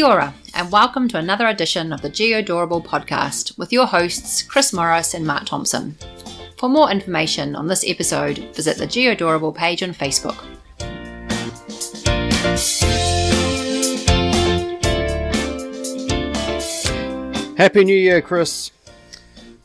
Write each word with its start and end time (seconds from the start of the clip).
Kia 0.00 0.08
ora, 0.08 0.34
and 0.54 0.72
welcome 0.72 1.08
to 1.08 1.18
another 1.18 1.46
edition 1.46 1.92
of 1.92 2.00
the 2.00 2.08
Geodorable 2.08 2.82
podcast 2.82 3.58
with 3.58 3.70
your 3.70 3.84
hosts 3.84 4.42
Chris 4.42 4.72
Morris 4.72 5.12
and 5.12 5.26
Mark 5.26 5.44
Thompson. 5.44 5.94
For 6.56 6.70
more 6.70 6.90
information 6.90 7.54
on 7.54 7.66
this 7.66 7.84
episode, 7.86 8.38
visit 8.54 8.78
the 8.78 8.86
Geodorable 8.86 9.54
page 9.54 9.82
on 9.82 9.92
Facebook. 9.92 10.38
Happy 17.58 17.84
New 17.84 17.94
Year, 17.94 18.22
Chris. 18.22 18.70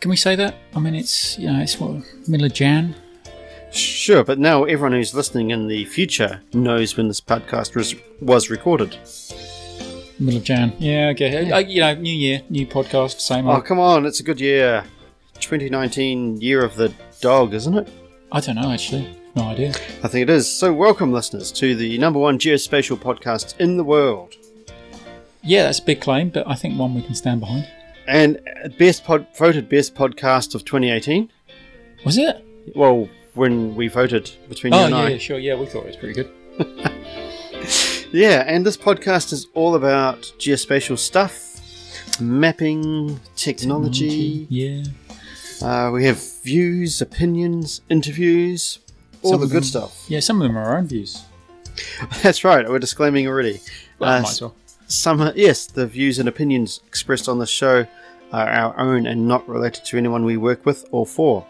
Can 0.01 0.11
we 0.11 0.17
say 0.17 0.35
that? 0.35 0.55
I 0.75 0.79
mean, 0.81 0.95
it's 0.95 1.39
you 1.39 1.49
know, 1.49 1.61
it's 1.61 1.79
what 1.79 2.03
middle 2.27 2.47
of 2.47 2.53
Jan. 2.53 2.93
Sure, 3.71 4.25
but 4.25 4.37
now 4.37 4.65
everyone 4.65 4.91
who's 4.91 5.15
listening 5.15 5.51
in 5.51 5.67
the 5.67 5.85
future 5.85 6.41
knows 6.51 6.97
when 6.97 7.07
this 7.07 7.21
podcast 7.21 7.73
was 7.73 7.95
was 8.19 8.49
recorded. 8.49 8.97
Middle 10.19 10.37
of 10.39 10.43
Jan. 10.45 10.73
Yeah, 10.79 11.09
okay. 11.13 11.51
Uh, 11.51 11.57
you 11.59 11.81
know, 11.81 11.93
new 11.95 12.13
year, 12.15 12.41
new 12.49 12.65
podcast, 12.65 13.19
same 13.19 13.45
old. 13.45 13.53
Oh, 13.53 13.55
old. 13.57 13.65
come 13.65 13.79
on, 13.79 14.05
it's 14.05 14.19
a 14.19 14.23
good 14.23 14.39
year. 14.39 14.83
2019 15.39 16.39
year 16.39 16.63
of 16.63 16.75
the 16.75 16.93
dog, 17.19 17.53
isn't 17.53 17.77
it? 17.77 17.89
I 18.31 18.39
don't 18.39 18.55
know 18.55 18.71
actually. 18.71 19.19
No 19.35 19.43
idea. 19.43 19.69
I 20.01 20.07
think 20.07 20.23
it 20.23 20.29
is. 20.29 20.49
So, 20.51 20.73
welcome, 20.73 21.11
listeners, 21.11 21.51
to 21.53 21.75
the 21.75 21.97
number 21.97 22.19
one 22.19 22.39
geospatial 22.39 22.97
podcast 22.97 23.59
in 23.59 23.75
the 23.75 23.83
world, 23.83 24.35
Yeah, 25.43 25.63
that's 25.63 25.79
a 25.79 25.83
big 25.83 25.99
claim, 25.99 26.29
but 26.29 26.47
I 26.47 26.55
think 26.55 26.79
one 26.79 26.95
we 26.95 27.01
can 27.01 27.15
stand 27.15 27.41
behind. 27.41 27.67
and 28.07 28.39
best 28.79 29.03
pod, 29.03 29.27
voted 29.37 29.67
best 29.67 29.93
podcast 29.95 30.55
of 30.55 30.63
2018. 30.63 31.29
Was 32.05 32.17
it? 32.17 32.43
Well, 32.75 33.09
when 33.33 33.75
we 33.75 33.89
voted 33.89 34.31
between 34.47 34.71
you 34.73 34.79
Oh 34.79 34.85
and 34.85 34.95
yeah, 34.95 35.01
I. 35.01 35.17
sure. 35.17 35.37
Yeah, 35.37 35.55
we 35.55 35.65
thought 35.65 35.83
it 35.83 35.87
was 35.87 35.97
pretty 35.97 36.13
good. 36.13 36.31
Yeah, 38.15 38.45
and 38.47 38.65
this 38.65 38.77
podcast 38.77 39.33
is 39.33 39.47
all 39.53 39.75
about 39.75 40.21
geospatial 40.39 40.97
stuff, 40.97 41.59
mapping, 42.21 43.19
technology. 43.35 44.47
Yeah. 44.49 44.83
Uh, 45.61 45.91
we 45.91 46.05
have 46.05 46.21
views, 46.41 47.01
opinions, 47.01 47.81
interviews, 47.89 48.79
all 49.21 49.31
Some 49.31 49.41
the 49.41 49.47
good 49.47 49.55
them- 49.57 49.63
stuff. 49.63 50.05
Yeah, 50.07 50.21
some 50.21 50.41
of 50.41 50.47
them 50.47 50.57
are 50.57 50.63
our 50.63 50.77
own 50.77 50.87
views. 50.87 51.23
That's 52.23 52.45
right. 52.45 52.65
We're 52.69 52.79
disclaiming 52.79 53.27
already. 53.27 53.59
Well, 53.99 54.09
Uh, 54.09 54.21
might 54.21 54.29
as 54.29 54.41
well. 54.41 54.55
Some, 54.87 55.31
yes, 55.35 55.65
the 55.65 55.85
views 55.85 56.17
and 56.17 56.29
opinions 56.29 56.79
expressed 56.87 57.27
on 57.27 57.39
the 57.39 57.45
show 57.45 57.85
are 58.31 58.47
our 58.49 58.79
own 58.79 59.07
and 59.07 59.27
not 59.27 59.45
related 59.49 59.83
to 59.85 59.97
anyone 59.97 60.23
we 60.23 60.37
work 60.37 60.65
with 60.65 60.85
or 60.91 61.05
for. 61.05 61.45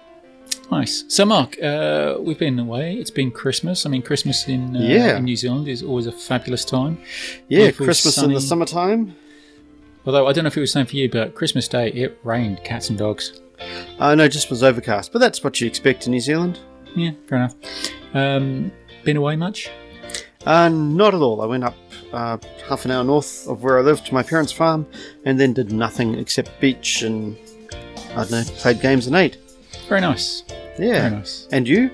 Nice. 0.72 1.04
So, 1.08 1.26
Mark, 1.26 1.62
uh, 1.62 2.16
we've 2.20 2.40
been 2.40 2.58
away. 2.60 2.96
It's 2.96 3.12
been 3.12 3.30
Christmas. 3.32 3.86
I 3.86 3.90
mean, 3.90 4.02
Christmas 4.02 4.48
in, 4.48 4.76
uh, 4.76 4.80
Yeah. 4.82 5.18
in 5.18 5.26
New 5.26 5.36
Zealand 5.36 5.68
is 5.68 5.84
always 5.84 6.08
a 6.08 6.12
fabulous 6.12 6.66
time. 6.66 6.98
Yeah, 7.48 7.60
Beautiful, 7.60 7.86
Christmas 7.86 8.18
in 8.18 8.34
the 8.34 8.42
sunny- 8.42 8.66
summertime. 8.66 9.16
Although 10.06 10.28
I 10.28 10.34
don't 10.34 10.44
know 10.44 10.48
if 10.50 10.58
it 10.58 10.62
was 10.62 10.72
the 10.72 10.80
same 10.80 10.86
for 10.86 10.96
you, 10.96 11.10
but 11.10 11.34
Christmas 11.36 11.68
Day 11.68 11.90
it 11.92 12.18
rained 12.24 12.64
cats 12.64 12.90
and 12.90 12.98
dogs. 12.98 13.34
Uh, 14.00 14.16
no, 14.16 14.28
just 14.28 14.50
was 14.50 14.64
overcast, 14.64 15.12
but 15.12 15.20
that's 15.20 15.44
what 15.44 15.60
you 15.62 15.68
expect 15.68 16.06
in 16.08 16.12
New 16.12 16.20
Zealand. 16.20 16.60
Yeah, 16.96 17.12
fair 17.28 17.38
enough. 17.40 17.56
Um, 18.14 18.72
been 19.04 19.18
away 19.18 19.36
much? 19.36 19.70
Uh, 20.46 20.70
not 20.70 21.14
at 21.16 21.22
all. 21.22 21.42
I 21.42 21.46
went 21.46 21.64
up 21.64 21.76
uh, 22.14 22.38
half 22.70 22.86
an 22.86 22.92
hour 22.92 23.04
north 23.04 23.48
of 23.48 23.64
where 23.64 23.80
I 23.80 23.82
lived 23.82 24.06
to 24.08 24.14
my 24.14 24.24
parents' 24.24 24.52
farm, 24.52 24.86
and 25.26 25.40
then 25.40 25.54
did 25.54 25.72
nothing 25.72 26.16
except 26.16 26.60
beach 26.60 27.02
and 27.02 27.36
I 28.12 28.22
don't 28.26 28.32
know, 28.32 28.44
played 28.58 28.82
games 28.82 29.08
and 29.08 29.16
ate. 29.16 29.38
Very 29.88 30.02
nice. 30.02 30.44
Yeah. 30.80 31.02
Very 31.02 31.12
nice. 31.12 31.48
And 31.52 31.68
you? 31.68 31.92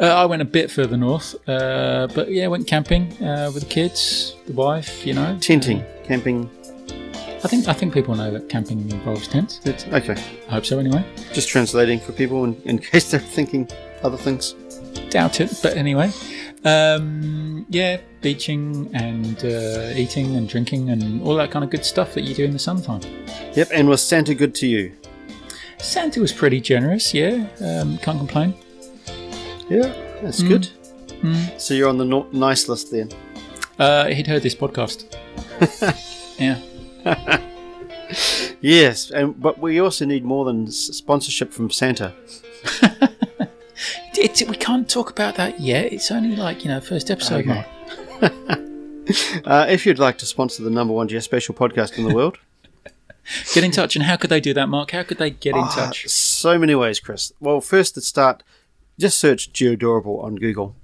Uh, 0.00 0.06
I 0.06 0.24
went 0.24 0.42
a 0.42 0.46
bit 0.46 0.70
further 0.70 0.96
north, 0.96 1.36
uh, 1.48 2.08
but 2.14 2.30
yeah, 2.30 2.48
went 2.48 2.66
camping 2.66 3.12
uh, 3.22 3.50
with 3.54 3.62
the 3.62 3.68
kids, 3.68 4.34
the 4.46 4.52
wife. 4.52 5.06
You 5.06 5.14
know, 5.14 5.38
Tenting, 5.40 5.84
camping. 6.04 6.50
I 7.44 7.48
think 7.48 7.68
I 7.68 7.72
think 7.72 7.92
people 7.94 8.14
know 8.14 8.30
that 8.30 8.48
camping 8.48 8.90
involves 8.90 9.28
tents. 9.28 9.60
It's, 9.64 9.86
okay. 9.86 10.16
I 10.48 10.52
hope 10.54 10.66
so. 10.66 10.78
Anyway, 10.78 11.04
Just 11.32 11.48
translating 11.48 12.00
for 12.00 12.12
people 12.12 12.42
in, 12.44 12.60
in 12.64 12.78
case 12.90 13.10
they're 13.10 13.20
thinking 13.20 13.68
other 14.02 14.16
things. 14.16 14.54
doubt 15.10 15.40
it, 15.40 15.56
but 15.62 15.76
anyway, 15.76 16.10
um, 16.64 17.64
yeah, 17.68 18.00
beaching 18.22 18.90
and 18.94 19.44
uh, 19.44 19.92
eating 19.94 20.34
and 20.36 20.48
drinking 20.48 20.90
and 20.90 21.22
all 21.22 21.36
that 21.36 21.50
kind 21.50 21.64
of 21.64 21.70
good 21.70 21.84
stuff 21.84 22.14
that 22.14 22.22
you 22.22 22.34
do 22.34 22.44
in 22.44 22.52
the 22.52 22.58
summertime. 22.58 23.02
Yep. 23.54 23.68
And 23.72 23.88
was 23.88 24.02
Santa 24.02 24.34
good 24.34 24.54
to 24.56 24.66
you? 24.66 24.92
Santa 25.82 26.20
was 26.20 26.32
pretty 26.32 26.60
generous. 26.60 27.12
Yeah, 27.12 27.46
um, 27.60 27.98
can't 27.98 28.18
complain. 28.18 28.54
Yeah. 29.68 29.92
That's 30.22 30.40
Mm. 30.42 30.48
good. 30.48 30.68
Mm. 31.22 31.60
So 31.60 31.74
you're 31.74 31.88
on 31.88 31.98
the 31.98 32.04
no- 32.04 32.28
nice 32.32 32.68
list 32.68 32.90
then. 32.92 33.08
Uh, 33.78 34.06
he'd 34.06 34.26
heard 34.26 34.42
this 34.42 34.54
podcast. 34.54 35.04
yeah. 36.38 36.58
Yes, 38.60 39.10
and 39.10 39.40
but 39.40 39.58
we 39.58 39.80
also 39.80 40.04
need 40.04 40.22
more 40.24 40.44
than 40.44 40.70
sponsorship 40.70 41.52
from 41.52 41.70
Santa. 41.70 42.12
It's, 44.14 44.40
we 44.44 44.54
can't 44.56 44.88
talk 44.88 45.10
about 45.10 45.34
that 45.36 45.58
yet. 45.58 45.92
It's 45.92 46.10
only 46.12 46.36
like 46.36 46.62
you 46.64 46.70
know 46.70 46.80
first 46.80 47.10
episode. 47.10 47.48
Okay. 47.48 47.64
Uh, 49.44 49.66
if 49.68 49.84
you'd 49.84 49.98
like 49.98 50.16
to 50.18 50.26
sponsor 50.26 50.62
the 50.62 50.70
number 50.70 50.94
one 50.94 51.08
geospatial 51.08 51.56
podcast 51.56 51.98
in 51.98 52.04
the 52.06 52.14
world, 52.14 52.38
Get 53.54 53.62
in 53.64 53.70
touch, 53.70 53.94
and 53.96 54.04
how 54.04 54.16
could 54.16 54.30
they 54.30 54.40
do 54.40 54.52
that, 54.54 54.68
Mark? 54.68 54.90
How 54.90 55.02
could 55.04 55.18
they 55.18 55.30
get 55.30 55.54
in 55.54 55.62
Ah, 55.64 55.68
touch? 55.74 56.08
So 56.08 56.58
many 56.58 56.74
ways, 56.74 56.98
Chris. 57.00 57.32
Well, 57.40 57.60
first 57.60 57.94
to 57.94 58.00
start, 58.00 58.42
just 58.98 59.18
search 59.18 59.52
Geodorable 59.52 60.22
on 60.24 60.36
Google. 60.36 60.74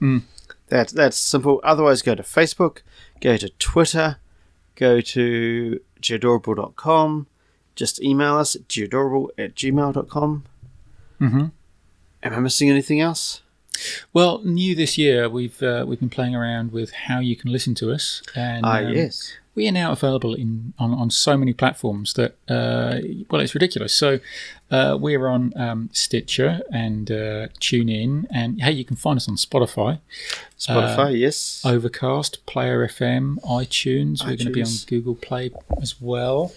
Mm. 0.00 0.22
That, 0.68 0.88
that's 0.88 1.16
simple. 1.16 1.60
Otherwise, 1.64 2.02
go 2.02 2.14
to 2.14 2.22
Facebook, 2.22 2.78
go 3.20 3.36
to 3.36 3.48
Twitter, 3.58 4.16
go 4.74 5.00
to 5.00 5.80
geodorable.com. 6.02 7.26
Just 7.76 8.02
email 8.02 8.36
us 8.36 8.56
at 8.56 8.66
geodorable 8.68 9.28
at 9.38 9.54
gmail.com. 9.54 10.44
hmm 11.18 11.44
Am 12.22 12.32
I 12.34 12.40
missing 12.40 12.68
anything 12.68 13.00
else? 13.00 13.42
Well, 14.12 14.40
new 14.44 14.74
this 14.74 14.98
year, 14.98 15.28
we've 15.28 15.62
uh, 15.62 15.84
we've 15.86 16.00
been 16.00 16.10
playing 16.10 16.34
around 16.34 16.72
with 16.72 16.90
how 16.90 17.20
you 17.20 17.36
can 17.36 17.52
listen 17.52 17.76
to 17.76 17.92
us, 17.92 18.20
and 18.34 18.66
Ah, 18.66 18.78
um, 18.78 18.92
yes. 18.92 19.34
We 19.58 19.66
are 19.66 19.72
now 19.72 19.90
available 19.90 20.34
in 20.34 20.72
on, 20.78 20.94
on 20.94 21.10
so 21.10 21.36
many 21.36 21.52
platforms 21.52 22.14
that 22.14 22.36
uh, 22.48 23.00
well, 23.28 23.40
it's 23.40 23.56
ridiculous. 23.56 23.92
So 23.92 24.20
uh, 24.70 24.96
we're 25.00 25.26
on 25.26 25.52
um, 25.56 25.90
Stitcher 25.92 26.60
and 26.70 27.10
uh, 27.10 27.48
TuneIn, 27.58 28.26
and 28.30 28.62
hey, 28.62 28.70
you 28.70 28.84
can 28.84 28.94
find 28.94 29.16
us 29.16 29.28
on 29.28 29.34
Spotify, 29.34 29.98
Spotify, 30.56 31.06
uh, 31.06 31.08
yes. 31.08 31.60
Overcast, 31.64 32.46
Player 32.46 32.86
FM, 32.86 33.40
iTunes. 33.42 34.20
We're 34.20 34.36
going 34.36 34.46
to 34.46 34.50
be 34.50 34.62
on. 34.62 34.68
Google 34.86 35.16
Play 35.16 35.50
as 35.82 36.00
well. 36.00 36.52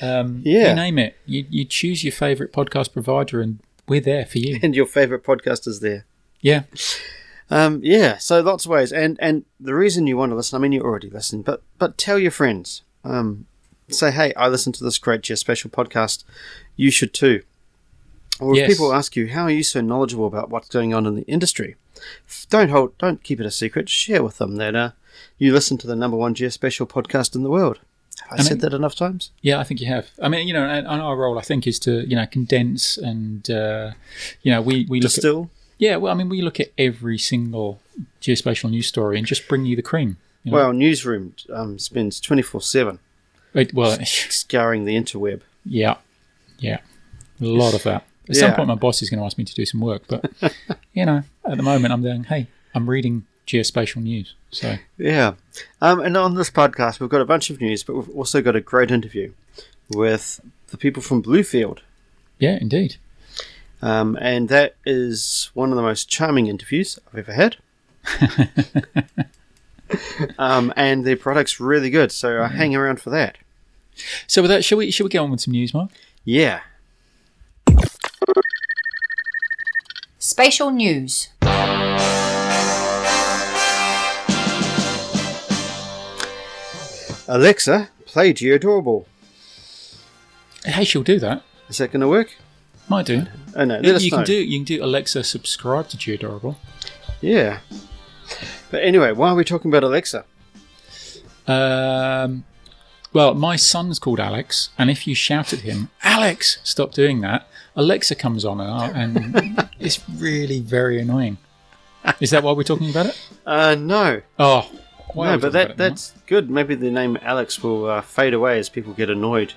Um, 0.00 0.40
Yeah. 0.42 0.70
you 0.70 0.74
name 0.74 0.98
it. 0.98 1.18
You 1.26 1.44
you 1.50 1.66
choose 1.66 2.02
your 2.02 2.12
favorite 2.12 2.54
podcast 2.54 2.94
provider, 2.94 3.42
and 3.42 3.58
we're 3.86 4.00
there 4.00 4.24
for 4.24 4.38
you. 4.38 4.58
and 4.62 4.74
your 4.74 4.86
favorite 4.86 5.24
podcast 5.24 5.66
is 5.66 5.80
there. 5.80 6.06
Yeah. 6.40 6.62
Um, 7.50 7.80
yeah, 7.82 8.18
so 8.18 8.40
lots 8.40 8.64
of 8.64 8.70
ways, 8.70 8.92
and 8.92 9.18
and 9.20 9.44
the 9.58 9.74
reason 9.74 10.06
you 10.06 10.16
want 10.16 10.30
to 10.32 10.36
listen, 10.36 10.56
I 10.56 10.60
mean, 10.60 10.72
you 10.72 10.82
already 10.82 11.10
listen, 11.10 11.42
but 11.42 11.62
but 11.78 11.98
tell 11.98 12.18
your 12.18 12.30
friends. 12.30 12.82
Um, 13.04 13.46
say, 13.88 14.12
hey, 14.12 14.32
I 14.34 14.46
listen 14.48 14.72
to 14.74 14.84
this 14.84 14.98
great 14.98 15.22
geospatial 15.22 15.70
podcast. 15.70 16.22
You 16.76 16.90
should 16.92 17.12
too. 17.12 17.42
Or 18.38 18.56
if 18.56 18.68
people 18.68 18.94
ask 18.94 19.16
you, 19.16 19.28
how 19.28 19.42
are 19.44 19.50
you 19.50 19.62
so 19.64 19.80
knowledgeable 19.80 20.26
about 20.26 20.48
what's 20.48 20.68
going 20.68 20.94
on 20.94 21.06
in 21.06 21.14
the 21.16 21.22
industry? 21.22 21.74
Don't 22.48 22.70
hold, 22.70 22.96
don't 22.98 23.22
keep 23.22 23.38
it 23.40 23.44
a 23.46 23.50
secret. 23.50 23.88
Share 23.88 24.22
with 24.22 24.38
them 24.38 24.56
that 24.56 24.74
uh, 24.74 24.90
you 25.38 25.52
listen 25.52 25.76
to 25.78 25.86
the 25.86 25.96
number 25.96 26.16
one 26.16 26.34
geospatial 26.34 26.88
podcast 26.88 27.34
in 27.34 27.42
the 27.42 27.50
world. 27.50 27.80
Have 28.22 28.32
I 28.32 28.36
And 28.36 28.44
said 28.46 28.56
it- 28.58 28.60
that 28.60 28.72
enough 28.74 28.94
times? 28.94 29.30
Yeah, 29.42 29.58
I 29.58 29.64
think 29.64 29.80
you 29.80 29.88
have. 29.88 30.08
I 30.22 30.28
mean, 30.28 30.46
you 30.46 30.54
know, 30.54 30.64
and, 30.64 30.86
and 30.86 31.02
our 31.02 31.16
role, 31.16 31.38
I 31.38 31.42
think, 31.42 31.66
is 31.66 31.78
to 31.80 32.08
you 32.08 32.14
know 32.16 32.26
condense 32.26 32.96
and 32.96 33.50
uh, 33.50 33.90
you 34.42 34.52
know 34.52 34.62
we 34.62 34.86
we 34.88 35.00
look 35.00 35.10
at 35.10 35.14
Distill. 35.16 35.50
Yeah. 35.80 35.96
Well, 35.96 36.12
I 36.12 36.16
mean, 36.16 36.28
we 36.28 36.42
look 36.42 36.60
at 36.60 36.68
every 36.78 37.18
single 37.18 37.80
geospatial 38.20 38.70
news 38.70 38.86
story 38.86 39.18
and 39.18 39.26
just 39.26 39.48
bring 39.48 39.66
you 39.66 39.74
the 39.74 39.82
cream. 39.82 40.18
you 40.44 40.52
know. 40.52 40.58
Well, 40.58 40.72
Newsroom 40.72 41.34
um, 41.52 41.78
spends 41.78 42.20
twenty 42.20 42.42
four 42.42 42.60
seven 42.60 43.00
well, 43.72 43.98
scouring 44.04 44.84
the 44.84 44.94
interweb. 44.96 45.42
yeah, 45.64 45.96
yeah, 46.58 46.78
a 47.40 47.44
lot 47.44 47.74
of 47.74 47.82
that. 47.84 48.04
At 48.28 48.36
some 48.36 48.54
point, 48.54 48.68
my 48.68 48.76
boss 48.76 49.02
is 49.02 49.10
going 49.10 49.18
to 49.18 49.26
ask 49.26 49.36
me 49.38 49.44
to 49.44 49.54
do 49.54 49.66
some 49.66 49.80
work, 49.80 50.02
but 50.06 50.30
you 50.92 51.04
know, 51.04 51.24
at 51.44 51.56
the 51.56 51.62
moment, 51.62 51.92
I'm 51.92 52.02
doing. 52.02 52.24
Hey, 52.24 52.46
I'm 52.74 52.88
reading 52.88 53.26
geospatial 53.46 54.02
news, 54.02 54.34
so 54.50 54.76
Yeah. 54.96 55.34
Um, 55.80 56.00
and 56.00 56.16
on 56.16 56.34
this 56.34 56.50
podcast, 56.50 57.00
we've 57.00 57.10
got 57.10 57.20
a 57.20 57.24
bunch 57.24 57.50
of 57.50 57.60
news, 57.60 57.82
but 57.82 57.96
we've 57.96 58.10
also 58.10 58.40
got 58.40 58.54
a 58.54 58.60
great 58.60 58.90
interview 58.90 59.32
with 59.88 60.40
the 60.68 60.76
people 60.76 61.02
from 61.02 61.22
Bluefield. 61.22 61.78
yeah, 62.38 62.58
indeed. 62.60 62.96
Um, 63.82 64.18
and 64.20 64.48
that 64.48 64.76
is 64.84 65.50
one 65.54 65.70
of 65.70 65.76
the 65.76 65.82
most 65.82 66.08
charming 66.08 66.46
interviews 66.46 66.98
I've 67.08 67.28
ever 67.28 67.32
had. 67.32 67.56
um, 70.38 70.72
and 70.76 71.04
their 71.04 71.16
product's 71.16 71.60
really 71.60 71.90
good, 71.90 72.12
so 72.12 72.42
I 72.42 72.48
hang 72.48 72.76
around 72.76 73.00
for 73.00 73.10
that. 73.10 73.38
So 74.26 74.42
with 74.42 74.50
that, 74.50 74.64
shall 74.64 74.78
we 74.78 74.90
shall 74.90 75.04
we 75.04 75.10
get 75.10 75.18
on 75.18 75.30
with 75.30 75.40
some 75.40 75.52
news, 75.52 75.74
Mark? 75.74 75.90
Yeah. 76.24 76.60
Spatial 80.18 80.70
news. 80.70 81.28
Alexa, 87.28 87.88
play 88.06 88.32
Geodorable. 88.32 89.06
Hey, 90.64 90.84
she'll 90.84 91.02
do 91.02 91.18
that. 91.20 91.42
Is 91.68 91.78
that 91.78 91.92
going 91.92 92.00
to 92.00 92.08
work? 92.08 92.36
Might 92.90 93.06
do. 93.06 93.24
Oh 93.54 93.64
no, 93.64 93.78
let 93.78 94.02
You, 94.02 94.10
know. 94.10 94.16
can 94.18 94.26
do 94.26 94.34
you 94.34 94.58
can 94.58 94.64
do 94.64 94.84
Alexa 94.84 95.22
subscribe 95.22 95.88
to 95.90 95.96
Geodorable. 95.96 96.56
Yeah. 97.20 97.60
But 98.72 98.82
anyway, 98.82 99.12
why 99.12 99.30
are 99.30 99.34
we 99.36 99.44
talking 99.44 99.70
about 99.70 99.84
Alexa? 99.84 100.24
Um, 101.46 102.44
well, 103.12 103.34
my 103.34 103.54
son's 103.54 103.98
called 104.00 104.18
Alex, 104.18 104.70
and 104.76 104.90
if 104.90 105.06
you 105.06 105.14
shout 105.14 105.52
at 105.52 105.60
him, 105.60 105.88
"Alex, 106.02 106.58
stop 106.64 106.92
doing 106.92 107.20
that," 107.20 107.46
Alexa 107.76 108.16
comes 108.16 108.44
on, 108.44 108.60
and, 108.60 109.16
and 109.16 109.68
it's 109.78 110.00
really 110.08 110.58
very 110.60 111.00
annoying. 111.00 111.38
Is 112.18 112.30
that 112.30 112.42
why 112.42 112.52
we're 112.52 112.64
talking 112.64 112.90
about 112.90 113.06
it? 113.06 113.20
Uh, 113.46 113.76
no. 113.76 114.22
Oh, 114.38 114.68
why 115.14 115.30
no, 115.32 115.38
but 115.38 115.52
that 115.52 115.62
it 115.62 115.78
now? 115.78 115.88
that's 115.88 116.12
good. 116.26 116.50
Maybe 116.50 116.74
the 116.74 116.90
name 116.90 117.18
Alex 117.22 117.62
will 117.62 117.86
uh, 117.88 118.00
fade 118.00 118.34
away 118.34 118.58
as 118.58 118.68
people 118.68 118.94
get 118.94 119.10
annoyed 119.10 119.54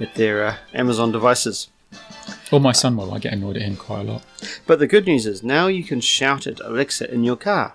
at 0.00 0.14
their 0.16 0.44
uh, 0.44 0.56
Amazon 0.74 1.12
devices. 1.12 1.68
Or 2.52 2.60
my 2.60 2.72
son 2.72 2.96
will. 2.96 3.12
I 3.12 3.18
get 3.18 3.32
annoyed 3.32 3.56
at 3.56 3.62
him 3.62 3.76
quite 3.76 4.00
a 4.00 4.12
lot. 4.12 4.22
But 4.66 4.78
the 4.78 4.86
good 4.86 5.06
news 5.06 5.26
is 5.26 5.42
now 5.42 5.66
you 5.66 5.82
can 5.82 6.00
shout 6.00 6.46
at 6.46 6.60
Alexa 6.60 7.12
in 7.12 7.24
your 7.24 7.36
car. 7.36 7.74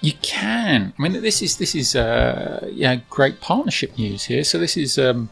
You 0.00 0.12
can. 0.22 0.92
I 0.98 1.02
mean, 1.02 1.20
this 1.22 1.42
is 1.42 1.56
this 1.56 1.74
is 1.74 1.96
uh, 1.96 2.68
yeah, 2.72 2.96
great 3.10 3.40
partnership 3.40 3.98
news 3.98 4.24
here. 4.24 4.44
So 4.44 4.58
this 4.58 4.76
is 4.76 4.98
um, 4.98 5.30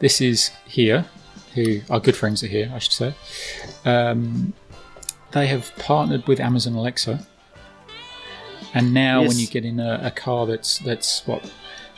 this 0.00 0.20
is 0.20 0.50
here, 0.66 1.06
who 1.54 1.80
our 1.88 2.00
good 2.00 2.16
friends 2.16 2.42
are 2.42 2.48
here, 2.48 2.70
I 2.74 2.78
should 2.78 2.92
say. 2.92 3.14
Um, 3.84 4.54
they 5.30 5.46
have 5.46 5.72
partnered 5.76 6.26
with 6.26 6.40
Amazon 6.40 6.74
Alexa, 6.74 7.26
and 8.74 8.92
now 8.92 9.22
when 9.22 9.38
you 9.38 9.46
get 9.46 9.64
in 9.64 9.78
a, 9.78 10.00
a 10.02 10.10
car 10.10 10.46
that's 10.46 10.78
that's 10.78 11.26
what 11.26 11.48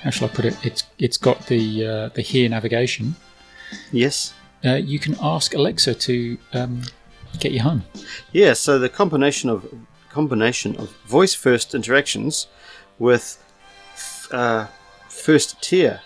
how 0.03 0.11
shall 0.11 0.29
I 0.29 0.31
put 0.31 0.45
it? 0.45 0.59
It's 0.65 0.85
it's 0.99 1.17
got 1.17 1.47
the 1.47 1.87
uh, 1.87 2.09
the 2.11 2.21
here 2.21 2.49
navigation. 2.51 3.17
Yes. 3.93 4.35
Uh, 4.65 4.75
you 4.77 4.99
can 4.99 5.17
ask 5.21 5.55
Alexa 5.55 5.95
to 5.95 6.39
um, 6.53 6.83
get 7.39 7.53
you 7.53 7.61
home. 7.61 7.85
Yeah. 8.33 8.55
So 8.55 8.79
the 8.79 8.89
combination 8.89 9.51
of 9.51 9.67
combination 10.11 10.77
of 10.77 10.91
voice 11.07 11.35
first 11.35 11.75
interactions 11.75 12.47
with 12.99 13.43
uh, 14.31 14.67
first 15.09 15.61
tier 15.63 16.01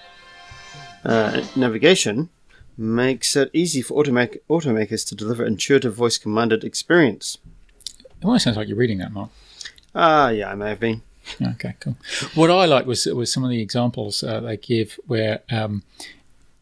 uh, 1.05 1.44
navigation 1.55 2.31
makes 2.76 3.37
it 3.37 3.50
easy 3.52 3.82
for 3.82 4.02
automac- 4.02 4.40
automakers 4.49 5.06
to 5.08 5.14
deliver 5.14 5.44
intuitive 5.44 5.94
voice 5.94 6.16
commanded 6.16 6.64
experience. 6.64 7.38
It 8.20 8.25
almost 8.25 8.44
sounds 8.44 8.56
like 8.56 8.69
you're 8.69 8.76
reading 8.76 8.99
that, 8.99 9.12
Mark. 9.12 9.31
Ah, 9.94 10.31
yeah, 10.31 10.50
I 10.50 10.54
may 10.54 10.70
have 10.70 10.81
been. 10.81 11.02
Okay, 11.40 11.75
cool. 11.81 11.96
What 12.34 12.50
I 12.50 12.64
like 12.64 12.87
was 12.87 13.04
was 13.06 13.31
some 13.31 13.44
of 13.44 13.50
the 13.50 13.61
examples 13.61 14.22
uh, 14.22 14.40
they 14.40 14.56
give 14.56 14.99
where 15.06 15.40
um, 15.50 15.82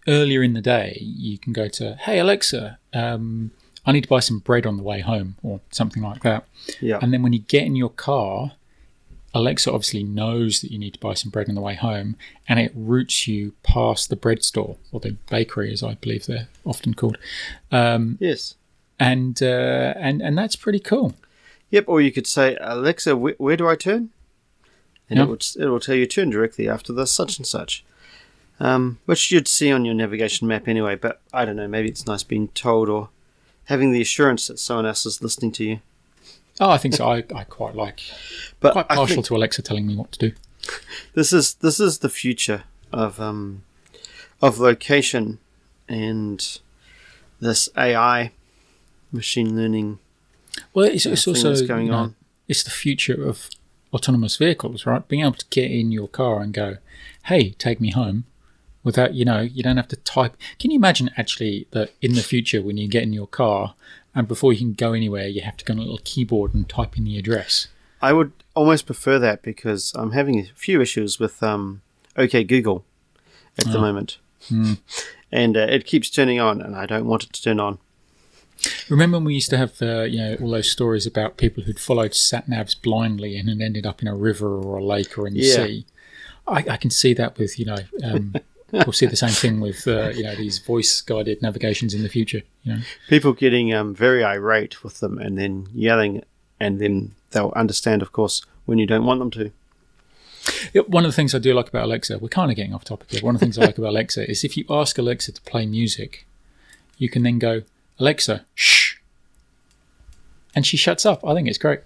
earlier 0.09 0.43
in 0.43 0.53
the 0.55 0.61
day 0.61 0.99
you 1.01 1.39
can 1.39 1.53
go 1.53 1.69
to, 1.69 1.95
"Hey 1.97 2.19
Alexa, 2.19 2.79
um, 2.93 3.51
I 3.85 3.93
need 3.93 4.03
to 4.03 4.09
buy 4.09 4.21
some 4.21 4.39
bread 4.41 4.67
on 4.67 4.77
the 4.77 4.83
way 4.83 5.01
home," 5.01 5.37
or 5.43 5.61
something 5.71 6.03
like 6.03 6.23
that. 6.23 6.45
Yeah. 6.81 6.99
And 7.03 7.13
then 7.13 7.23
when 7.23 7.33
you 7.33 7.41
get 7.41 7.65
in 7.65 7.77
your 7.77 7.91
car, 7.91 8.53
Alexa 9.35 9.71
obviously 9.71 10.03
knows 10.03 10.61
that 10.63 10.73
you 10.73 10.79
need 10.79 10.95
to 10.95 11.01
buy 11.01 11.15
some 11.15 11.31
bread 11.31 11.49
on 11.49 11.55
the 11.55 11.61
way 11.61 11.75
home, 11.75 12.17
and 12.49 12.59
it 12.59 12.73
routes 12.75 13.29
you 13.29 13.53
past 13.63 14.09
the 14.09 14.17
bread 14.17 14.43
store 14.43 14.77
or 14.93 15.01
the 15.01 15.17
bakery, 15.31 15.73
as 15.73 15.83
I 15.83 15.95
believe 15.95 16.27
they're 16.27 16.49
often 16.65 16.95
called. 16.95 17.19
Um, 17.71 18.17
yes. 18.21 18.55
and 18.99 19.43
uh, 19.43 19.93
and 19.97 20.23
and 20.23 20.39
that's 20.39 20.57
pretty 20.57 20.81
cool. 20.81 21.15
Yep, 21.71 21.85
or 21.89 22.01
you 22.01 22.13
could 22.13 22.27
say, 22.29 22.57
Alexa, 22.61 23.15
wh- 23.17 23.39
where 23.41 23.57
do 23.57 23.69
I 23.69 23.75
turn? 23.75 24.11
And 25.11 25.19
Yeah. 25.19 25.25
it, 25.25 25.29
would, 25.29 25.45
it 25.59 25.67
will 25.67 25.81
tell 25.81 25.97
you 25.97 26.07
turn 26.07 26.31
directly 26.31 26.69
after 26.69 26.93
the 26.93 27.07
such 27.07 27.37
and 27.39 27.47
such. 27.47 27.85
Um, 28.59 28.99
which 29.05 29.31
you'd 29.31 29.49
see 29.49 29.71
on 29.71 29.85
your 29.85 29.95
navigation 29.95 30.49
map 30.49 30.67
anyway, 30.67 30.95
but 30.95 31.21
I 31.33 31.45
don't 31.45 31.57
know, 31.57 31.69
maybe 31.69 31.89
it's 31.89 32.07
nice 32.07 32.23
being 32.23 32.49
told 32.49 32.89
or 32.89 33.11
having 33.65 33.93
the 33.93 34.01
assurance 34.01 34.47
that 34.47 34.59
someone 34.59 34.87
else 34.87 35.05
is 35.05 35.23
listening 35.23 35.53
to 35.53 35.65
you. 35.65 35.81
Oh, 36.61 36.71
I 36.71 36.79
think 36.79 36.95
so. 36.95 37.07
I, 37.07 37.23
I 37.35 37.45
quite 37.45 37.75
like 37.75 38.01
But 38.61 38.73
quite 38.73 38.89
partial 38.89 39.23
to 39.25 39.37
Alexa 39.37 39.63
telling 39.63 39.87
me 39.87 39.95
what 39.95 40.13
to 40.13 40.31
do. 40.31 40.33
this 41.15 41.33
is 41.33 41.55
this 41.55 41.79
is 41.79 41.99
the 41.99 42.09
future 42.09 42.65
of 42.93 43.21
um, 43.21 43.63
of 44.41 44.59
location 44.59 45.39
and 45.89 46.59
this 47.41 47.69
AI 47.77 48.33
machine 49.13 49.55
learning 49.55 49.99
Well, 50.73 50.87
it's, 50.87 51.07
uh, 51.07 51.11
it's 51.11 51.27
also 51.27 51.67
going 51.67 51.87
you 51.87 51.93
know, 51.93 51.99
on. 51.99 52.17
It's 52.49 52.63
the 52.63 52.71
future 52.71 53.29
of 53.29 53.51
autonomous 53.93 54.37
vehicles, 54.37 54.87
right? 54.87 55.07
Being 55.07 55.23
able 55.23 55.35
to 55.35 55.47
get 55.51 55.71
in 55.71 55.93
your 55.93 56.09
car 56.09 56.41
and 56.41 56.55
go, 56.55 56.79
"Hey, 57.25 57.51
take 57.51 57.81
me 57.81 57.91
home," 57.91 58.25
without 58.87 59.15
you 59.15 59.25
know, 59.25 59.41
you 59.41 59.63
don't 59.63 59.77
have 59.77 59.89
to 59.89 59.97
type. 59.97 60.37
Can 60.61 60.71
you 60.71 60.77
imagine 60.77 61.11
actually 61.17 61.67
that 61.73 61.93
in 62.01 62.15
the 62.15 62.23
future 62.23 62.63
when 62.63 62.77
you 62.79 62.89
get 62.89 63.03
in 63.03 63.13
your 63.13 63.27
car 63.27 63.75
and 64.15 64.29
before 64.29 64.53
you 64.53 64.61
can 64.61 64.73
go 64.73 64.93
anywhere, 64.95 65.27
you 65.27 65.43
have 65.43 65.57
to 65.59 65.65
go 65.65 65.73
on 65.73 65.79
a 65.79 65.83
little 65.83 66.01
keyboard 66.05 66.55
and 66.55 66.67
type 66.69 66.97
in 66.97 67.05
the 67.05 67.19
address? 67.19 67.67
I 68.01 68.13
would 68.13 68.33
almost 68.55 68.87
prefer 68.87 69.19
that 69.19 69.43
because 69.43 69.93
I'm 69.97 70.13
having 70.13 70.39
a 70.39 70.45
few 70.55 70.81
issues 70.81 71.19
with 71.19 71.43
um, 71.43 71.83
OK 72.17 72.45
Google 72.45 72.85
at 73.59 73.67
the 73.73 73.79
moment, 73.79 74.19
and 75.33 75.57
uh, 75.57 75.61
it 75.69 75.85
keeps 75.85 76.09
turning 76.09 76.39
on, 76.39 76.61
and 76.63 76.77
I 76.77 76.87
don't 76.87 77.07
want 77.07 77.25
it 77.25 77.33
to 77.33 77.43
turn 77.43 77.59
on. 77.59 77.79
Remember 78.89 79.17
when 79.17 79.25
we 79.25 79.35
used 79.35 79.51
to 79.51 79.59
have, 79.59 79.83
uh, 79.83 80.03
you 80.03 80.19
know, 80.19 80.37
all 80.41 80.51
those 80.51 80.71
stories 80.71 81.07
about 81.07 81.37
people 81.37 81.65
who'd 81.65 81.81
followed 81.81 82.15
sat 82.15 82.49
navs 82.49 82.81
blindly 82.81 83.37
and 83.37 83.61
ended 83.61 83.85
up 83.85 84.01
in 84.01 84.09
a 84.09 84.15
river 84.15 84.61
or 84.61 84.77
a 84.77 84.85
lake 84.85 85.19
or 85.19 85.27
in 85.27 85.35
the 85.35 85.41
Yeah. 85.41 85.65
sea? 85.65 85.87
I, 86.47 86.65
I 86.71 86.77
can 86.77 86.91
see 86.91 87.13
that 87.15 87.37
with, 87.39 87.59
you 87.59 87.65
know, 87.67 87.79
um, 88.05 88.35
we'll 88.73 88.93
see 88.93 89.07
the 89.07 89.17
same 89.17 89.31
thing 89.31 89.61
with, 89.61 89.87
uh, 89.87 90.09
you 90.11 90.23
know, 90.23 90.35
these 90.35 90.59
voice 90.59 91.01
guided 91.01 91.43
navigations 91.43 91.95
in 91.95 92.03
the 92.03 92.09
future. 92.09 92.43
You 92.63 92.75
know, 92.75 92.81
People 93.09 93.33
getting 93.33 93.73
um, 93.73 93.95
very 93.95 94.25
irate 94.25 94.83
with 94.83 95.01
them, 95.01 95.19
and 95.19 95.39
then 95.39 95.69
yelling, 95.73 96.23
and 96.59 96.81
then 96.81 97.15
they'll 97.31 97.53
understand, 97.57 98.03
of 98.03 98.13
course, 98.13 98.45
when 98.65 98.79
you 98.79 98.87
don't 98.87 99.05
want 99.05 99.21
them 99.21 99.31
to. 99.33 99.53
One 100.87 101.05
of 101.05 101.11
the 101.11 101.17
things 101.17 101.35
I 101.35 101.39
do 101.39 101.55
like 101.55 101.69
about 101.69 101.85
Alexa, 101.85 102.19
we're 102.19 102.29
kind 102.29 102.51
of 102.51 102.57
getting 102.57 102.75
off 102.75 102.85
topic 102.85 103.11
here. 103.11 103.21
One 103.21 103.35
of 103.35 103.41
the 103.41 103.47
things 103.47 103.59
I 103.59 103.65
like 103.65 103.79
about 103.79 103.91
Alexa 103.91 104.31
is 104.31 104.45
if 104.45 104.57
you 104.57 104.65
ask 104.71 104.97
Alexa 104.97 105.33
to 105.33 105.41
play 105.43 105.67
music, 105.67 106.27
you 106.99 107.09
can 107.09 107.25
then 107.25 107.39
go, 107.39 107.63
Alexa, 107.99 108.45
shh, 108.55 108.97
and 110.55 110.65
she 110.65 110.77
shuts 110.77 111.05
up. 111.05 111.25
I 111.27 111.35
think 111.35 111.49
it's 111.49 111.59
great. 111.59 111.81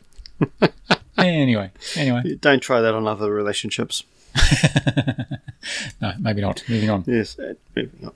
anyway, 1.18 1.70
anyway, 1.96 2.36
Don't 2.40 2.60
try 2.60 2.80
that 2.80 2.94
on 2.94 3.06
other 3.06 3.32
relationships. 3.32 4.04
no, 6.00 6.12
maybe 6.18 6.40
not. 6.40 6.62
Moving 6.68 6.90
on. 6.90 7.04
Yes, 7.06 7.38
uh, 7.38 7.54
moving 7.76 8.06
on. 8.06 8.12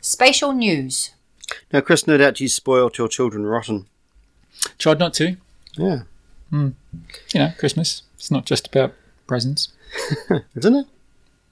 Spatial 0.00 0.52
news. 0.52 1.12
Now, 1.72 1.80
Chris, 1.80 2.06
no 2.06 2.16
doubt 2.16 2.40
you 2.40 2.48
spoiled 2.48 2.98
your 2.98 3.08
children 3.08 3.44
rotten. 3.46 3.86
Tried 4.78 4.98
not 4.98 5.14
to. 5.14 5.36
Yeah, 5.76 6.02
You 6.52 6.74
know, 7.34 7.52
Christmas. 7.58 8.02
It's 8.14 8.30
not 8.30 8.46
just 8.46 8.68
about 8.68 8.94
presents. 9.26 9.72
isn't 10.54 10.74
it? 10.74 10.86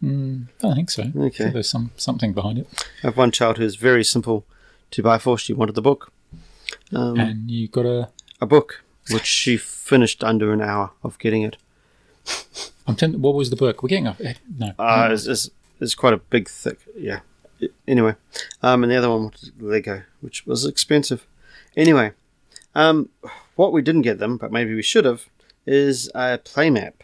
I 0.04 0.06
don't 0.06 0.74
think 0.74 0.90
so. 0.90 1.04
I 1.04 1.18
Okay. 1.18 1.30
think 1.44 1.52
there's 1.54 1.68
some 1.68 1.92
something 1.96 2.32
behind 2.32 2.58
it. 2.58 2.66
I 3.02 3.06
have 3.08 3.16
one 3.16 3.30
child 3.30 3.58
who's 3.58 3.76
very 3.76 4.02
simple 4.04 4.44
to 4.90 5.02
buy 5.02 5.18
for. 5.18 5.38
She 5.38 5.52
wanted 5.52 5.74
the 5.76 5.82
book. 5.82 6.12
Um, 6.92 7.18
And 7.20 7.50
you 7.50 7.68
got 7.68 7.82
to. 7.82 8.08
a 8.40 8.46
book, 8.46 8.82
which 9.10 9.26
she 9.26 9.56
finished 9.56 10.22
under 10.22 10.52
an 10.52 10.60
hour 10.60 10.90
of 11.02 11.18
getting 11.18 11.42
it. 11.42 11.56
I'm 12.86 12.96
telling. 12.96 13.20
What 13.20 13.34
was 13.34 13.50
the 13.50 13.56
book? 13.56 13.82
We're 13.82 13.88
getting 13.88 14.08
off. 14.08 14.20
eh, 14.20 14.34
No. 14.58 14.72
Uh, 14.78 15.08
it's, 15.12 15.26
it's, 15.26 15.50
it's 15.80 15.94
quite 15.94 16.12
a 16.14 16.18
big, 16.18 16.48
thick, 16.48 16.78
yeah. 16.96 17.20
Anyway, 17.86 18.16
um, 18.62 18.82
and 18.82 18.90
the 18.90 18.96
other 18.96 19.08
one 19.10 19.24
was 19.30 19.52
Lego, 19.60 20.02
which 20.20 20.44
was 20.46 20.64
expensive. 20.64 21.26
Anyway, 21.76 22.12
um, 22.74 23.08
what 23.54 23.72
we 23.72 23.82
didn't 23.82 24.02
get 24.02 24.18
them, 24.18 24.36
but 24.36 24.50
maybe 24.50 24.74
we 24.74 24.82
should 24.82 25.04
have, 25.04 25.26
is 25.64 26.10
a 26.14 26.38
play 26.38 26.70
map. 26.70 27.02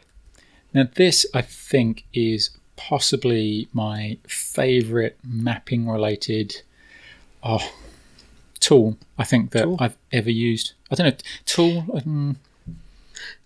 Now, 0.75 0.89
this 0.95 1.25
I 1.33 1.43
think 1.43 2.05
is 2.13 2.51
possibly 2.77 3.69
my 3.73 4.19
favourite 4.27 5.17
mapping 5.25 5.89
related 5.89 6.63
oh, 7.43 7.73
tool 8.69 8.97
I 9.19 9.25
think 9.25 9.51
that 9.53 9.65
Tool? 9.65 9.77
I've 9.81 9.97
ever 10.13 10.31
used. 10.31 10.73
I 10.91 10.95
don't 10.95 11.07
know, 11.09 11.17
tool. 11.55 11.77
Um, 11.97 12.37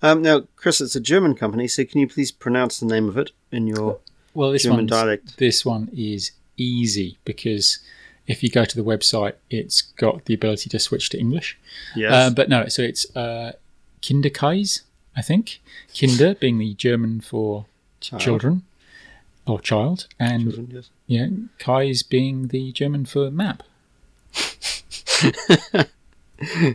Um, 0.03 0.21
now, 0.23 0.37
Chris, 0.57 0.81
it's 0.81 0.97
a 0.97 1.01
German 1.01 1.35
company, 1.35 1.67
so 1.69 1.85
can 1.85 2.01
you 2.01 2.09
please 2.09 2.31
pronounce 2.45 2.79
the 2.81 2.87
name 2.95 3.09
of 3.09 3.17
it 3.17 3.31
in 3.51 3.67
your 3.67 3.99
well, 4.35 4.51
this 4.53 4.65
German 4.65 4.79
one 4.79 4.87
dialect? 4.87 5.39
this 5.39 5.65
one 5.65 5.89
is 5.97 6.33
easy 6.57 7.19
because 7.25 7.79
if 8.27 8.43
you 8.43 8.51
go 8.51 8.65
to 8.65 8.77
the 8.77 8.85
website, 8.93 9.35
it's 9.51 9.81
got 10.05 10.25
the 10.27 10.35
ability 10.35 10.69
to 10.71 10.79
switch 10.79 11.09
to 11.11 11.19
English. 11.19 11.59
Yes. 11.97 12.13
Uh, 12.13 12.31
but 12.39 12.49
no, 12.49 12.69
so 12.69 12.83
it's 12.83 13.05
uh, 13.17 13.53
Kinderkreis, 14.03 14.83
I 15.17 15.23
think. 15.23 15.61
Kinder 15.99 16.35
being 16.35 16.59
the 16.59 16.75
German 16.75 17.21
for 17.21 17.67
Child. 18.01 18.21
children 18.23 18.63
or 19.47 19.61
child, 19.61 20.07
and 20.19 20.43
Children, 20.43 20.69
yes. 20.73 20.91
yeah, 21.07 21.27
Kreis 21.59 22.09
being 22.09 22.49
the 22.49 22.73
German 22.73 23.05
for 23.07 23.31
map. 23.31 23.63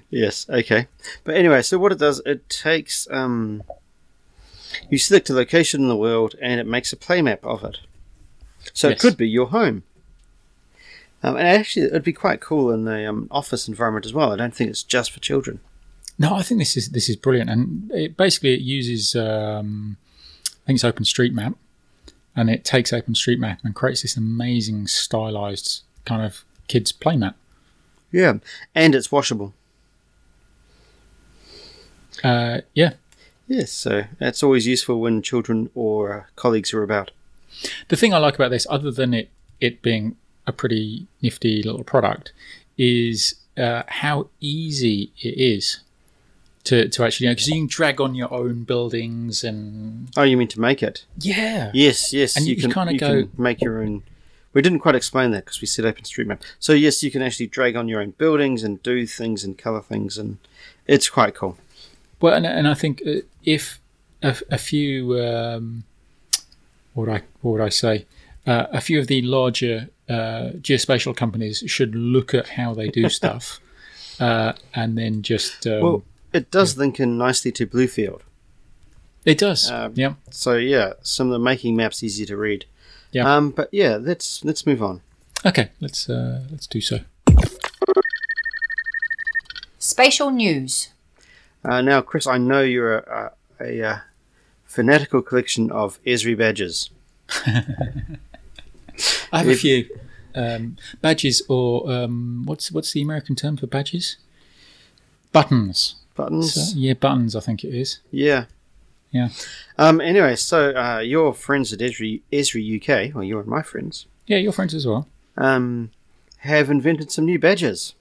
Yes, 0.10 0.46
okay. 0.50 0.88
But 1.26 1.36
anyway, 1.36 1.62
so 1.62 1.78
what 1.78 1.92
it 1.92 2.00
does, 2.00 2.22
it 2.26 2.50
takes 2.50 3.06
um, 3.12 3.64
You 4.90 4.98
select 4.98 5.30
a 5.30 5.34
location 5.34 5.82
in 5.82 5.90
the 5.90 5.96
world, 5.98 6.36
and 6.42 6.60
it 6.62 6.66
makes 6.66 6.94
a 6.94 6.98
play 6.98 7.22
map 7.22 7.44
of 7.46 7.66
it. 7.66 7.80
So 8.74 8.88
Yes. 8.88 8.98
it 8.98 9.02
could 9.02 9.18
be 9.18 9.28
your 9.28 9.48
home. 9.48 9.84
Um, 11.22 11.36
and 11.36 11.48
actually, 11.48 11.88
it'd 11.88 12.04
be 12.04 12.14
quite 12.14 12.40
cool 12.40 12.72
in 12.72 12.86
the 12.86 13.10
um, 13.10 13.28
office 13.30 13.68
environment 13.68 14.06
as 14.06 14.14
well. 14.14 14.32
I 14.32 14.38
don't 14.38 14.56
think 14.56 14.70
it's 14.70 14.84
just 14.84 15.12
for 15.12 15.20
children. 15.20 15.60
No, 16.18 16.34
I 16.36 16.44
think 16.44 16.60
this 16.62 16.78
is 16.78 16.90
this 16.90 17.10
is 17.10 17.16
brilliant, 17.18 17.50
and 17.50 17.92
it 17.92 18.16
basically 18.16 18.54
it 18.54 18.62
uses 18.62 19.16
um, 19.16 19.98
I 20.64 20.68
think 20.68 20.78
it's 20.78 20.84
OpenStreetMap, 20.84 21.56
and 22.36 22.50
it 22.50 22.64
takes 22.64 22.92
OpenStreetMap 22.92 23.58
and 23.64 23.76
creates 23.76 24.02
this 24.04 24.16
amazing 24.16 24.88
stylized 24.88 25.84
kind 26.06 26.22
of 26.24 26.46
kids 26.68 26.92
play 26.94 27.18
map. 27.18 27.36
Yeah, 28.12 28.36
and 28.74 28.96
it's 28.96 29.12
washable. 29.12 29.54
Uh, 32.24 32.62
yeah, 32.74 32.94
Yes, 33.50 33.72
so 33.72 34.04
that's 34.20 34.44
always 34.44 34.68
useful 34.68 35.00
when 35.00 35.22
children 35.22 35.70
or 35.74 36.12
uh, 36.14 36.24
colleagues 36.36 36.74
are 36.74 36.84
about. 36.84 37.12
the 37.88 37.96
thing 37.96 38.14
I 38.14 38.18
like 38.18 38.36
about 38.36 38.52
this, 38.52 38.68
other 38.70 38.92
than 38.92 39.14
it 39.14 39.30
it 39.62 39.82
being 39.82 40.18
a 40.46 40.52
pretty 40.52 41.08
nifty 41.22 41.64
little 41.64 41.84
product, 41.84 42.34
is 42.78 43.36
uh, 43.58 43.84
how 43.88 44.28
easy 44.42 45.12
it 45.22 45.38
is 45.40 45.80
to 46.66 46.90
to 46.90 47.04
actually 47.06 47.26
you 47.26 47.30
know 47.32 47.36
because 47.36 47.48
you 47.48 47.56
can 47.56 47.68
drag 47.68 48.02
on 48.02 48.16
your 48.16 48.34
own 48.34 48.64
buildings 48.64 49.44
and 49.46 50.10
Oh, 50.18 50.24
you 50.24 50.36
mean 50.36 50.50
to 50.50 50.60
make 50.60 50.84
it? 50.84 51.06
yeah 51.20 51.72
Yes, 51.74 52.12
yes. 52.12 52.36
And 52.36 52.46
you, 52.46 52.56
you 52.56 52.62
can 52.62 52.72
kinda 52.74 52.94
you 52.94 53.00
go- 53.00 53.24
can 53.28 53.32
make 53.42 53.62
your 53.62 53.82
own. 53.82 54.04
We 54.54 54.62
didn't 54.62 54.80
quite 54.80 54.96
explain 54.96 55.32
that 55.32 55.46
because 55.46 55.62
we 55.62 55.68
said 55.68 55.86
OpenStreetMap. 55.86 56.42
So 56.60 56.74
yes, 56.74 57.04
you 57.04 57.12
can 57.12 57.22
actually 57.22 57.48
drag 57.48 57.76
on 57.76 57.88
your 57.88 58.02
own 58.02 58.12
buildings 58.12 58.64
and 58.64 58.82
do 58.82 59.06
things 59.06 59.44
and 59.44 59.58
color 59.58 59.82
things, 59.82 60.18
and 60.18 60.38
it's 60.88 61.10
quite 61.10 61.36
cool. 61.36 61.58
Well, 62.22 62.34
and, 62.34 62.46
and 62.46 62.68
I 62.68 62.74
think 62.74 63.02
uh, 63.06 63.22
if 63.44 63.80
a, 64.24 64.36
a 64.50 64.58
few, 64.58 65.20
um, 65.20 65.84
what 66.94 67.08
would 67.08 67.14
I 67.14 67.22
what 67.42 67.52
would 67.52 67.62
I 67.62 67.70
say, 67.70 68.06
uh, 68.46 68.68
a 68.72 68.82
few 68.82 69.00
of 69.00 69.08
the 69.08 69.22
larger 69.22 69.90
uh, 70.10 70.52
geospatial 70.62 71.16
companies 71.16 71.64
should 71.68 71.94
look 71.94 72.34
at 72.34 72.50
how 72.50 72.74
they 72.74 72.88
do 72.88 73.10
stuff, 73.20 73.60
uh, 74.20 74.54
and 74.74 74.98
then 74.98 75.22
just 75.22 75.68
um, 75.68 75.82
well, 75.82 76.04
it 76.34 76.50
does 76.50 76.78
link 76.78 77.00
in 77.00 77.18
nicely 77.18 77.52
to 77.52 77.68
Bluefield. 77.68 78.22
it 79.26 79.38
does, 79.38 79.70
um, 79.70 79.94
yeah. 79.96 80.14
So 80.32 80.56
yeah, 80.56 80.94
some 81.02 81.28
of 81.28 81.34
the 81.34 81.40
making 81.40 81.76
maps 81.76 82.04
easy 82.04 82.26
to 82.26 82.38
read. 82.38 82.66
Yeah. 83.18 83.36
Um, 83.36 83.50
but 83.50 83.70
yeah, 83.72 83.98
let's 84.00 84.46
let's 84.46 84.68
move 84.68 84.84
on. 84.84 85.02
Okay, 85.44 85.72
let's 85.80 86.08
uh, 86.08 86.44
let's 86.52 86.68
do 86.68 86.80
so. 86.80 87.00
Spatial 89.80 90.30
news. 90.30 90.90
Uh, 91.66 91.82
now, 91.82 92.02
Chris, 92.02 92.28
I 92.28 92.38
know 92.38 92.62
you're 92.62 93.00
a, 93.00 93.32
a, 93.60 93.66
a, 93.66 93.90
uh 93.90 94.00
fanatical 94.66 95.24
collection 95.24 95.72
of 95.72 96.00
Esri 96.04 96.38
badges. 96.38 96.92
I 99.32 99.40
have 99.40 99.48
a 99.48 99.56
few 99.56 99.90
um, 100.36 100.78
badges, 101.02 101.42
or 101.50 101.92
um, 101.92 102.44
what's 102.46 102.72
what's 102.72 102.92
the 102.92 103.02
American 103.02 103.36
term 103.36 103.58
for 103.58 103.66
badges? 103.66 104.18
Buttons. 105.32 105.96
Buttons. 106.14 106.54
So, 106.54 106.78
yeah, 106.78 106.94
buttons. 106.94 107.36
I 107.36 107.40
think 107.40 107.64
it 107.64 107.74
is. 107.74 108.00
Yeah. 108.12 108.46
Yeah. 109.12 109.30
Um. 109.78 110.02
Anyway, 110.02 110.36
so 110.36 110.72
uh, 110.76 111.00
your 111.00 111.34
friends 111.34 111.72
at 111.74 111.80
Esri, 111.80 112.22
Esri 112.32 112.62
UK, 112.82 113.16
or 113.16 113.24
you 113.24 113.40
and 113.40 113.48
my 113.48 113.62
friends, 113.62 114.06
Yeah, 114.28 114.38
your 114.38 114.52
friends 114.52 114.74
as 114.74 114.86
well. 114.86 115.08
um, 115.38 115.92
have 116.40 116.70
invented 116.70 117.12
some 117.12 117.26
new 117.26 117.40
badges. 117.40 117.96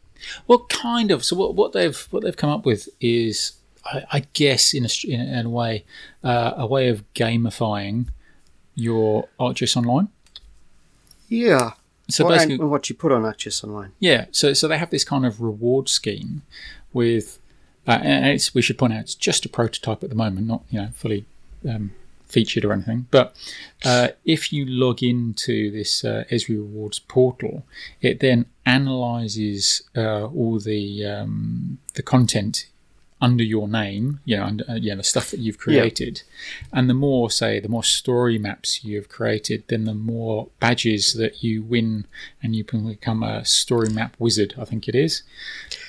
Well, 0.47 0.67
kind 0.69 1.11
of. 1.11 1.25
So 1.25 1.37
what, 1.37 1.55
what 1.55 1.73
they've 1.73 1.97
what 2.11 2.23
they've 2.25 2.37
come 2.37 2.51
up 2.51 2.67
with 2.67 2.89
is, 3.01 3.53
I, 3.85 4.03
I 4.13 4.21
guess, 4.33 4.75
in 4.75 4.85
a 4.85 4.89
in, 5.07 5.47
a- 5.47 5.49
way, 5.51 5.85
uh, 6.25 6.53
a 6.57 6.67
way 6.67 6.89
of 6.89 7.05
gamifying 7.15 8.09
your 8.75 9.29
ArcGIS 9.39 9.77
Online. 9.77 10.09
Yeah. 11.29 11.73
So 12.09 12.25
What- 12.25 12.35
basically, 12.35 12.55
and 12.57 12.71
what 12.71 12.89
you 12.89 12.95
put 12.97 13.13
on 13.13 13.23
ArcGIS 13.23 13.65
Online. 13.65 13.93
yeah. 14.01 14.27
So 14.33 14.53
so 14.55 14.69
they 14.69 14.79
have 14.79 14.91
this 14.91 15.05
kind 15.05 15.25
of 15.27 15.41
reward 15.41 15.89
scheme 15.89 16.43
with, 16.93 17.39
uh, 17.87 17.99
and 18.03 18.51
we 18.55 18.63
should 18.63 18.79
point 18.79 18.93
out 18.93 19.01
it's 19.01 19.15
just 19.15 19.45
a 19.45 19.49
prototype 19.49 20.03
at 20.03 20.11
the 20.11 20.17
moment, 20.17 20.47
not 20.47 20.63
you 20.71 20.81
know 20.81 20.89
fully 20.95 21.25
um, 21.69 21.93
featured 22.27 22.65
or 22.65 22.73
anything. 22.73 23.07
But 23.11 23.37
uh, 23.85 24.09
if 24.25 24.53
you 24.53 24.67
log 24.67 25.03
into 25.03 25.71
this 25.71 26.05
uh, 26.05 26.25
Esri 26.31 26.57
Rewards 26.57 26.99
portal, 26.99 27.65
it 28.01 28.21
then 28.21 28.47
analyzes 28.65 29.83
uh, 29.97 30.27
all 30.27 30.59
the 30.59 31.05
um, 31.05 31.79
the 31.95 32.03
content 32.03 32.67
under 33.21 33.43
your 33.43 33.67
name, 33.67 34.21
you 34.27 34.37
know, 34.37 34.45
under, 34.45 34.65
uh, 34.71 34.75
yeah, 34.75 34.95
the 34.95 35.03
stuff 35.03 35.31
that 35.31 35.41
you've 35.41 35.57
created, 35.59 36.23
and 36.73 36.91
the 36.91 36.95
more, 36.95 37.31
say, 37.31 37.59
the 37.61 37.69
more 37.69 37.83
story 37.85 38.39
maps 38.39 38.85
you 38.85 38.97
have 38.97 39.09
created, 39.09 39.65
then 39.69 39.85
the 39.85 39.95
more 39.95 40.49
badges 40.61 41.15
that 41.15 41.43
you 41.43 41.63
win, 41.63 42.07
and 42.43 42.55
you 42.55 42.63
can 42.63 42.87
become 42.87 43.23
a 43.23 43.45
story 43.45 43.89
map 43.89 44.15
wizard. 44.19 44.55
I 44.59 44.65
think 44.67 44.87
it 44.87 44.95
is 44.95 45.23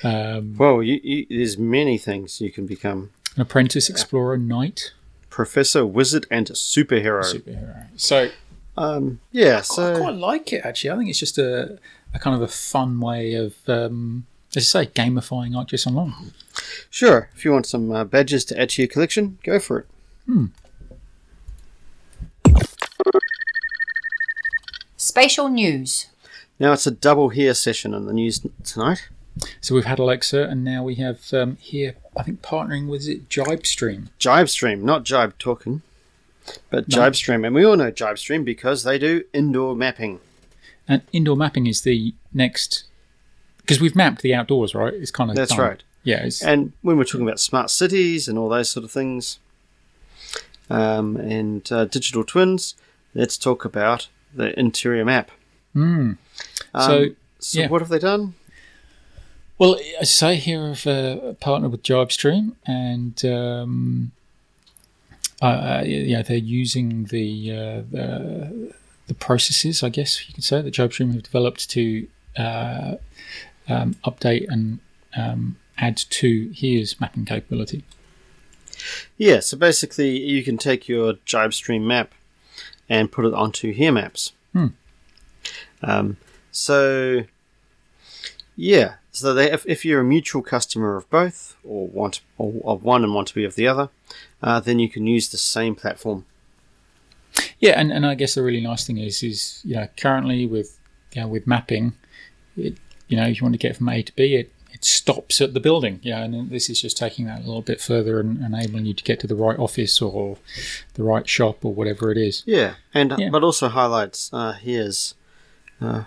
um, 0.02 0.56
Well, 0.56 0.82
you, 0.82 1.00
you, 1.02 1.26
there's 1.28 1.58
many 1.58 1.98
things 1.98 2.40
you 2.40 2.50
can 2.50 2.66
become: 2.66 3.10
an 3.36 3.42
apprentice, 3.42 3.90
explorer, 3.90 4.38
knight, 4.38 4.92
professor, 5.28 5.84
wizard, 5.84 6.26
and 6.30 6.46
superhero. 6.48 7.22
superhero. 7.22 7.86
So 7.96 8.30
Um. 8.76 9.20
Yeah. 9.32 9.58
I 9.58 9.60
So 9.62 9.96
quite 9.98 10.14
like 10.14 10.52
it 10.52 10.64
actually. 10.64 10.90
I 10.90 10.96
think 10.96 11.10
it's 11.10 11.18
just 11.18 11.36
a, 11.36 11.78
a 12.14 12.18
kind 12.18 12.34
of 12.36 12.42
a 12.42 12.48
fun 12.48 13.00
way 13.00 13.34
of, 13.34 13.54
um, 13.68 14.26
as 14.56 14.74
I 14.74 14.84
say, 14.84 14.90
gamifying 14.90 15.52
ArcGIS 15.52 15.86
Online. 15.86 16.32
Sure, 16.90 17.30
if 17.36 17.44
you 17.44 17.52
want 17.52 17.66
some 17.66 17.90
uh, 17.92 18.04
badges 18.04 18.44
to 18.46 18.60
add 18.60 18.70
to 18.70 18.82
your 18.82 18.88
collection, 18.88 19.38
go 19.42 19.58
for 19.58 19.78
it. 19.80 19.86
Hmm. 20.26 20.46
Spatial 24.96 25.48
news. 25.48 26.06
Now 26.58 26.72
it's 26.72 26.86
a 26.86 26.90
double 26.90 27.28
here 27.28 27.54
session 27.54 27.94
in 27.94 28.06
the 28.06 28.12
news 28.12 28.44
tonight. 28.64 29.08
So 29.60 29.74
we've 29.76 29.84
had 29.84 30.00
Alexa, 30.00 30.42
and 30.44 30.64
now 30.64 30.82
we 30.82 30.96
have 30.96 31.32
um, 31.32 31.56
here, 31.60 31.94
I 32.16 32.24
think, 32.24 32.42
partnering 32.42 32.88
with 32.88 33.02
is 33.02 33.08
it 33.08 33.28
JibeStream. 33.28 34.08
JibeStream, 34.18 34.82
not 34.82 35.04
Jibe 35.04 35.38
talking, 35.38 35.82
but 36.70 36.88
No. 36.88 36.98
JibeStream, 36.98 37.46
and 37.46 37.54
we 37.54 37.64
all 37.64 37.76
know 37.76 37.92
JibeStream 37.92 38.44
because 38.44 38.82
they 38.82 38.98
do 38.98 39.22
indoor 39.32 39.76
mapping. 39.76 40.18
And 40.88 41.02
indoor 41.12 41.36
mapping 41.36 41.68
is 41.68 41.82
the 41.82 42.12
next, 42.34 42.84
because 43.58 43.80
we've 43.80 43.94
mapped 43.94 44.22
the 44.22 44.34
outdoors, 44.34 44.74
right? 44.74 44.92
It's 44.92 45.12
kind 45.12 45.30
of 45.30 45.36
That's 45.36 45.50
done. 45.54 45.60
right. 45.60 45.82
Yeah, 46.08 46.30
And 46.42 46.72
when 46.80 46.96
we're 46.96 47.04
talking 47.04 47.28
about 47.28 47.38
smart 47.38 47.68
cities 47.68 48.28
and 48.28 48.38
all 48.38 48.48
those 48.48 48.70
sort 48.70 48.84
of 48.84 48.90
things, 48.90 49.38
um, 50.70 51.16
and 51.16 51.70
uh, 51.70 51.84
digital 51.84 52.24
twins, 52.24 52.74
let's 53.14 53.36
talk 53.36 53.66
about 53.66 54.08
the 54.34 54.58
interior 54.58 55.04
map. 55.04 55.30
Mm. 55.76 56.16
Um, 56.72 56.82
So, 56.82 57.06
so 57.38 57.60
yeah. 57.60 57.68
what 57.68 57.82
have 57.82 57.90
they 57.90 57.98
done? 57.98 58.34
Well, 59.58 59.74
as 60.00 60.08
I 60.22 60.34
say 60.34 60.36
here, 60.36 60.62
I've 60.70 60.86
uh, 60.86 61.34
partnered 61.40 61.72
with 61.72 61.82
JibeStream, 61.82 62.54
and 62.64 63.22
um, 63.26 64.12
uh, 65.42 65.82
yeah, 65.84 66.22
they're 66.22 66.36
using 66.38 67.04
the, 67.04 67.52
uh, 67.52 67.82
the 67.90 68.72
the 69.08 69.14
processes, 69.14 69.82
I 69.82 69.88
guess 69.90 70.26
you 70.28 70.34
could 70.34 70.44
say, 70.44 70.62
that 70.62 70.72
JibeStream 70.72 71.12
have 71.14 71.22
developed 71.22 71.68
to 71.70 72.06
uh, 72.38 72.94
um, 73.68 73.94
update 74.04 74.46
and 74.48 74.78
um, 75.16 75.56
add 75.78 75.96
to 75.96 76.50
here's 76.54 77.00
mapping 77.00 77.24
capability. 77.24 77.84
Yeah, 79.16 79.40
so 79.40 79.56
basically 79.56 80.18
you 80.18 80.44
can 80.44 80.58
take 80.58 80.88
your 80.88 81.14
JibeStream 81.14 81.82
map 81.82 82.12
and 82.88 83.10
put 83.10 83.24
it 83.24 83.34
onto 83.34 83.72
here 83.72 83.92
maps. 83.92 84.32
Hmm. 84.52 84.66
Um, 85.82 86.16
so 86.52 87.24
yeah, 88.56 88.94
so 89.12 89.34
they, 89.34 89.50
if, 89.50 89.64
if 89.66 89.84
you're 89.84 90.00
a 90.00 90.04
mutual 90.04 90.42
customer 90.42 90.96
of 90.96 91.08
both, 91.10 91.56
or 91.64 91.86
want 91.88 92.20
or 92.38 92.52
of 92.64 92.82
one 92.82 93.04
and 93.04 93.14
want 93.14 93.28
to 93.28 93.34
be 93.34 93.44
of 93.44 93.54
the 93.54 93.66
other, 93.66 93.88
uh, 94.42 94.60
then 94.60 94.78
you 94.78 94.88
can 94.88 95.06
use 95.06 95.28
the 95.28 95.36
same 95.36 95.74
platform. 95.74 96.24
Yeah, 97.60 97.78
and, 97.80 97.92
and 97.92 98.06
I 98.06 98.14
guess 98.14 98.34
the 98.34 98.42
really 98.42 98.60
nice 98.60 98.86
thing 98.86 98.98
is 98.98 99.22
is 99.22 99.60
you 99.64 99.76
know 99.76 99.88
currently 99.96 100.46
with 100.46 100.78
you 101.12 101.22
know, 101.22 101.28
with 101.28 101.46
mapping, 101.46 101.94
it, 102.56 102.78
you 103.08 103.16
know 103.16 103.26
if 103.26 103.40
you 103.40 103.44
want 103.44 103.54
to 103.54 103.58
get 103.58 103.76
from 103.76 103.88
A 103.88 104.02
to 104.02 104.14
B, 104.14 104.36
it 104.36 104.52
it 104.78 104.84
stops 104.84 105.40
at 105.40 105.54
the 105.54 105.60
building. 105.60 105.98
Yeah, 106.02 106.22
and 106.22 106.50
this 106.50 106.70
is 106.70 106.80
just 106.80 106.96
taking 106.96 107.26
that 107.26 107.38
a 107.40 107.44
little 107.44 107.62
bit 107.62 107.80
further 107.80 108.20
and 108.20 108.38
enabling 108.42 108.86
you 108.86 108.94
to 108.94 109.02
get 109.04 109.18
to 109.20 109.26
the 109.26 109.34
right 109.34 109.58
office 109.58 110.00
or 110.00 110.38
the 110.94 111.02
right 111.02 111.28
shop 111.28 111.64
or 111.64 111.74
whatever 111.74 112.10
it 112.12 112.18
is. 112.18 112.42
Yeah, 112.46 112.74
and 112.94 113.12
Yeah. 113.18 113.30
but 113.30 113.42
also 113.42 113.68
highlights 113.68 114.30
uh, 114.32 114.52
here's 114.52 115.14
uh, 115.80 116.04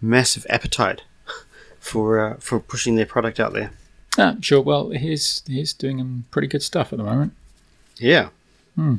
massive 0.00 0.46
appetite 0.50 1.02
for 1.80 2.18
uh, 2.20 2.36
for 2.38 2.60
pushing 2.60 2.96
their 2.96 3.06
product 3.06 3.40
out 3.40 3.52
there. 3.54 3.70
Ah, 4.18 4.36
sure. 4.40 4.60
Well, 4.60 4.90
he's 4.90 5.42
he's 5.46 5.72
doing 5.72 5.98
some 5.98 6.24
pretty 6.30 6.48
good 6.48 6.62
stuff 6.62 6.92
at 6.92 6.98
the 6.98 7.04
moment. 7.04 7.32
Yeah. 7.98 8.28
Hmm. 8.76 8.96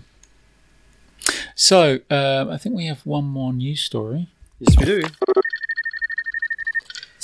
So 1.55 1.99
um, 2.09 2.49
I 2.49 2.57
think 2.57 2.75
we 2.75 2.85
have 2.87 3.05
one 3.05 3.25
more 3.25 3.53
news 3.53 3.81
story. 3.81 4.27
Yes, 4.59 4.77
we 4.77 4.85
do. 4.85 5.03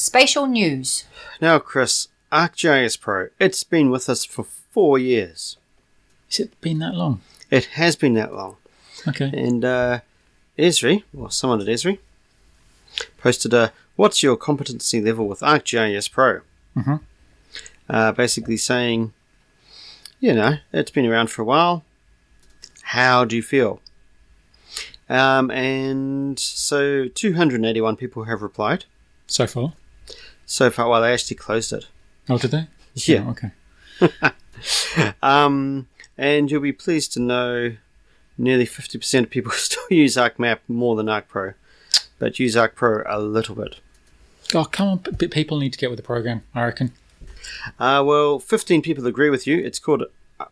Spatial 0.01 0.47
news. 0.47 1.03
Now, 1.39 1.59
Chris, 1.59 2.07
ArcGIS 2.31 2.99
Pro, 2.99 3.27
it's 3.39 3.63
been 3.63 3.91
with 3.91 4.09
us 4.09 4.25
for 4.25 4.43
four 4.43 4.97
years. 4.97 5.57
Has 6.27 6.39
it 6.39 6.59
been 6.59 6.79
that 6.79 6.95
long? 6.95 7.21
It 7.51 7.65
has 7.77 7.95
been 7.95 8.15
that 8.15 8.33
long. 8.33 8.57
Okay. 9.07 9.29
And 9.31 9.63
uh, 9.63 9.99
Esri, 10.57 11.03
or 11.15 11.29
someone 11.29 11.61
at 11.61 11.67
Esri, 11.67 11.99
posted 13.19 13.53
a 13.53 13.73
"What's 13.95 14.23
your 14.23 14.37
competency 14.37 14.99
level 15.01 15.27
with 15.27 15.41
ArcGIS 15.41 16.11
Pro?" 16.11 16.41
Mhm. 16.75 17.01
Uh, 17.87 18.11
basically 18.13 18.57
saying, 18.57 19.13
you 20.19 20.33
know, 20.33 20.55
it's 20.73 20.89
been 20.89 21.05
around 21.05 21.27
for 21.29 21.43
a 21.43 21.45
while. 21.45 21.83
How 22.81 23.23
do 23.23 23.35
you 23.35 23.43
feel? 23.43 23.79
Um, 25.07 25.51
and 25.51 26.39
so 26.39 27.07
281 27.07 27.97
people 27.97 28.23
have 28.23 28.41
replied 28.41 28.85
So 29.27 29.45
far. 29.45 29.73
So 30.51 30.69
far. 30.69 30.89
Well, 30.89 31.01
they 31.01 31.13
actually 31.13 31.37
closed 31.37 31.71
it. 31.73 31.87
Oh, 32.29 32.37
did 32.37 32.51
they? 32.51 32.67
Yeah. 32.95 33.25
Oh, 33.27 33.31
okay. 33.31 34.31
Um, 35.23 35.87
and 36.19 36.51
you'll 36.51 36.61
be 36.61 36.71
pleased 36.71 37.13
to 37.13 37.19
know 37.19 37.75
nearly 38.37 38.67
50% 38.67 39.23
of 39.23 39.29
people 39.31 39.51
still 39.55 39.83
use 39.89 40.15
ArcMap 40.15 40.59
more 40.67 40.95
than 40.95 41.07
ArcPro, 41.07 41.55
but 42.19 42.37
use 42.37 42.55
ArcPro 42.55 43.03
a 43.07 43.19
little 43.19 43.55
bit. 43.55 43.77
Oh, 44.53 44.65
come 44.65 44.87
on. 44.87 44.99
People 44.99 45.57
need 45.57 45.73
to 45.73 45.79
get 45.79 45.89
with 45.89 45.97
the 45.97 46.03
program, 46.03 46.43
I 46.53 46.65
reckon. 46.65 46.91
Uh, 47.79 48.03
well, 48.05 48.37
15 48.37 48.83
people 48.83 49.07
agree 49.07 49.31
with 49.31 49.47
you. 49.47 49.57
It's 49.57 49.79
called 49.79 50.03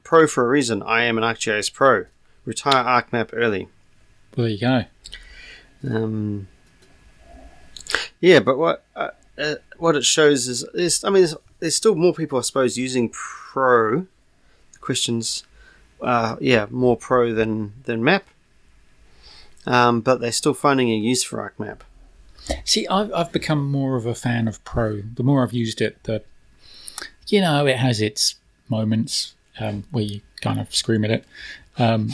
Pro 0.04 0.26
for 0.26 0.44
a 0.44 0.48
reason. 0.48 0.82
I 0.82 1.04
am 1.04 1.18
an 1.18 1.24
ArcGIS 1.24 1.72
Pro. 1.72 2.06
Retire 2.46 2.84
ArcMap 2.84 3.30
early. 3.34 3.68
Well, 4.36 4.48
there 4.48 4.56
you 4.56 4.60
go. 4.60 4.86
Um, 5.88 6.48
yeah, 8.20 8.40
but 8.40 8.58
what 8.58 8.84
uh, 8.96 9.10
uh, 9.40 9.56
what 9.78 9.96
it 9.96 10.06
shows 10.06 10.48
is, 10.48 10.64
is 10.74 11.04
I 11.04 11.10
mean, 11.10 11.24
there's, 11.24 11.36
there's 11.60 11.76
still 11.76 11.96
more 11.96 12.14
people, 12.14 12.38
I 12.38 12.42
suppose, 12.42 12.78
using 12.78 13.10
Pro. 13.10 14.08
Questions, 14.82 15.44
uh, 16.02 16.36
yeah, 16.40 16.68
more 16.70 16.98
Pro 16.98 17.34
than 17.34 17.74
than 17.84 18.04
Map. 18.04 18.26
Um, 19.66 20.02
but 20.02 20.20
they're 20.20 20.32
still 20.32 20.54
finding 20.54 20.90
a 20.90 20.96
use 20.96 21.24
for 21.24 21.38
ArcMap. 21.38 21.82
See, 22.64 22.88
I've, 22.88 23.14
I've 23.14 23.32
become 23.32 23.70
more 23.70 23.98
of 23.98 24.06
a 24.06 24.16
fan 24.16 24.48
of 24.48 24.64
Pro. 24.64 25.02
The 25.02 25.24
more 25.24 25.44
I've 25.44 25.54
used 25.54 25.82
it, 25.82 26.04
the 26.04 26.24
you 27.28 27.42
know 27.42 27.66
it 27.66 27.78
has 27.78 28.02
its 28.02 28.36
moments 28.70 29.36
um, 29.60 29.84
where 29.92 30.04
you 30.04 30.22
kind 30.42 30.60
of 30.60 30.74
scream 30.74 31.04
at 31.06 31.12
it, 31.12 31.26
um, 31.78 32.10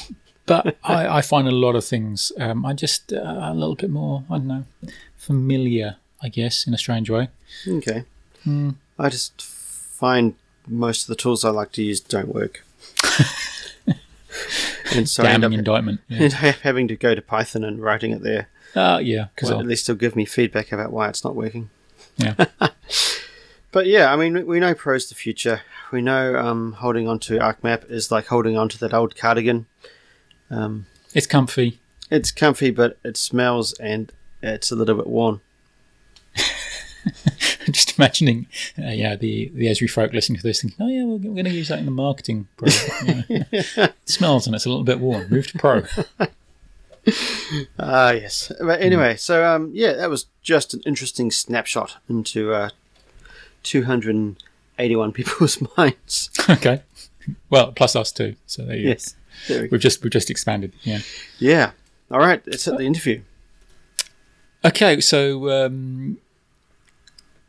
but 0.45 0.77
I, 0.83 1.17
I 1.17 1.21
find 1.21 1.47
a 1.47 1.51
lot 1.51 1.75
of 1.75 1.85
things 1.85 2.31
um, 2.39 2.65
I 2.65 2.73
just 2.73 3.13
uh, 3.13 3.39
a 3.41 3.53
little 3.53 3.75
bit 3.75 3.89
more 3.89 4.23
I 4.29 4.37
don't 4.37 4.47
know 4.47 4.65
familiar, 5.25 5.97
I 6.25 6.29
guess, 6.29 6.65
in 6.67 6.73
a 6.73 6.77
strange 6.77 7.09
way. 7.09 7.29
Okay. 7.67 8.03
Hmm. 8.43 8.71
I 8.97 9.09
just 9.09 9.41
find 9.41 10.33
most 10.67 11.03
of 11.03 11.07
the 11.07 11.15
tools 11.15 11.45
I 11.45 11.49
like 11.51 11.71
to 11.73 11.83
use 11.83 11.99
don't 11.99 12.33
work. 12.33 12.63
and 14.93 15.07
so 15.09 15.23
I 15.23 15.29
end 15.31 15.43
up 15.43 15.51
indictment. 15.51 16.01
Yeah, 16.07 16.27
having 16.63 16.87
to 16.87 16.95
go 16.95 17.15
to 17.15 17.21
Python 17.21 17.63
and 17.63 17.81
writing 17.81 18.11
it 18.11 18.21
there. 18.23 18.47
uh, 18.75 18.99
yeah. 19.03 19.27
because 19.35 19.51
well, 19.51 19.59
at 19.59 19.65
least 19.67 19.87
they'll 19.87 19.95
give 19.95 20.15
me 20.15 20.25
feedback 20.25 20.71
about 20.71 20.91
why 20.91 21.09
it's 21.09 21.23
not 21.23 21.35
working. 21.35 21.69
yeah. 22.17 22.35
But 23.71 23.87
yeah, 23.87 24.13
I 24.13 24.15
mean, 24.15 24.33
we- 24.35 24.43
we 24.43 24.59
know 24.61 24.73
Pro's 24.73 25.09
the 25.09 25.15
future. 25.15 25.59
We 25.91 26.01
know 26.01 26.37
um, 26.37 26.71
holding 26.79 27.09
on 27.09 27.19
to 27.19 27.39
ArcMap 27.39 27.91
is 27.91 28.09
like 28.09 28.27
holding 28.27 28.57
on 28.57 28.69
to 28.69 28.77
that 28.79 28.93
old 28.93 29.17
cardigan. 29.17 29.65
Um, 30.49 30.85
It's 31.13 31.27
comfy. 31.27 31.79
it's 32.09 32.31
comfy, 32.31 32.71
but 32.71 32.97
it 33.03 33.17
smells 33.17 33.73
and 33.73 34.13
it's 34.41 34.71
a 34.71 34.75
little 34.77 34.95
bit 34.95 35.07
worn. 35.07 35.41
just 37.71 37.97
imagining, 37.97 38.47
uh, 38.77 38.89
yeah, 38.89 39.15
the 39.15 39.49
the 39.53 39.67
Esri 39.67 39.89
folk 39.89 40.13
listening 40.13 40.37
to 40.37 40.43
this, 40.43 40.61
thinking, 40.61 40.85
"Oh 40.85 40.89
yeah, 40.89 41.03
we're, 41.03 41.17
we're 41.17 41.33
going 41.33 41.45
to 41.45 41.51
use 41.51 41.67
that 41.69 41.79
in 41.79 41.85
the 41.85 41.91
marketing." 41.91 42.47
Pro. 42.57 42.67
It 43.29 43.93
smells 44.05 44.45
and 44.45 44.55
it's 44.55 44.65
a 44.65 44.69
little 44.69 44.83
bit 44.83 44.99
warm. 44.99 45.27
Move 45.29 45.47
to 45.47 45.57
Pro. 45.57 45.83
Ah, 47.77 48.11
yes. 48.11 48.51
But 48.59 48.81
anyway, 48.81 49.15
so 49.15 49.45
um, 49.45 49.69
yeah, 49.73 49.93
that 49.93 50.09
was 50.09 50.25
just 50.41 50.73
an 50.73 50.81
interesting 50.87 51.29
snapshot 51.29 51.97
into 52.09 52.51
uh, 52.51 52.69
281 53.61 55.11
people's 55.11 55.61
minds. 55.77 56.31
okay. 56.49 56.81
Well, 57.49 57.71
plus 57.73 57.95
us 57.95 58.11
too. 58.11 58.35
So 58.47 58.63
there 58.65 58.75
you 58.75 58.89
Yes. 58.89 59.15
There 59.47 59.63
we. 59.63 59.67
We've 59.69 59.81
just 59.81 60.03
we've 60.03 60.11
just 60.11 60.29
expanded. 60.29 60.73
Yeah. 60.83 60.99
Yeah. 61.39 61.71
All 62.09 62.19
right, 62.19 62.41
let's 62.47 62.65
hit 62.65 62.77
the 62.77 62.85
interview. 62.85 63.21
Okay. 64.63 64.99
So 65.01 65.65
um, 65.65 66.17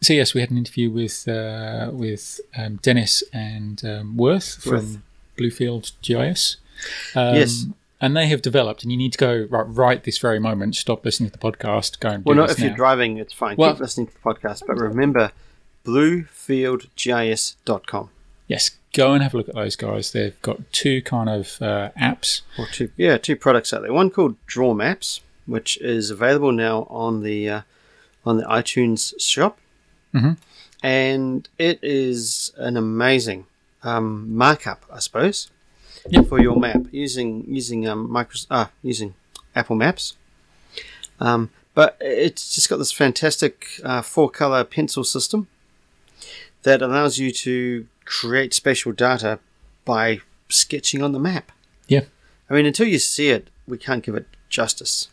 so 0.00 0.12
yes, 0.12 0.34
we 0.34 0.40
had 0.40 0.50
an 0.50 0.58
interview 0.58 0.90
with 0.90 1.26
uh, 1.28 1.90
with 1.92 2.40
um, 2.56 2.76
Dennis 2.82 3.22
and 3.32 3.82
um, 3.84 4.16
Worth 4.16 4.62
from 4.62 5.02
Bluefield 5.38 5.92
GIS. 6.02 6.56
Um, 7.14 7.34
Yes. 7.36 7.66
And 7.98 8.14
they 8.14 8.26
have 8.26 8.42
developed, 8.42 8.82
and 8.82 8.92
you 8.92 8.98
need 8.98 9.12
to 9.12 9.18
go 9.18 9.46
right, 9.48 9.64
right 9.66 10.04
this 10.04 10.18
very 10.18 10.38
moment. 10.38 10.76
Stop 10.76 11.02
listening 11.02 11.30
to 11.30 11.38
the 11.38 11.40
podcast. 11.42 11.98
Go 11.98 12.10
and 12.10 12.22
do 12.22 12.28
Well, 12.28 12.36
not 12.36 12.50
if 12.50 12.58
you're 12.58 12.74
driving, 12.74 13.16
it's 13.16 13.32
fine. 13.32 13.56
Well- 13.56 13.72
Keep 13.72 13.80
listening 13.80 14.06
to 14.08 14.12
the 14.12 14.18
podcast, 14.20 14.64
but 14.66 14.76
remember 14.76 15.32
bluefieldgis.com. 15.86 18.10
Yes, 18.48 18.70
go 18.94 19.12
and 19.14 19.22
have 19.22 19.32
a 19.34 19.38
look 19.38 19.48
at 19.48 19.54
those 19.54 19.76
guys. 19.76 20.12
They've 20.12 20.40
got 20.42 20.70
two 20.72 21.00
kind 21.02 21.28
of 21.30 21.60
uh, 21.62 21.90
apps. 21.98 22.42
or 22.58 22.66
two 22.66 22.90
yeah 22.96 23.16
two 23.18 23.36
products 23.36 23.72
out 23.72 23.82
there 23.82 23.92
one 23.92 24.10
called 24.10 24.36
draw 24.46 24.74
maps 24.74 25.20
which 25.46 25.76
is 25.80 26.10
available 26.10 26.52
now 26.52 26.86
on 26.90 27.22
the 27.22 27.48
uh, 27.48 27.60
on 28.24 28.36
the 28.36 28.44
itunes 28.44 29.14
shop 29.20 29.58
Mhm. 30.14 30.36
and 30.82 31.48
it 31.58 31.78
is 31.82 32.52
an 32.56 32.76
amazing 32.76 33.46
um, 33.82 34.34
markup 34.36 34.84
i 34.92 34.98
suppose 34.98 35.50
Yep. 36.08 36.28
for 36.28 36.40
your 36.40 36.56
map 36.58 36.82
using 36.92 37.44
using 37.48 37.88
um 37.88 38.08
Microsoft, 38.08 38.46
ah 38.50 38.70
using 38.82 39.14
apple 39.54 39.76
maps 39.76 40.14
um, 41.18 41.50
but 41.74 41.96
it's 42.00 42.54
just 42.54 42.68
got 42.68 42.76
this 42.78 42.92
fantastic 42.92 43.66
uh, 43.82 44.02
four 44.02 44.30
color 44.30 44.62
pencil 44.64 45.02
system 45.04 45.48
that 46.62 46.82
allows 46.82 47.18
you 47.18 47.30
to 47.32 47.86
create 48.04 48.54
spatial 48.54 48.92
data 48.92 49.38
by 49.84 50.20
sketching 50.48 51.02
on 51.02 51.12
the 51.12 51.18
map 51.18 51.50
Yeah. 51.88 52.04
I 52.48 52.54
mean, 52.54 52.66
until 52.66 52.86
you 52.86 52.98
see 53.00 53.28
it, 53.30 53.48
we 53.66 53.76
can't 53.76 54.04
give 54.04 54.14
it 54.14 54.26
justice. 54.48 55.08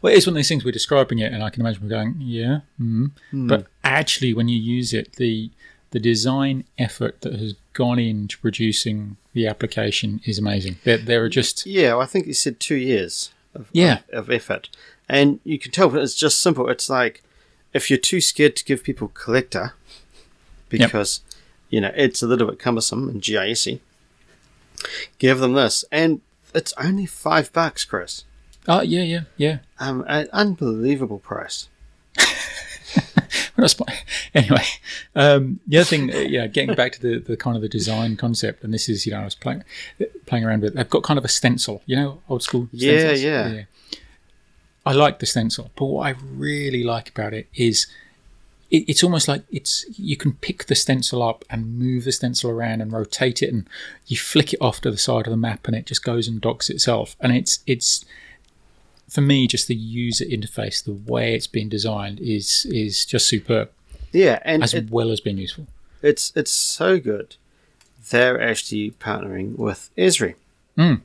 Well, 0.00 0.12
it 0.12 0.16
is 0.16 0.26
one 0.26 0.32
of 0.32 0.36
these 0.36 0.48
things 0.48 0.64
we're 0.64 0.70
describing 0.72 1.18
it, 1.18 1.32
and 1.32 1.42
I 1.42 1.50
can 1.50 1.60
imagine 1.60 1.82
we're 1.82 1.90
going, 1.90 2.16
yeah. 2.18 2.60
Mm. 2.80 3.10
But 3.32 3.66
actually, 3.84 4.32
when 4.32 4.48
you 4.48 4.58
use 4.58 4.92
it, 4.92 5.14
the 5.16 5.50
the 5.90 6.00
design 6.00 6.64
effort 6.78 7.20
that 7.20 7.34
has 7.34 7.54
gone 7.72 7.98
into 7.98 8.38
producing 8.38 9.16
the 9.32 9.46
application 9.46 10.20
is 10.24 10.38
amazing. 10.38 10.76
There, 10.84 10.98
there 10.98 11.22
are 11.24 11.28
just 11.28 11.64
Yeah, 11.66 11.96
I 11.96 12.06
think 12.06 12.26
you 12.26 12.34
said 12.34 12.58
two 12.58 12.74
years 12.74 13.30
of, 13.54 13.68
Yeah. 13.72 13.98
of, 14.12 14.24
of 14.24 14.30
effort. 14.30 14.68
And 15.08 15.40
you 15.44 15.58
can 15.58 15.70
tell 15.72 15.94
it's 15.96 16.14
just 16.14 16.42
simple. 16.42 16.68
It's 16.68 16.90
like 16.90 17.22
if 17.72 17.88
you're 17.88 17.98
too 17.98 18.20
scared 18.20 18.56
to 18.56 18.64
give 18.64 18.82
people 18.82 19.08
collector 19.14 19.74
because, 20.68 21.20
you 21.70 21.80
know, 21.80 21.92
it's 21.94 22.22
a 22.22 22.26
little 22.26 22.48
bit 22.48 22.58
cumbersome 22.58 23.08
and 23.08 23.22
GIS 23.22 23.68
give 25.18 25.38
them 25.38 25.52
this. 25.54 25.84
And 25.92 26.20
it's 26.54 26.74
only 26.76 27.06
five 27.06 27.52
bucks, 27.52 27.84
Chris. 27.84 28.24
Oh 28.68 28.80
yeah, 28.82 29.02
yeah, 29.02 29.20
yeah. 29.36 29.58
Um, 29.78 30.04
an 30.08 30.28
unbelievable 30.32 31.18
price. 31.18 31.68
We're 33.56 33.62
not 33.62 33.70
spo- 33.70 33.94
anyway, 34.34 34.64
um, 35.14 35.60
the 35.66 35.78
other 35.78 35.84
thing, 35.84 36.12
uh, 36.12 36.18
yeah, 36.18 36.46
getting 36.46 36.74
back 36.74 36.92
to 36.92 37.00
the, 37.00 37.18
the 37.18 37.36
kind 37.36 37.56
of 37.56 37.62
the 37.62 37.68
design 37.68 38.16
concept, 38.16 38.64
and 38.64 38.72
this 38.72 38.88
is, 38.88 39.06
you 39.06 39.12
know, 39.12 39.20
I 39.20 39.24
was 39.24 39.34
playing 39.34 39.64
playing 40.26 40.44
around 40.44 40.62
with. 40.62 40.78
I've 40.78 40.90
got 40.90 41.02
kind 41.02 41.18
of 41.18 41.24
a 41.24 41.28
stencil, 41.28 41.82
you 41.86 41.96
know, 41.96 42.22
old 42.28 42.42
school. 42.42 42.68
Yeah, 42.72 42.98
stencils? 42.98 43.22
yeah. 43.22 43.62
I 44.84 44.92
like 44.92 45.18
the 45.18 45.26
stencil, 45.26 45.70
but 45.74 45.86
what 45.86 46.06
I 46.06 46.10
really 46.10 46.84
like 46.84 47.08
about 47.08 47.34
it 47.34 47.48
is 47.54 47.88
it, 48.70 48.84
it's 48.88 49.02
almost 49.02 49.26
like 49.26 49.42
it's 49.50 49.84
you 49.98 50.16
can 50.16 50.34
pick 50.34 50.66
the 50.66 50.74
stencil 50.74 51.22
up 51.22 51.44
and 51.50 51.78
move 51.78 52.04
the 52.04 52.12
stencil 52.12 52.50
around 52.50 52.80
and 52.80 52.92
rotate 52.92 53.42
it, 53.42 53.52
and 53.52 53.68
you 54.06 54.16
flick 54.16 54.52
it 54.52 54.60
off 54.60 54.80
to 54.82 54.90
the 54.90 54.98
side 54.98 55.26
of 55.26 55.30
the 55.30 55.36
map, 55.36 55.66
and 55.66 55.76
it 55.76 55.86
just 55.86 56.04
goes 56.04 56.28
and 56.28 56.40
docks 56.40 56.70
itself. 56.70 57.16
And 57.20 57.34
it's 57.34 57.60
it's 57.66 58.04
for 59.16 59.22
me 59.22 59.46
just 59.46 59.66
the 59.66 59.74
user 59.74 60.26
interface, 60.26 60.84
the 60.84 60.92
way 60.92 61.34
it's 61.34 61.46
been 61.46 61.70
designed 61.70 62.20
is 62.20 62.66
is 62.70 63.06
just 63.06 63.26
superb, 63.26 63.70
Yeah, 64.12 64.38
and 64.44 64.62
as 64.62 64.74
it- 64.74 64.90
well 64.90 65.10
as 65.10 65.20
being 65.20 65.38
useful. 65.38 65.66
It's 66.02 66.32
it's 66.36 66.52
so 66.52 67.00
good. 67.00 67.36
They're 68.10 68.40
actually 68.50 68.90
partnering 69.00 69.56
with 69.56 69.88
Esri. 69.96 70.34
Mm. 70.76 71.00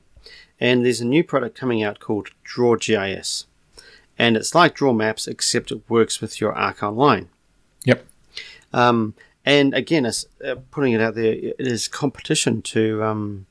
And 0.60 0.86
there's 0.86 1.00
a 1.02 1.06
new 1.16 1.24
product 1.24 1.58
coming 1.58 1.82
out 1.82 2.00
called 2.00 2.28
Draw 2.44 2.76
GIS. 2.76 3.46
And 4.20 4.36
it's 4.38 4.54
like 4.54 4.76
Draw 4.76 4.94
Maps, 4.94 5.26
except 5.28 5.72
it 5.72 5.82
works 5.90 6.20
with 6.22 6.40
your 6.42 6.54
Arc 6.54 6.84
Online. 6.84 7.30
Yep. 7.86 8.06
Um, 8.74 9.14
and 9.46 9.74
again, 9.74 10.06
it's, 10.06 10.26
uh, 10.46 10.56
putting 10.70 10.94
it 10.94 11.02
out 11.02 11.16
there, 11.16 11.34
it 11.34 11.56
is 11.76 11.88
competition 11.88 12.62
to 12.74 13.04
um, 13.04 13.46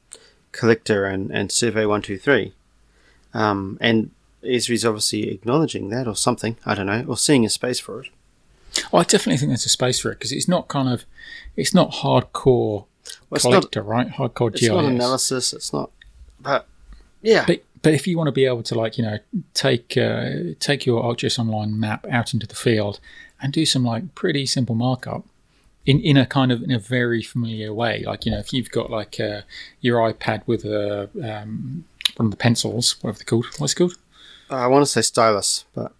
Collector 0.53 1.07
and, 1.07 1.33
and 1.33 1.51
Survey 1.51 1.85
123. 1.87 2.53
Um, 3.35 3.79
and 3.81 4.11
Esri's 4.45 4.85
obviously 4.85 5.31
acknowledging 5.31 5.91
that 5.91 6.07
or 6.07 6.17
something, 6.17 6.57
I 6.65 6.75
don't 6.75 6.87
know, 6.87 7.05
or 7.09 7.17
seeing 7.17 7.45
a 7.45 7.51
space 7.51 7.79
for 7.79 8.03
it. 8.03 8.09
Oh, 8.93 8.99
I 8.99 9.03
definitely 9.03 9.37
think 9.37 9.51
there's 9.51 9.67
a 9.67 9.71
space 9.71 10.01
for 10.01 10.13
it 10.13 10.19
because 10.19 10.33
it's 10.33 10.49
not 10.49 10.69
kind 10.69 10.89
of 10.89 11.05
it's 11.57 11.75
not 11.75 11.91
hardcore 11.91 12.85
Well, 12.85 12.87
it's 13.33 13.45
not, 13.45 13.51
collector, 13.53 13.83
right? 13.83 14.09
Hardcore 14.09 14.51
it's 14.53 14.61
GIS. 14.61 14.71
not 14.71 14.85
analysis, 14.85 15.53
it's 15.53 15.73
not, 15.73 15.91
but 16.41 16.67
Yeah. 17.23 17.45
But 17.47 17.65
but 17.83 17.95
if 17.95 18.07
you 18.07 18.17
want 18.19 18.29
to 18.29 18.33
be 18.33 18.45
able 18.45 18.63
to 18.65 18.75
like 18.75 18.99
you 18.99 19.05
know 19.05 19.19
take 19.55 19.97
uh, 19.97 20.55
take 20.61 20.87
your 20.87 21.03
ArcGIS 21.03 21.39
Online 21.39 21.79
map 21.79 22.07
out 22.11 22.33
into 22.35 22.47
the 22.47 22.55
field 22.55 23.01
and 23.43 23.53
do 23.53 23.65
some 23.67 23.85
like 23.85 24.15
pretty 24.15 24.47
simple 24.47 24.75
markup 24.75 25.25
in 25.87 26.01
in 26.01 26.17
a 26.17 26.27
kind 26.27 26.53
of 26.53 26.63
in 26.63 26.71
a 26.71 26.79
very 26.79 27.23
familiar 27.23 27.73
way, 27.73 28.05
like 28.07 28.25
you 28.27 28.33
know 28.33 28.39
if 28.39 28.53
you've 28.53 28.71
got 28.71 28.91
like 28.91 29.19
uh, 29.19 29.41
your 29.81 29.99
iPad 30.13 30.43
with 30.47 30.65
a 30.65 31.09
um, 31.23 31.85
one 32.17 32.27
of 32.27 32.31
the 32.31 32.37
pencils, 32.37 32.97
whatever 33.03 33.19
they're 33.19 33.25
called, 33.25 33.47
what's 33.59 33.73
it 33.73 33.77
called? 33.77 33.95
I 34.51 34.67
want 34.67 34.83
to 34.83 34.91
say 34.91 35.03
stylus, 35.03 35.65
but 35.75 35.93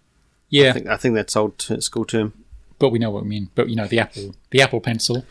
Yeah, 0.49 0.69
I 0.69 0.73
think 0.73 0.87
I 0.87 0.97
think 0.97 1.15
that's 1.15 1.35
old 1.35 1.57
t- 1.57 1.81
school 1.81 2.05
term. 2.05 2.33
but 2.79 2.89
we 2.89 2.99
know 2.99 3.09
what 3.11 3.23
we 3.23 3.29
mean. 3.29 3.49
But 3.55 3.69
you 3.69 3.75
know 3.75 3.87
the 3.87 3.99
Apple 3.99 4.35
the 4.51 4.61
Apple 4.61 4.81
Pencil. 4.81 5.25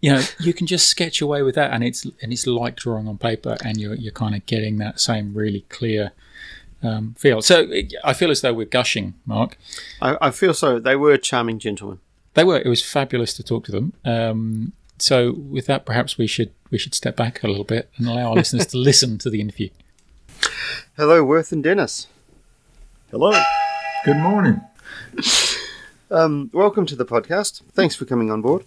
You 0.00 0.12
know 0.12 0.22
you 0.40 0.52
can 0.54 0.66
just 0.66 0.88
sketch 0.88 1.20
away 1.20 1.42
with 1.42 1.54
that, 1.56 1.72
and 1.72 1.84
it's 1.84 2.04
and 2.22 2.32
it's 2.32 2.46
like 2.46 2.76
drawing 2.76 3.06
on 3.08 3.18
paper, 3.18 3.56
and 3.64 3.76
you're 3.78 3.94
you're 3.94 4.12
kind 4.12 4.34
of 4.34 4.44
getting 4.46 4.78
that 4.78 4.98
same 5.00 5.34
really 5.34 5.64
clear 5.68 6.12
um, 6.82 7.14
feel. 7.18 7.42
So 7.42 7.70
I 8.02 8.12
feel 8.14 8.30
as 8.30 8.40
though 8.40 8.54
we're 8.54 8.64
gushing, 8.66 9.14
Mark. 9.26 9.58
I, 10.00 10.16
I 10.20 10.30
feel 10.30 10.54
so. 10.54 10.78
They 10.78 10.96
were 10.96 11.16
charming 11.18 11.58
gentlemen. 11.58 11.98
They 12.34 12.44
were. 12.44 12.58
It 12.58 12.68
was 12.68 12.82
fabulous 12.82 13.34
to 13.34 13.42
talk 13.42 13.64
to 13.66 13.72
them. 13.72 13.92
Um, 14.04 14.72
so 14.98 15.32
with 15.32 15.66
that, 15.66 15.84
perhaps 15.84 16.16
we 16.16 16.26
should 16.26 16.50
we 16.70 16.78
should 16.78 16.94
step 16.94 17.14
back 17.16 17.42
a 17.42 17.48
little 17.48 17.64
bit 17.64 17.90
and 17.98 18.06
allow 18.08 18.30
our 18.30 18.34
listeners 18.36 18.66
to 18.68 18.78
listen 18.78 19.18
to 19.18 19.28
the 19.28 19.40
interview. 19.42 19.68
Hello, 20.96 21.22
Worth 21.24 21.52
and 21.52 21.62
Dennis. 21.62 22.06
Hello. 23.10 23.32
Good 24.04 24.18
morning. 24.18 24.60
Um, 26.12 26.48
welcome 26.52 26.86
to 26.86 26.94
the 26.94 27.04
podcast. 27.04 27.62
Thanks 27.72 27.96
for 27.96 28.04
coming 28.04 28.30
on 28.30 28.40
board. 28.40 28.64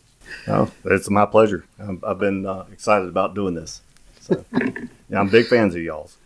Oh, 0.50 0.70
it's 0.84 1.10
my 1.10 1.26
pleasure. 1.26 1.66
i 1.80 1.98
I've 2.06 2.20
been 2.20 2.46
uh, 2.46 2.66
excited 2.70 3.08
about 3.08 3.36
doing 3.36 3.54
this. 3.54 3.82
So, 4.20 4.44
yeah, 5.10 5.20
I'm 5.22 5.30
big 5.30 5.46
fans 5.48 5.76
of 5.76 5.82
y'all's. 5.82 6.18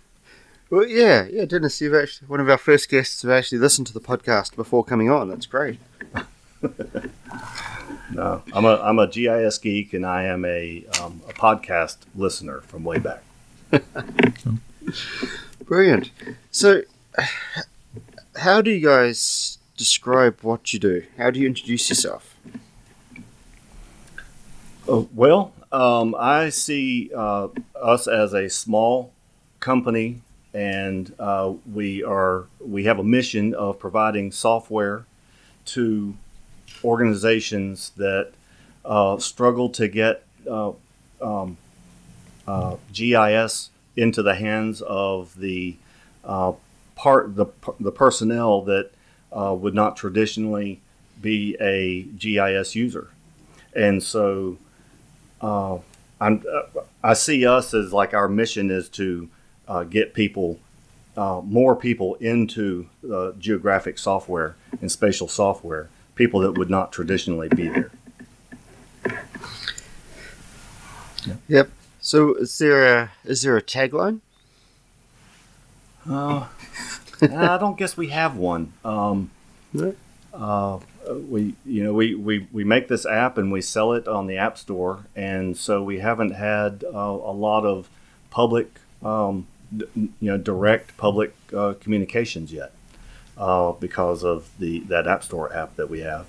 Well, 0.71 0.88
yeah, 0.88 1.27
yeah, 1.30 1.45
Dennis, 1.45 1.80
you've 1.80 1.93
actually 1.93 2.27
one 2.27 2.39
of 2.39 2.49
our 2.49 2.58
first 2.58 2.89
guests 2.89 3.21
who 3.21 3.32
actually 3.32 3.60
listened 3.60 3.86
to 3.88 3.93
the 3.93 4.01
podcast 4.01 4.56
before 4.56 4.84
coming 4.84 5.12
on. 5.12 5.30
That's 5.30 5.45
great. 5.45 5.80
No, 8.12 8.41
I'm 8.51 8.65
a 8.65 8.80
I'm 8.82 8.97
a 8.97 9.08
GIS 9.08 9.60
geek, 9.60 9.93
and 9.93 10.03
I 10.06 10.23
am 10.23 10.43
a 10.43 10.84
um, 11.01 11.21
a 11.30 11.34
podcast 11.34 11.97
listener 12.15 12.62
from 12.62 12.84
way 12.84 12.97
back. 12.97 13.21
Brilliant. 15.65 16.10
So, 16.49 16.82
how 18.38 18.62
do 18.62 18.71
you 18.71 18.88
guys 18.88 19.58
describe 19.76 20.39
what 20.41 20.73
you 20.73 20.80
do? 20.80 21.04
How 21.17 21.32
do 21.32 21.39
you 21.39 21.47
introduce 21.47 21.89
yourself? 21.89 22.36
Oh, 24.88 25.10
well, 25.13 25.54
um, 25.71 26.15
I 26.17 26.50
see 26.50 27.12
uh, 27.13 27.50
us 27.82 28.08
as 28.08 28.34
a 28.34 28.50
small 28.50 29.12
company, 29.60 30.21
and 30.54 31.13
uh, 31.19 31.54
we 31.71 32.04
are 32.04 32.45
we 32.60 32.86
have 32.86 33.00
a 33.00 33.04
mission 33.04 33.54
of 33.54 33.80
providing 33.80 34.32
software 34.32 35.06
to 35.65 36.15
organizations 36.84 37.91
that 37.97 38.32
uh, 38.86 39.17
struggle 39.17 39.69
to 39.69 39.88
get 39.88 40.23
uh, 40.50 40.71
um, 41.21 41.58
uh, 42.47 42.78
GIS 42.93 43.71
into 43.97 44.21
the 44.21 44.36
hands 44.36 44.82
of 44.82 45.38
the 45.38 45.76
uh, 46.23 46.54
part 46.98 47.36
the 47.36 47.46
the 47.80 47.92
personnel 47.92 48.64
that 48.64 48.92
uh, 49.32 49.56
would 49.58 49.76
not 49.76 49.96
traditionally 49.96 50.82
be 51.22 51.56
a 51.62 52.04
GIS 52.18 52.76
user, 52.76 53.10
and 53.74 54.04
so 54.04 54.58
uh, 55.40 55.78
I'm, 56.20 56.44
uh, 56.52 56.82
I 57.04 57.14
see 57.14 57.46
us 57.46 57.74
as 57.74 57.94
like 57.94 58.14
our 58.14 58.28
mission 58.28 58.72
is 58.72 58.90
to 58.90 59.30
uh, 59.68 59.84
get 59.84 60.14
people, 60.14 60.60
uh, 61.16 61.42
more 61.44 61.76
people 61.76 62.16
into 62.16 62.88
uh, 63.12 63.32
geographic 63.40 63.98
software 64.00 64.56
and 64.82 64.92
spatial 64.92 65.28
software, 65.28 65.90
people 66.16 66.40
that 66.42 66.58
would 66.58 66.70
not 66.70 66.92
traditionally 66.92 67.50
be 67.50 67.70
there. 67.70 67.92
Yep. 71.48 71.70
So, 72.00 72.36
is 72.36 72.58
there 72.58 72.98
a 72.98 73.12
is 73.26 73.42
there 73.42 73.58
a 73.58 73.62
tagline? 73.62 74.22
Uh, 76.10 76.48
I 77.21 77.58
don't 77.58 77.77
guess 77.77 77.97
we 77.97 78.10
have 78.10 78.38
one. 78.38 78.73
Um, 78.84 79.32
uh, 80.34 80.80
we, 81.30 81.56
you 81.65 81.84
know, 81.84 81.93
we, 81.93 82.15
we, 82.15 82.47
we 82.51 82.63
make 82.63 82.88
this 82.88 83.06
app 83.06 83.38
and 83.38 83.51
we 83.51 83.62
sell 83.62 83.93
it 83.93 84.08
on 84.08 84.27
the 84.27 84.38
App 84.38 84.58
Store, 84.58 85.06
and 85.15 85.58
so 85.58 85.82
we 85.82 85.99
haven't 85.99 86.32
had 86.32 86.84
uh, 86.84 86.97
a 86.97 87.34
lot 87.34 87.65
of 87.65 87.89
public, 88.30 88.80
um, 89.03 89.47
d- 89.75 89.86
you 89.95 90.12
know, 90.21 90.38
direct 90.38 90.95
public 90.97 91.34
uh, 91.56 91.73
communications 91.80 92.51
yet 92.51 92.71
uh, 93.38 93.71
because 93.73 94.23
of 94.23 94.49
the 94.60 94.80
that 94.82 95.08
App 95.08 95.23
Store 95.23 95.51
app 95.53 95.75
that 95.75 95.89
we 95.89 96.01
have. 96.01 96.27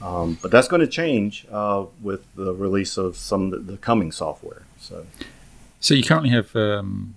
Um, 0.00 0.38
but 0.40 0.50
that's 0.50 0.68
going 0.68 0.80
to 0.80 0.86
change 0.86 1.46
uh, 1.50 1.84
with 2.00 2.24
the 2.34 2.54
release 2.54 2.96
of 2.96 3.16
some 3.16 3.52
of 3.52 3.66
the, 3.66 3.76
coming 3.76 4.12
software. 4.12 4.62
So. 4.78 5.06
So 5.78 5.94
you 5.94 6.02
currently 6.02 6.30
have 6.30 6.56
um, 6.56 7.14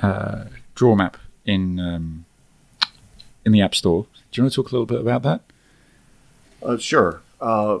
uh, 0.00 0.46
DrawMap 0.74 1.14
in 1.46 1.80
um, 1.80 2.24
in 3.46 3.52
the 3.52 3.62
App 3.62 3.74
Store. 3.74 4.06
Do 4.30 4.40
you 4.40 4.42
want 4.42 4.52
to 4.52 4.62
talk 4.62 4.72
a 4.72 4.74
little 4.74 4.86
bit 4.86 5.00
about 5.00 5.22
that? 5.22 5.40
Uh, 6.62 6.76
sure. 6.76 7.22
Uh, 7.40 7.78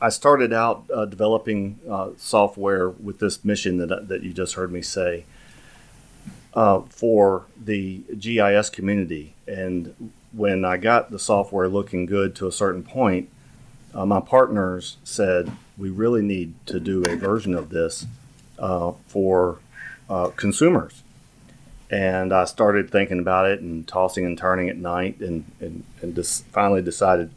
I 0.00 0.08
started 0.08 0.52
out 0.52 0.84
uh, 0.92 1.06
developing 1.06 1.78
uh, 1.88 2.10
software 2.16 2.90
with 2.90 3.20
this 3.20 3.44
mission 3.44 3.78
that, 3.78 4.08
that 4.08 4.22
you 4.22 4.32
just 4.32 4.54
heard 4.54 4.72
me 4.72 4.82
say 4.82 5.24
uh, 6.52 6.80
for 6.90 7.46
the 7.56 8.02
GIS 8.18 8.70
community. 8.70 9.34
And 9.46 10.12
when 10.32 10.64
I 10.64 10.76
got 10.78 11.10
the 11.10 11.18
software 11.18 11.68
looking 11.68 12.06
good 12.06 12.34
to 12.36 12.48
a 12.48 12.52
certain 12.52 12.82
point, 12.82 13.30
uh, 13.94 14.04
my 14.04 14.20
partners 14.20 14.96
said, 15.04 15.52
We 15.78 15.90
really 15.90 16.22
need 16.22 16.54
to 16.66 16.80
do 16.80 17.04
a 17.04 17.14
version 17.14 17.54
of 17.54 17.70
this 17.70 18.06
for 19.06 19.60
consumers. 20.36 21.03
And 21.94 22.32
I 22.32 22.44
started 22.44 22.90
thinking 22.90 23.20
about 23.20 23.46
it 23.46 23.60
and 23.60 23.86
tossing 23.86 24.26
and 24.26 24.36
turning 24.36 24.68
at 24.68 24.76
night, 24.76 25.20
and, 25.20 25.44
and, 25.60 25.84
and 26.02 26.12
just 26.16 26.44
finally 26.46 26.82
decided 26.82 27.30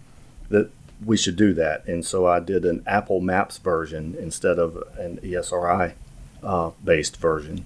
that 0.49 0.71
we 1.05 1.15
should 1.15 1.35
do 1.35 1.53
that. 1.53 1.85
And 1.85 2.03
so 2.03 2.25
I 2.25 2.39
did 2.39 2.65
an 2.65 2.83
Apple 2.87 3.21
Maps 3.21 3.59
version 3.59 4.15
instead 4.19 4.57
of 4.57 4.83
an 4.97 5.19
ESRI 5.19 5.93
uh, 6.41 6.71
based 6.83 7.17
version. 7.17 7.65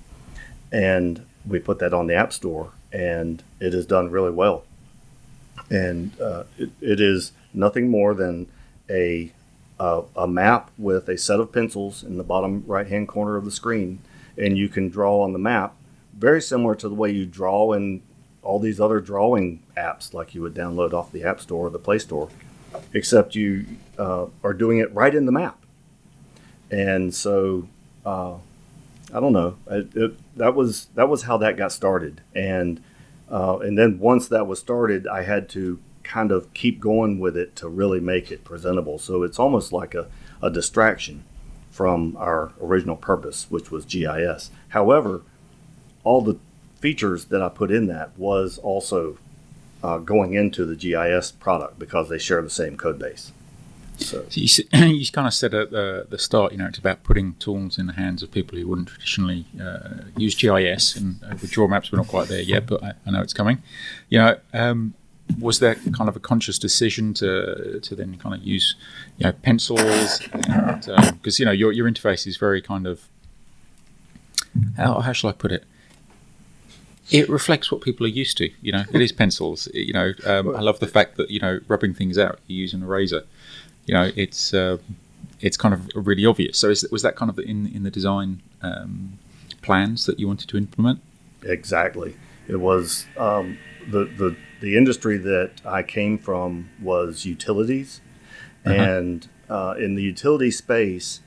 And 0.70 1.26
we 1.48 1.60
put 1.60 1.80
that 1.80 1.94
on 1.94 2.08
the 2.08 2.14
App 2.14 2.34
Store, 2.34 2.74
and 2.92 3.42
it 3.62 3.72
has 3.72 3.86
done 3.86 4.12
really 4.12 4.32
well. 4.32 4.66
And 5.70 6.20
uh, 6.20 6.44
it, 6.58 6.72
it 6.82 7.00
is 7.00 7.32
nothing 7.54 7.90
more 7.90 8.14
than 8.14 8.48
a, 8.90 9.32
a 9.80 10.28
map 10.28 10.72
with 10.78 11.08
a 11.08 11.18
set 11.18 11.40
of 11.40 11.54
pencils 11.54 12.04
in 12.04 12.18
the 12.18 12.26
bottom 12.26 12.66
right 12.68 12.88
hand 12.88 13.08
corner 13.08 13.38
of 13.38 13.46
the 13.46 13.52
screen. 13.52 14.00
And 14.38 14.58
you 14.58 14.68
can 14.68 14.90
draw 14.90 15.22
on 15.22 15.32
the 15.32 15.40
map, 15.40 15.74
very 16.22 16.42
similar 16.42 16.76
to 16.76 16.88
the 16.88 16.96
way 16.96 17.10
you 17.10 17.26
draw 17.26 17.74
in 17.74 18.02
all 18.44 18.60
these 18.60 18.80
other 18.80 19.00
drawing 19.00 19.62
apps 19.76 20.14
like 20.14 20.34
you 20.36 20.42
would 20.42 20.54
download 20.54 20.94
off 20.94 21.12
the 21.12 21.24
App 21.24 21.42
Store 21.42 21.68
or 21.68 21.70
the 21.72 21.80
Play 21.80 21.98
Store 21.98 22.30
except 22.94 23.36
you 23.36 23.66
uh, 23.98 24.28
are 24.44 24.54
doing 24.54 24.78
it 24.78 24.94
right 24.94 25.14
in 25.14 25.26
the 25.26 25.32
map. 25.32 25.58
And 26.70 27.14
so, 27.14 27.68
uh, 28.06 28.36
I 29.14 29.20
don't 29.20 29.34
know. 29.34 29.58
It, 29.70 29.96
it, 29.96 30.38
that 30.38 30.56
was 30.56 30.86
that 30.96 31.10
was 31.10 31.24
how 31.24 31.38
that 31.38 31.58
got 31.58 31.72
started. 31.72 32.22
And 32.34 32.82
uh, 33.30 33.58
and 33.60 33.78
then 33.78 34.00
once 34.00 34.28
that 34.30 34.48
was 34.48 34.60
started, 34.60 35.08
I 35.08 35.24
had 35.24 35.50
to 35.50 35.80
kind 36.04 36.32
of 36.32 36.54
keep 36.54 36.80
going 36.80 37.20
with 37.20 37.36
it 37.36 37.56
to 37.58 37.68
really 37.68 38.00
make 38.00 38.32
it 38.32 38.44
presentable. 38.44 39.00
So 39.00 39.24
it's 39.24 39.40
almost 39.40 39.74
like 39.74 39.94
a, 39.94 40.08
a 40.42 40.50
distraction 40.50 41.24
from 41.70 42.16
our 42.18 42.54
original 42.62 42.96
purpose, 42.96 43.48
which 43.50 43.72
was 43.72 43.86
GIS. 43.86 44.52
However, 44.70 45.22
all 46.04 46.22
the 46.22 46.38
features 46.80 47.26
that 47.26 47.42
I 47.42 47.50
put 47.50 47.72
in 47.72 47.88
that 47.88 48.18
was 48.18 48.58
also 48.58 49.18
uh, 49.84 49.98
going 49.98 50.34
into 50.34 50.66
the 50.66 50.76
GIS 50.76 51.32
product 51.32 51.80
because 51.80 52.10
they 52.10 52.18
share 52.18 52.42
the 52.42 52.50
same 52.50 52.78
code 52.78 53.00
base. 53.00 53.32
So 53.98 54.26
So 54.30 54.42
you, 54.42 54.48
you 54.96 55.12
kind 55.12 55.28
of 55.28 55.34
said 55.34 55.54
at 55.54 55.72
the, 55.72 56.08
the 56.10 56.18
start, 56.18 56.52
you 56.52 56.58
know, 56.58 56.68
it's 56.68 56.80
about 56.80 57.04
putting 57.04 57.36
tools 57.36 57.78
in 57.78 57.88
the 57.88 57.94
hands 57.94 58.24
of 58.24 58.32
people 58.32 58.58
who 58.58 58.68
wouldn't 58.68 58.88
traditionally 58.88 59.46
uh, 59.62 60.06
use 60.18 60.36
GIS, 60.36 60.96
and 60.96 61.20
uh, 61.24 61.36
with 61.42 61.52
draw 61.52 61.68
maps, 61.68 61.92
we're 61.92 62.00
not 62.00 62.08
quite 62.08 62.28
there 62.28 62.42
yet, 62.42 62.66
but 62.66 62.84
I, 62.84 62.94
I 63.06 63.12
know 63.12 63.22
it's 63.22 63.34
coming. 63.34 63.62
You 64.10 64.20
know, 64.20 64.38
um, 64.54 64.96
was 65.40 65.60
there 65.60 65.76
kind 65.76 66.10
of 66.10 66.16
a 66.16 66.20
conscious 66.20 66.60
decision 66.60 67.14
to 67.16 67.80
to 67.82 67.96
then 67.96 68.18
kind 68.18 68.36
of 68.36 68.44
use, 68.44 68.76
you 69.18 69.26
know, 69.26 69.32
pencils, 69.32 70.20
because 71.14 71.40
you 71.40 71.46
know 71.46 71.52
your 71.52 71.72
your 71.72 71.90
interface 71.90 72.28
is 72.28 72.38
very 72.38 72.62
kind 72.62 72.88
of 72.88 73.08
how 74.78 75.00
how 75.00 75.14
shall 75.14 75.30
I 75.30 75.34
put 75.34 75.52
it? 75.52 75.64
It 77.12 77.30
reflects 77.30 77.72
what 77.72 77.82
people 77.82 78.06
are 78.06 78.10
used 78.10 78.38
to. 78.38 78.50
You 78.62 78.72
know, 78.72 78.84
it 78.94 79.02
is 79.02 79.12
pencils. 79.12 79.68
You 79.74 79.94
know, 79.94 80.14
um, 80.26 80.56
I 80.56 80.62
love 80.62 80.80
the 80.80 80.88
fact 80.88 81.18
that 81.18 81.30
you 81.30 81.40
know 81.40 81.60
rubbing 81.68 81.94
things 81.94 82.18
out, 82.18 82.40
you 82.48 82.58
use 82.58 82.74
an 82.74 82.84
eraser 82.84 83.24
you 83.86 83.94
know 83.94 84.12
it's 84.16 84.54
uh, 84.54 84.78
it's 85.40 85.58
kind 85.58 85.74
of 85.74 85.90
really 85.96 86.26
obvious 86.26 86.58
so 86.58 86.70
is, 86.70 86.88
was 86.92 87.02
that 87.02 87.16
kind 87.16 87.30
of 87.30 87.40
in 87.40 87.68
in 87.68 87.84
the 87.84 87.92
design 87.92 88.42
um, 88.62 89.18
plans 89.62 90.06
that 90.06 90.20
you 90.20 90.28
wanted 90.28 90.48
to 90.48 90.58
implement 90.58 91.02
Exactly. 91.44 92.16
It 92.48 92.58
was 92.58 93.06
um, 93.18 93.58
the, 93.90 94.06
the 94.06 94.36
the 94.60 94.78
industry 94.78 95.18
that 95.18 95.54
I 95.66 95.82
came 95.84 96.18
from 96.18 96.70
was 96.80 97.26
utilities, 97.26 98.02
and 98.64 99.28
uh, 99.50 99.76
in 99.80 99.96
the 99.96 100.04
utility 100.04 100.52
space, 100.52 101.22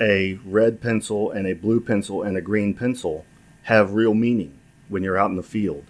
a 0.00 0.40
red 0.44 0.80
pencil 0.80 1.30
and 1.30 1.46
a 1.46 1.52
blue 1.52 1.80
pencil 1.80 2.22
and 2.22 2.36
a 2.36 2.40
green 2.40 2.74
pencil 2.74 3.24
have 3.64 3.92
real 3.92 4.14
meaning 4.14 4.58
when 4.92 5.02
you're 5.02 5.18
out 5.18 5.30
in 5.30 5.36
the 5.36 5.42
field. 5.42 5.84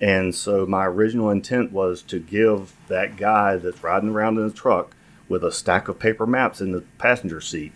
And 0.00 0.34
so 0.34 0.66
my 0.66 0.86
original 0.86 1.30
intent 1.30 1.72
was 1.72 2.02
to 2.02 2.18
give 2.18 2.74
that 2.88 3.16
guy 3.16 3.56
that's 3.56 3.82
riding 3.82 4.08
around 4.10 4.38
in 4.38 4.46
the 4.48 4.52
truck 4.54 4.94
with 5.28 5.44
a 5.44 5.52
stack 5.52 5.88
of 5.88 5.98
paper 5.98 6.26
maps 6.26 6.60
in 6.60 6.72
the 6.72 6.82
passenger 6.98 7.40
seat 7.40 7.72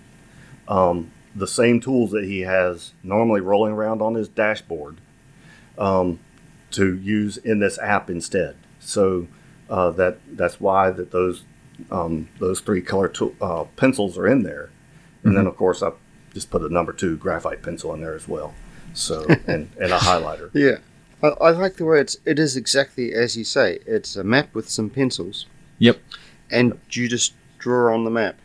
um, 0.66 1.10
the 1.36 1.46
same 1.46 1.80
tools 1.80 2.10
that 2.12 2.24
he 2.24 2.40
has 2.40 2.92
normally 3.02 3.40
rolling 3.40 3.72
around 3.72 4.00
on 4.00 4.14
his 4.14 4.28
dashboard 4.28 4.96
um, 5.78 6.18
to 6.70 6.96
use 6.96 7.36
in 7.36 7.58
this 7.58 7.78
app 7.78 8.08
instead. 8.08 8.56
So 8.80 9.26
uh, 9.68 9.90
that 9.90 10.18
that's 10.32 10.60
why 10.60 10.90
that 10.90 11.10
those 11.10 11.44
um, 11.90 12.28
those 12.38 12.60
three 12.60 12.80
color 12.82 13.08
to- 13.08 13.36
uh, 13.40 13.64
pencils 13.76 14.16
are 14.16 14.26
in 14.26 14.42
there, 14.42 14.70
and 15.22 15.32
Mm-hmm. 15.32 15.34
then 15.36 15.46
of 15.46 15.56
course 15.56 15.82
I 15.82 15.90
just 16.32 16.50
put 16.50 16.62
a 16.62 16.68
number 16.68 16.92
two 16.92 17.16
graphite 17.16 17.62
pencil 17.62 17.92
in 17.94 18.00
there 18.00 18.14
as 18.14 18.26
well. 18.28 18.54
So 18.94 19.26
and, 19.46 19.68
and 19.80 19.92
a 19.92 19.98
highlighter. 19.98 20.50
Yeah, 20.54 20.78
I, 21.22 21.28
I 21.28 21.50
like 21.50 21.76
the 21.76 21.84
way 21.84 22.00
it's. 22.00 22.16
It 22.24 22.38
is 22.38 22.56
exactly 22.56 23.12
as 23.12 23.36
you 23.36 23.44
say. 23.44 23.80
It's 23.86 24.16
a 24.16 24.24
map 24.24 24.54
with 24.54 24.68
some 24.70 24.88
pencils, 24.90 25.46
Yep. 25.78 25.98
and 26.50 26.78
you 26.90 27.08
just 27.08 27.34
draw 27.58 27.92
on 27.94 28.04
the 28.04 28.10
map. 28.10 28.36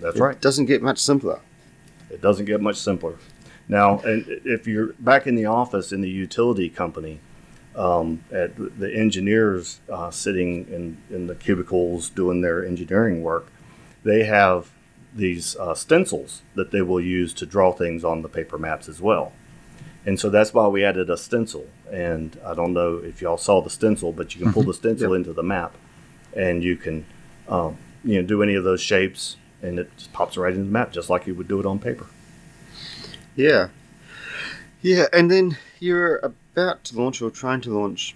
That's 0.00 0.16
It 0.16 0.20
right. 0.20 0.34
It 0.36 0.40
doesn't 0.42 0.66
get 0.66 0.82
much 0.82 0.98
simpler. 0.98 1.40
It 2.10 2.20
doesn't 2.20 2.46
get 2.46 2.60
much 2.60 2.76
simpler. 2.76 3.14
Now, 3.68 4.00
and 4.00 4.24
if 4.44 4.66
you're 4.66 4.92
back 4.98 5.26
in 5.26 5.36
the 5.36 5.46
office 5.46 5.92
in 5.92 6.00
the 6.02 6.10
utility 6.10 6.68
company, 6.68 7.20
um, 7.76 8.22
at 8.30 8.56
the- 8.56 8.70
the 8.78 8.94
engineers 8.94 9.80
uh, 9.90 10.10
sitting 10.10 10.66
in, 10.68 10.96
in 11.10 11.26
the 11.28 11.34
cubicles 11.34 12.10
doing 12.10 12.40
their 12.42 12.64
engineering 12.64 13.22
work, 13.22 13.46
they 14.04 14.24
have 14.24 14.70
these 15.14 15.56
uh, 15.56 15.74
stencils 15.74 16.42
that 16.56 16.72
they 16.72 16.82
will 16.82 17.00
use 17.00 17.32
to 17.34 17.46
draw 17.46 17.72
things 17.72 18.04
on 18.04 18.22
the 18.22 18.28
paper 18.28 18.58
maps 18.58 18.88
as 18.88 19.00
well. 19.00 19.32
And 20.06 20.20
so 20.20 20.28
that's 20.28 20.52
why 20.52 20.66
we 20.66 20.84
added 20.84 21.08
a 21.08 21.16
stencil. 21.16 21.66
And 21.90 22.38
I 22.44 22.54
don't 22.54 22.72
know 22.74 22.98
if 22.98 23.22
y'all 23.22 23.38
saw 23.38 23.62
the 23.62 23.70
stencil, 23.70 24.12
but 24.12 24.34
you 24.34 24.42
can 24.42 24.52
pull 24.52 24.62
the 24.62 24.74
stencil 24.74 25.10
Yep. 25.10 25.16
into 25.18 25.32
the 25.32 25.42
map, 25.42 25.74
and 26.36 26.62
you 26.62 26.76
can, 26.76 27.06
um, 27.48 27.78
you 28.04 28.20
know, 28.20 28.26
do 28.26 28.42
any 28.42 28.54
of 28.54 28.64
those 28.64 28.80
shapes, 28.82 29.36
and 29.62 29.78
it 29.78 29.90
just 29.96 30.12
pops 30.12 30.36
right 30.36 30.52
into 30.52 30.64
the 30.64 30.70
map, 30.70 30.92
just 30.92 31.08
like 31.08 31.26
you 31.26 31.34
would 31.34 31.48
do 31.48 31.58
it 31.58 31.64
on 31.66 31.78
paper. 31.78 32.06
Yeah, 33.34 33.68
yeah, 34.82 35.06
and 35.12 35.30
then 35.30 35.56
you're 35.80 36.16
about 36.16 36.84
to 36.84 36.96
launch 36.98 37.22
or 37.22 37.30
trying 37.30 37.62
to 37.62 37.70
launch 37.70 38.14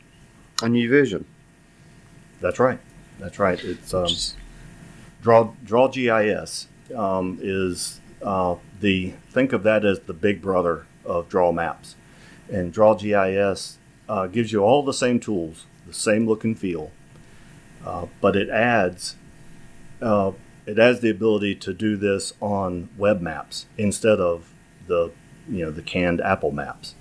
a 0.62 0.68
new 0.68 0.88
version. 0.90 1.24
That's 2.40 2.58
right. 2.60 2.78
That's 3.18 3.38
right. 3.38 3.58
It's 3.64 3.94
um, 3.94 4.08
draw 5.22 5.52
draw 5.64 5.88
GIS 5.88 6.68
um, 6.94 7.38
is 7.40 8.00
uh, 8.22 8.56
the 8.80 9.14
think 9.30 9.52
of 9.52 9.62
that 9.64 9.84
as 9.84 10.00
the 10.00 10.12
big 10.12 10.42
brother 10.42 10.86
of 11.08 11.28
draw 11.28 11.50
maps, 11.52 11.96
and 12.52 12.72
draw 12.72 12.94
GIS 12.94 13.78
uh, 14.08 14.26
gives 14.26 14.52
you 14.52 14.60
all 14.60 14.82
the 14.82 14.92
same 14.92 15.18
tools, 15.18 15.66
the 15.86 15.92
same 15.94 16.26
look 16.26 16.44
and 16.44 16.58
feel, 16.58 16.90
uh, 17.84 18.06
but 18.20 18.36
it 18.36 18.48
adds 18.48 19.16
uh, 20.00 20.32
it 20.66 20.78
adds 20.78 21.00
the 21.00 21.10
ability 21.10 21.54
to 21.56 21.72
do 21.72 21.96
this 21.96 22.34
on 22.40 22.88
web 22.96 23.20
maps 23.20 23.66
instead 23.76 24.20
of 24.20 24.52
the 24.86 25.10
you 25.48 25.64
know 25.64 25.70
the 25.70 25.82
canned 25.82 26.20
Apple 26.20 26.52
maps, 26.52 26.94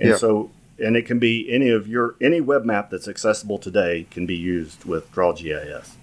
and 0.00 0.10
Yeah. 0.10 0.16
so 0.16 0.50
and 0.78 0.96
it 0.96 1.06
can 1.06 1.18
be 1.18 1.48
any 1.52 1.68
of 1.68 1.86
your 1.86 2.16
any 2.20 2.40
web 2.40 2.64
map 2.64 2.90
that's 2.90 3.06
accessible 3.06 3.58
today 3.58 4.06
can 4.10 4.26
be 4.26 4.34
used 4.36 4.84
with 4.84 5.10
Draw 5.12 5.34
GIS. 5.34 5.96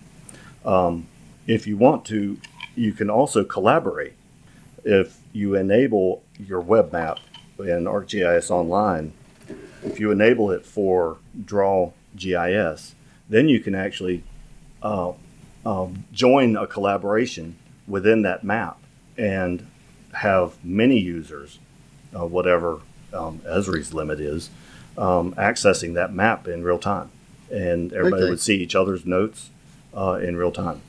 Um, 0.63 1.07
if 1.47 1.65
you 1.67 1.75
want 1.75 2.05
to, 2.05 2.37
you 2.75 2.93
can 2.93 3.09
also 3.09 3.43
collaborate. 3.43 4.13
If 4.83 5.17
you 5.33 5.55
enable 5.55 6.23
your 6.39 6.61
web 6.61 6.91
map 6.93 7.19
in 7.61 7.85
ArcGIS 7.85 8.49
Online, 8.51 9.13
if 9.83 9.99
you 9.99 10.11
enable 10.11 10.51
it 10.51 10.65
for 10.65 11.17
Draw 11.45 11.91
GIS, 12.15 12.95
then 13.29 13.49
you 13.49 13.59
can 13.59 13.75
actually 13.75 14.23
uh, 14.83 15.13
um, 15.65 16.05
join 16.11 16.55
a 16.55 16.67
collaboration 16.67 17.55
within 17.87 18.21
that 18.23 18.43
map 18.43 18.77
and 19.17 19.65
have 20.13 20.63
many 20.63 20.99
users, 20.99 21.59
uh, 22.17 22.25
whatever 22.25 22.79
um, 23.13 23.39
Esri's 23.39 23.93
limit 23.93 24.19
is, 24.19 24.49
um, 24.97 25.33
accessing 25.35 25.93
that 25.93 26.13
map 26.13 26.47
in 26.47 26.63
real 26.63 26.79
time. 26.79 27.09
And 27.51 27.91
everybody 27.93 28.23
Okay. 28.23 28.29
would 28.29 28.39
see 28.39 28.55
each 28.57 28.75
other's 28.75 29.05
notes 29.05 29.49
uh, 29.95 30.19
in 30.21 30.35
real 30.37 30.51
time. 30.51 30.81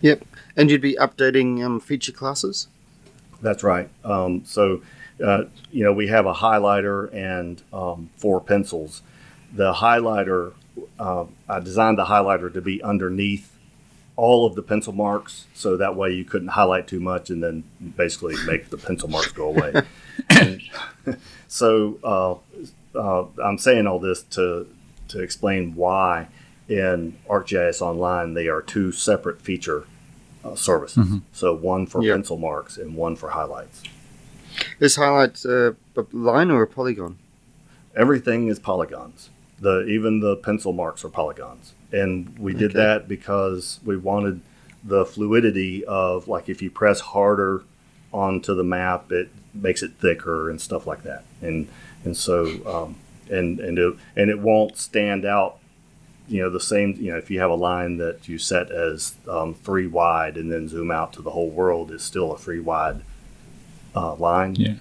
Yep, 0.00 0.24
and 0.56 0.70
you'd 0.70 0.80
be 0.80 0.94
updating 0.96 1.64
um, 1.64 1.80
feature 1.80 2.12
classes. 2.12 2.68
That's 3.42 3.62
right. 3.62 3.88
Um, 4.04 4.42
so, 4.44 4.80
uh, 5.24 5.44
you 5.70 5.84
know, 5.84 5.92
we 5.92 6.08
have 6.08 6.26
a 6.26 6.34
highlighter 6.34 7.12
and 7.14 7.62
um, 7.72 8.10
four 8.16 8.40
pencils. 8.40 9.02
The 9.54 9.72
highlighter, 9.74 10.52
uh, 10.98 11.24
I 11.48 11.60
designed 11.60 11.98
the 11.98 12.04
highlighter 12.06 12.52
to 12.52 12.60
be 12.60 12.82
underneath 12.82 13.52
all 14.16 14.46
of 14.46 14.54
the 14.54 14.62
pencil 14.62 14.92
marks, 14.92 15.46
so 15.54 15.76
that 15.76 15.94
way 15.94 16.10
you 16.12 16.24
couldn't 16.24 16.48
highlight 16.48 16.86
too 16.86 17.00
much 17.00 17.28
and 17.30 17.42
then 17.42 17.64
basically 17.96 18.34
make 18.46 18.70
the 18.70 18.78
pencil 18.78 19.08
marks 19.08 19.32
go 19.32 19.48
away. 19.48 19.82
And 20.30 20.60
so, 21.48 21.98
uh, 22.02 22.98
uh, 22.98 23.26
I'm 23.42 23.58
saying 23.58 23.86
all 23.86 23.98
this 23.98 24.22
to 24.22 24.66
to 25.08 25.20
explain 25.20 25.74
why 25.76 26.28
in 26.68 27.16
ArcGIS 27.28 27.80
Online 27.80 28.34
they 28.34 28.48
are 28.48 28.60
two 28.62 28.90
separate 28.90 29.40
feature 29.40 29.84
uh, 30.44 30.54
services. 30.56 31.06
So 31.32 31.54
one 31.54 31.86
for 31.86 32.02
Yeah. 32.02 32.14
pencil 32.14 32.38
marks 32.38 32.76
and 32.76 32.96
one 32.96 33.14
for 33.16 33.30
highlights. 33.30 33.82
Is 34.78 34.96
highlight 34.96 35.44
uh, 35.46 35.72
a 35.96 36.04
line 36.12 36.50
or 36.50 36.62
a 36.62 36.66
polygon? 36.66 37.18
Everything 37.96 38.48
is 38.48 38.58
polygons. 38.58 39.30
The 39.58 39.86
even 39.86 40.20
the 40.20 40.36
pencil 40.36 40.72
marks 40.74 41.02
are 41.04 41.08
polygons, 41.08 41.72
and 41.92 42.38
we 42.38 42.52
did 42.52 42.72
Okay. 42.72 42.78
that 42.80 43.08
because 43.08 43.80
we 43.84 43.96
wanted 43.96 44.42
the 44.84 45.06
fluidity 45.06 45.82
of 45.86 46.28
like 46.28 46.48
if 46.50 46.60
you 46.60 46.70
press 46.70 47.00
harder 47.00 47.62
onto 48.12 48.54
the 48.54 48.64
map, 48.64 49.10
it 49.10 49.30
makes 49.54 49.82
it 49.82 49.92
thicker 49.94 50.50
and 50.50 50.60
stuff 50.60 50.86
like 50.86 51.04
that. 51.04 51.24
And 51.40 51.68
and 52.04 52.14
so 52.14 52.44
um, 52.66 52.96
and 53.34 53.58
and 53.60 53.78
it, 53.78 53.94
and 54.14 54.28
it 54.30 54.40
won't 54.40 54.76
stand 54.76 55.24
out. 55.24 55.58
You 56.28 56.42
know 56.42 56.50
the 56.50 56.60
same. 56.60 56.96
You 57.00 57.12
know 57.12 57.18
if 57.18 57.30
you 57.30 57.40
have 57.40 57.50
a 57.50 57.54
line 57.54 57.96
that 57.96 58.28
you 58.28 58.36
set 58.36 58.70
as 58.70 59.14
um, 59.26 59.54
three 59.54 59.86
wide 59.86 60.36
and 60.36 60.52
then 60.52 60.68
zoom 60.68 60.90
out 60.90 61.14
to 61.14 61.22
the 61.22 61.30
whole 61.30 61.48
world, 61.48 61.90
it's 61.90 62.04
still 62.04 62.32
a 62.32 62.38
three 62.38 62.60
wide 62.60 63.00
uh, 63.96 64.14
line. 64.14 64.54
Yeah. 64.54 64.74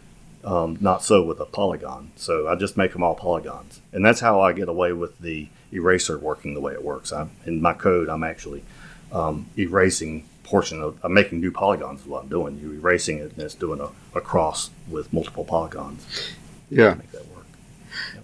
Um, 0.44 0.78
not 0.80 1.04
so 1.04 1.24
with 1.24 1.40
a 1.40 1.46
polygon. 1.46 2.12
So 2.16 2.48
I 2.48 2.56
just 2.56 2.78
make 2.78 2.94
them 2.94 3.02
all 3.02 3.16
polygons, 3.16 3.82
and 3.92 4.06
that's 4.06 4.20
how 4.20 4.42
I 4.42 4.54
get 4.54 4.70
away 4.70 4.94
with 4.94 5.18
the 5.20 5.48
eraser 5.72 6.20
working 6.20 6.54
the 6.54 6.62
way 6.62 6.74
it 6.74 6.84
works. 6.84 7.12
I, 7.12 7.28
in 7.48 7.62
my 7.64 7.74
code, 7.74 8.10
I'm 8.10 8.24
actually 8.24 8.64
um, 9.12 9.48
erasing 9.58 10.30
portion 10.44 10.82
of. 10.82 11.00
I'm 11.04 11.16
making 11.16 11.40
new 11.40 11.52
polygons. 11.52 12.02
Is 12.02 12.08
what 12.08 12.24
I'm 12.24 12.30
doing. 12.30 12.60
You're 12.60 12.76
erasing 12.76 13.18
it, 13.18 13.32
and 13.32 13.42
it's 13.42 13.56
doing 13.56 13.80
a, 13.80 13.90
a 14.16 14.22
cross 14.22 14.70
with 14.88 15.12
multiple 15.12 15.46
polygons. 15.46 16.06
Yeah, 16.70 16.94
make 16.94 17.12
that 17.12 17.28
work. 17.30 17.46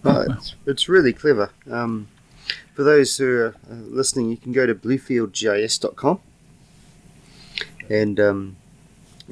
Uh, 0.06 0.26
it's, 0.30 0.56
it's 0.68 0.90
really 0.90 1.14
clever. 1.14 1.52
Um, 1.72 2.08
for 2.76 2.84
those 2.84 3.18
who 3.18 3.36
are 3.36 3.56
uh, 3.70 3.74
listening, 3.74 4.30
you 4.30 4.38
can 4.38 4.52
go 4.52 4.66
to 4.66 4.76
bluefieldgis.com 4.76 6.20
and 7.90 8.20
um, 8.20 8.56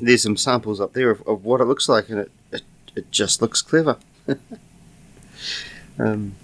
there's 0.01 0.23
some 0.23 0.38
samples 0.38 0.79
up 0.81 0.93
there 0.93 1.09
of, 1.12 1.21
of 1.27 1.45
what 1.45 1.62
it 1.62 1.65
looks 1.65 1.88
like, 1.89 2.09
and 2.09 2.19
it, 2.19 2.31
it, 2.51 2.62
it 2.95 3.12
just 3.12 3.41
looks 3.41 3.62
clever. 3.62 3.97
um, 5.99 6.35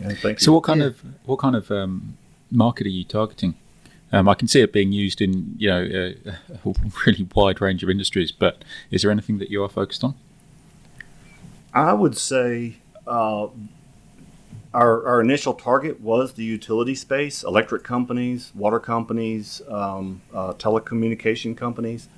Yeah. 0.00 0.34
So 0.36 0.52
what 0.52 0.62
kind 0.62 0.80
Yeah. 0.80 0.86
of 0.88 1.02
what 1.24 1.38
kind 1.38 1.56
of 1.56 1.70
um, 1.70 2.16
market 2.50 2.86
are 2.86 2.90
you 2.90 3.04
targeting? 3.04 3.54
Um, 4.12 4.28
I 4.28 4.34
can 4.34 4.46
see 4.46 4.60
it 4.60 4.72
being 4.72 4.92
used 4.92 5.20
in 5.20 5.54
you 5.58 5.68
know 5.68 5.82
a, 5.82 6.30
a 6.54 6.74
really 7.06 7.26
wide 7.34 7.60
range 7.60 7.82
of 7.82 7.90
industries, 7.90 8.30
but 8.32 8.62
is 8.90 9.02
there 9.02 9.10
anything 9.10 9.38
that 9.38 9.50
you 9.50 9.62
are 9.64 9.68
focused 9.68 10.04
on? 10.04 10.14
I 11.74 11.92
would 11.92 12.16
say 12.16 12.76
uh, 13.06 13.48
our, 14.72 15.06
our 15.06 15.20
initial 15.20 15.54
target 15.54 16.00
was 16.00 16.34
the 16.34 16.44
utility 16.44 16.94
space, 16.94 17.42
electric 17.42 17.82
companies, 17.82 18.52
water 18.54 18.80
companies, 18.80 19.60
um, 19.68 20.20
uh, 20.34 20.52
telecommunication 20.54 21.56
companies. 21.56 22.08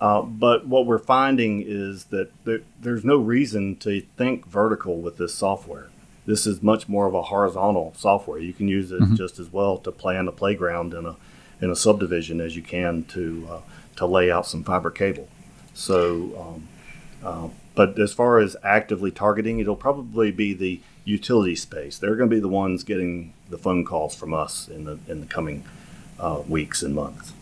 Uh, 0.00 0.22
but 0.22 0.66
what 0.66 0.84
we're 0.86 0.98
finding 0.98 1.62
is 1.66 2.06
that 2.06 2.30
there, 2.44 2.60
there's 2.80 3.04
no 3.04 3.16
reason 3.16 3.76
to 3.76 4.02
think 4.16 4.46
vertical 4.46 5.00
with 5.00 5.16
this 5.16 5.34
software. 5.34 5.88
This 6.26 6.46
is 6.46 6.62
much 6.62 6.88
more 6.88 7.06
of 7.06 7.14
a 7.14 7.22
horizontal 7.22 7.94
software. 7.96 8.38
You 8.38 8.52
can 8.52 8.68
use 8.68 8.92
it 8.92 9.02
just 9.14 9.38
as 9.38 9.52
well 9.52 9.78
to 9.78 9.92
play 9.92 10.18
on 10.18 10.26
the 10.26 10.32
playground 10.32 10.92
in 10.92 11.06
a 11.06 11.16
in 11.60 11.70
a 11.70 11.76
subdivision 11.76 12.40
as 12.40 12.54
you 12.56 12.62
can 12.62 13.04
to 13.04 13.46
uh, 13.50 13.60
to 13.96 14.06
lay 14.06 14.30
out 14.30 14.46
some 14.46 14.64
fiber 14.64 14.90
cable. 14.90 15.28
So 15.72 15.96
um, 16.38 16.68
Uh, 17.24 17.48
but 17.74 17.98
as 17.98 18.12
far 18.12 18.38
as 18.38 18.56
actively 18.62 19.10
targeting, 19.10 19.58
it'll 19.58 19.76
probably 19.76 20.30
be 20.30 20.54
the 20.54 20.80
utility 21.04 21.56
space. 21.56 21.98
They're 21.98 22.16
going 22.16 22.30
to 22.30 22.36
be 22.36 22.40
the 22.40 22.48
ones 22.48 22.84
getting 22.84 23.32
the 23.50 23.58
phone 23.58 23.84
calls 23.84 24.14
from 24.14 24.32
us 24.32 24.68
in 24.68 24.84
the 24.84 24.98
in 25.08 25.20
the 25.20 25.26
coming 25.26 25.64
uh, 26.18 26.42
weeks 26.48 26.82
and 26.82 26.94
months. 26.94 27.32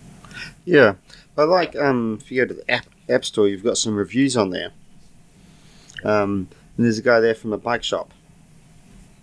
Yeah, 0.64 0.94
I 1.36 1.42
like 1.44 1.74
um, 1.76 2.18
if 2.20 2.30
you 2.30 2.42
go 2.42 2.48
to 2.48 2.54
the 2.54 2.70
app, 2.70 2.86
app 3.08 3.24
store, 3.24 3.48
you've 3.48 3.64
got 3.64 3.78
some 3.78 3.96
reviews 3.96 4.36
on 4.36 4.50
there. 4.50 4.70
Um, 6.04 6.48
and 6.76 6.84
there's 6.86 6.98
a 6.98 7.02
guy 7.02 7.20
there 7.20 7.34
from 7.34 7.52
a 7.52 7.58
bike 7.58 7.82
shop 7.82 8.12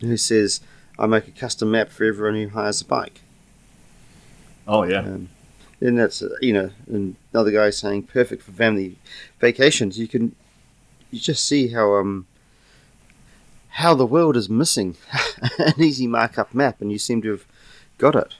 who 0.01 0.17
says, 0.17 0.61
"I 0.99 1.05
make 1.05 1.27
a 1.27 1.31
custom 1.31 1.71
map 1.71 1.89
for 1.89 2.03
everyone 2.05 2.35
who 2.35 2.49
hires 2.49 2.81
a 2.81 2.85
bike." 2.85 3.21
Oh 4.67 4.83
yeah, 4.83 4.99
Um, 4.99 5.29
and 5.79 5.97
that's 5.97 6.21
uh, 6.21 6.35
you 6.41 6.53
know, 6.53 6.71
and 6.87 7.15
another 7.33 7.51
guy 7.51 7.69
saying 7.69 8.03
perfect 8.03 8.43
for 8.43 8.51
family 8.51 8.97
vacations. 9.39 9.97
You 9.97 10.07
can 10.07 10.35
you 11.11 11.19
just 11.19 11.45
see 11.47 11.69
how 11.69 11.95
um 11.95 12.27
how 13.75 13.93
the 13.95 14.05
world 14.05 14.35
is 14.35 14.49
missing 14.49 14.97
an 15.59 15.81
easy 15.81 16.07
markup 16.07 16.53
map, 16.53 16.81
and 16.81 16.91
you 16.91 16.97
seem 16.99 17.21
to 17.21 17.31
have 17.31 17.45
got 17.97 18.15
it. 18.15 18.33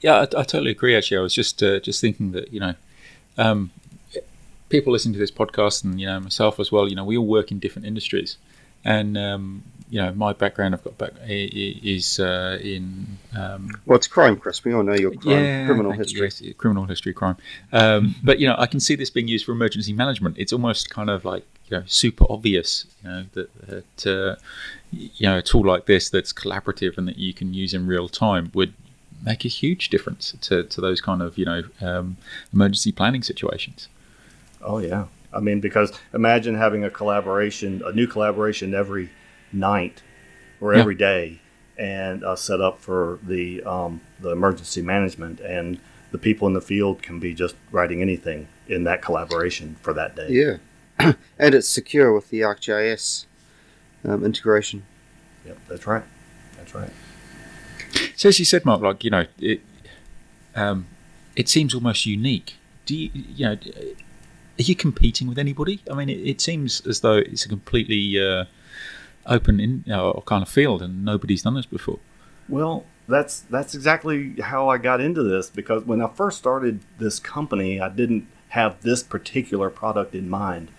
Yeah, 0.00 0.14
I, 0.14 0.22
I 0.22 0.44
totally 0.44 0.70
agree. 0.70 0.96
Actually, 0.96 1.18
I 1.18 1.22
was 1.22 1.34
just 1.34 1.62
uh, 1.62 1.80
just 1.80 2.00
thinking 2.00 2.32
that 2.32 2.52
you 2.52 2.60
know, 2.60 2.74
um, 3.38 3.70
people 4.68 4.92
listening 4.92 5.12
to 5.14 5.18
this 5.18 5.30
podcast, 5.30 5.84
and 5.84 6.00
you 6.00 6.06
know 6.06 6.20
myself 6.20 6.58
as 6.60 6.72
well. 6.72 6.88
You 6.88 6.96
know, 6.96 7.04
we 7.04 7.16
all 7.16 7.26
work 7.26 7.50
in 7.50 7.58
different 7.58 7.86
industries, 7.86 8.36
and 8.84 9.16
um, 9.16 9.62
you 9.88 10.00
know 10.00 10.12
my 10.14 10.32
background 10.32 10.74
I've 10.74 10.84
got 10.84 10.98
back 10.98 11.12
is 11.26 12.18
uh, 12.18 12.58
in 12.62 13.18
um, 13.36 13.70
Well, 13.86 13.96
it's 13.96 14.06
crime, 14.06 14.36
Chris. 14.36 14.64
We 14.64 14.72
all 14.72 14.82
know 14.82 14.94
your 14.94 15.12
crime, 15.12 15.44
yeah, 15.44 15.66
criminal 15.66 15.92
thank 15.92 16.10
you, 16.12 16.22
history. 16.22 16.48
yes, 16.48 16.56
criminal 16.56 16.84
history, 16.84 17.12
crime. 17.12 17.36
Um, 17.72 18.14
but 18.24 18.38
you 18.38 18.46
know, 18.48 18.56
I 18.58 18.66
can 18.66 18.80
see 18.80 18.94
this 18.94 19.10
being 19.10 19.28
used 19.28 19.44
for 19.44 19.52
emergency 19.52 19.92
management. 19.92 20.36
It's 20.38 20.52
almost 20.52 20.90
kind 20.90 21.10
of 21.10 21.24
like 21.24 21.44
you 21.68 21.78
know 21.78 21.84
super 21.86 22.26
obvious. 22.28 22.86
You 23.02 23.10
know 23.10 23.24
that, 23.32 23.68
that 23.68 24.06
uh, 24.06 24.36
you 24.92 25.28
know 25.28 25.38
a 25.38 25.42
tool 25.42 25.64
like 25.64 25.86
this 25.86 26.10
that's 26.10 26.32
collaborative 26.32 26.98
and 26.98 27.06
that 27.08 27.18
you 27.18 27.32
can 27.32 27.54
use 27.54 27.74
in 27.74 27.86
real 27.86 28.08
time 28.08 28.50
would 28.54 28.74
make 29.24 29.44
a 29.44 29.48
huge 29.48 29.88
difference 29.90 30.34
to, 30.40 30.64
to 30.64 30.80
those 30.80 31.00
kind 31.00 31.22
of 31.22 31.36
you 31.38 31.44
know 31.44 31.62
um, 31.80 32.16
emergency 32.52 32.92
planning 32.92 33.22
situations. 33.22 33.88
oh 34.62 34.78
yeah. 34.78 35.06
I 35.32 35.40
mean, 35.40 35.60
because 35.60 35.92
imagine 36.14 36.54
having 36.54 36.82
a 36.82 36.88
collaboration, 36.90 37.82
a 37.84 37.92
new 37.92 38.06
collaboration 38.06 38.72
every 38.74 39.10
night 39.52 40.02
or 40.60 40.72
Yeah. 40.72 40.80
every 40.80 40.94
day, 40.94 41.40
and 41.76 42.24
uh, 42.24 42.36
set 42.36 42.60
up 42.62 42.80
for 42.80 43.18
the 43.22 43.62
um, 43.64 44.00
the 44.20 44.30
emergency 44.30 44.80
management, 44.80 45.40
and 45.40 45.78
the 46.10 46.16
people 46.18 46.48
in 46.48 46.54
the 46.54 46.62
field 46.62 47.02
can 47.02 47.18
be 47.20 47.34
just 47.34 47.54
writing 47.70 48.00
anything 48.00 48.48
in 48.66 48.84
that 48.84 49.02
collaboration 49.02 49.76
for 49.82 49.92
that 49.92 50.16
day. 50.16 50.28
Yeah, 50.30 50.56
and 51.38 51.54
it's 51.54 51.68
secure 51.68 52.14
with 52.14 52.30
the 52.30 52.40
ArcGIS 52.40 53.26
um, 54.04 54.24
integration. 54.24 54.84
Yep, 55.44 55.58
that's 55.68 55.86
right. 55.86 56.04
That's 56.56 56.74
right. 56.74 56.90
So 58.16 58.30
as 58.30 58.38
you 58.38 58.44
said, 58.46 58.64
Mark, 58.64 58.80
like 58.80 59.04
you 59.04 59.10
know, 59.10 59.26
it 59.38 59.60
um, 60.54 60.86
it 61.36 61.48
seems 61.48 61.74
almost 61.74 62.06
unique. 62.06 62.54
Do 62.86 62.96
you 62.96 63.10
you 63.12 63.46
know? 63.46 63.58
Are 64.58 64.62
you 64.62 64.74
competing 64.74 65.28
with 65.28 65.38
anybody? 65.38 65.82
I 65.90 65.94
mean, 65.94 66.08
it, 66.08 66.26
it 66.26 66.40
seems 66.40 66.84
as 66.86 67.00
though 67.00 67.18
it's 67.18 67.44
a 67.44 67.48
completely 67.48 68.18
uh, 68.18 68.46
open 69.26 69.60
in 69.60 69.84
kind 70.24 70.42
of 70.42 70.48
field, 70.48 70.80
and 70.80 71.04
nobody's 71.04 71.42
done 71.42 71.54
this 71.54 71.66
before. 71.66 71.98
Well, 72.48 72.86
that's 73.06 73.40
that's 73.40 73.74
exactly 73.74 74.40
how 74.40 74.68
I 74.68 74.78
got 74.78 75.00
into 75.00 75.22
this 75.22 75.50
because 75.50 75.84
when 75.84 76.00
I 76.00 76.08
first 76.08 76.38
started 76.38 76.80
this 76.98 77.18
company, 77.18 77.80
I 77.80 77.90
didn't 77.90 78.28
have 78.48 78.80
this 78.80 79.02
particular 79.02 79.68
product 79.68 80.14
in 80.14 80.30
mind. 80.30 80.70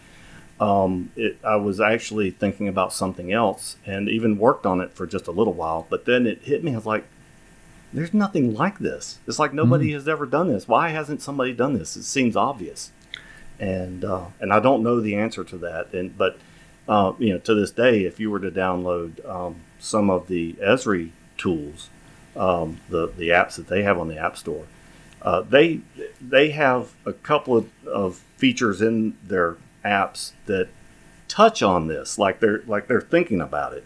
Um, 0.59 1.11
it, 1.15 1.37
I 1.43 1.57
was 1.57 1.79
actually 1.79 2.31
thinking 2.31 2.67
about 2.67 2.91
something 2.91 3.31
else 3.31 3.77
and 3.85 4.09
even 4.09 4.39
worked 4.39 4.65
on 4.65 4.81
it 4.81 4.91
for 4.93 5.05
just 5.05 5.27
a 5.27 5.31
little 5.31 5.53
while. 5.53 5.85
But 5.87 6.05
then 6.05 6.25
it 6.25 6.41
hit 6.41 6.63
me. 6.63 6.71
I 6.71 6.75
was 6.77 6.85
like, 6.87 7.05
"There's 7.97 8.13
nothing 8.13 8.53
like 8.53 8.79
this. 8.79 9.19
It's 9.27 9.39
like 9.39 9.53
nobody 9.53 9.91
has 9.93 10.07
ever 10.07 10.25
done 10.25 10.49
this. 10.49 10.67
Why 10.67 10.89
hasn't 10.89 11.21
somebody 11.21 11.53
done 11.53 11.73
this? 11.73 11.95
It 11.95 12.03
seems 12.03 12.35
obvious." 12.35 12.91
And 13.59 14.05
uh, 14.05 14.27
and 14.39 14.53
I 14.53 14.59
don't 14.59 14.83
know 14.83 15.01
the 15.01 15.15
answer 15.15 15.43
to 15.43 15.57
that. 15.57 15.93
And 15.93 16.17
but 16.17 16.37
uh, 16.87 17.13
you 17.19 17.33
know, 17.33 17.39
to 17.39 17.53
this 17.53 17.71
day, 17.71 18.05
if 18.05 18.19
you 18.19 18.31
were 18.31 18.39
to 18.39 18.51
download 18.51 19.27
um, 19.27 19.57
some 19.79 20.09
of 20.09 20.27
the 20.27 20.53
Esri 20.53 21.11
tools, 21.37 21.89
um, 22.35 22.79
the 22.89 23.07
the 23.07 23.29
apps 23.29 23.55
that 23.55 23.67
they 23.67 23.83
have 23.83 23.97
on 23.97 24.07
the 24.07 24.17
App 24.17 24.37
Store, 24.37 24.65
uh, 25.21 25.41
they 25.41 25.81
they 26.21 26.51
have 26.51 26.93
a 27.05 27.13
couple 27.13 27.57
of, 27.57 27.69
of 27.87 28.23
features 28.37 28.81
in 28.81 29.17
their 29.23 29.57
apps 29.83 30.33
that 30.45 30.69
touch 31.27 31.61
on 31.61 31.87
this, 31.87 32.17
like 32.17 32.39
they're 32.39 32.61
like 32.67 32.87
they're 32.87 33.01
thinking 33.01 33.41
about 33.41 33.73
it, 33.73 33.83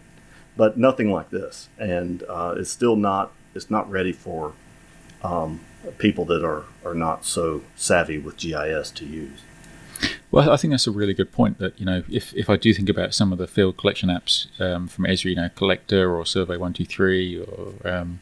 but 0.56 0.76
nothing 0.76 1.10
like 1.10 1.30
this, 1.30 1.68
and 1.78 2.22
uh, 2.28 2.54
it's 2.56 2.70
still 2.70 2.96
not 2.96 3.32
it's 3.54 3.70
not 3.70 3.90
ready 3.90 4.12
for 4.12 4.52
um, 5.22 5.60
people 5.98 6.24
that 6.26 6.44
are 6.44 6.64
are 6.84 6.94
not 6.94 7.24
so 7.24 7.62
savvy 7.76 8.18
with 8.18 8.36
GIS 8.36 8.90
to 8.92 9.06
use. 9.06 9.40
Well, 10.30 10.50
I 10.50 10.56
think 10.56 10.72
that's 10.72 10.86
a 10.86 10.90
really 10.90 11.14
good 11.14 11.30
point. 11.30 11.58
That 11.58 11.78
you 11.78 11.86
know, 11.86 12.02
if, 12.10 12.34
if 12.34 12.48
I 12.48 12.56
do 12.56 12.72
think 12.72 12.88
about 12.88 13.14
some 13.14 13.32
of 13.32 13.38
the 13.38 13.46
field 13.46 13.76
collection 13.76 14.08
apps 14.08 14.48
um, 14.60 14.88
from 14.88 15.04
Esri, 15.04 15.30
you 15.30 15.36
know, 15.36 15.50
Collector 15.54 16.14
or 16.14 16.24
Survey 16.24 16.56
One 16.56 16.72
Two 16.72 16.84
Three, 16.84 17.38
or 17.38 17.74
um, 17.84 18.20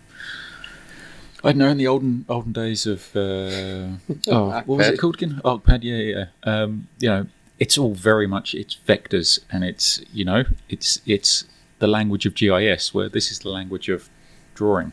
I 1.45 1.53
don't 1.53 1.59
know, 1.59 1.69
in 1.69 1.79
the 1.79 1.87
olden 1.87 2.25
olden 2.29 2.53
days 2.53 2.87
of 2.87 3.15
uh, 3.15 3.97
oh, 4.29 4.49
what 4.49 4.67
was 4.67 4.89
it 4.89 4.99
called 4.99 5.17
again? 5.17 5.41
Arcpad, 5.45 5.83
yeah, 5.83 5.97
yeah. 5.97 6.25
yeah. 6.45 6.63
Um, 6.63 6.89
you 6.99 7.09
know, 7.09 7.27
it's 7.59 7.79
all 7.79 7.95
very 7.95 8.27
much 8.27 8.55
it's 8.55 8.77
vectors, 8.87 9.39
and 9.51 9.65
it's 9.65 10.03
you 10.13 10.25
know, 10.25 10.45
it's 10.69 11.01
it's 11.07 11.45
the 11.79 11.87
language 11.87 12.27
of 12.27 12.35
GIS, 12.35 12.93
where 12.93 13.09
this 13.09 13.31
is 13.31 13.39
the 13.39 13.51
language 13.51 13.89
of 13.89 14.11
drawing. 14.55 14.93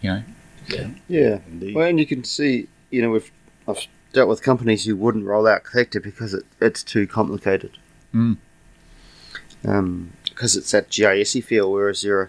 Yeah. 0.00 0.22
You 0.68 0.78
know, 0.78 0.94
Yeah. 1.08 1.38
Indeed. 1.50 1.74
Well, 1.74 1.86
and 1.86 1.98
you 1.98 2.06
can 2.06 2.24
see, 2.24 2.68
you 2.90 3.02
know, 3.02 3.10
we've 3.10 3.30
I've 3.66 3.86
dealt 4.12 4.28
with 4.28 4.42
companies 4.42 4.84
who 4.84 4.96
wouldn't 4.96 5.26
roll 5.26 5.46
out 5.46 5.64
Collector 5.64 6.00
because 6.00 6.34
it, 6.34 6.44
it's 6.60 6.82
too 6.82 7.06
complicated. 7.06 7.76
Mm. 8.14 8.38
Um, 9.66 10.12
because 10.24 10.56
it's 10.56 10.70
that 10.70 10.90
GIS-y 10.90 11.40
feel, 11.40 11.70
whereas 11.72 12.04
you're 12.04 12.22
a, 12.22 12.28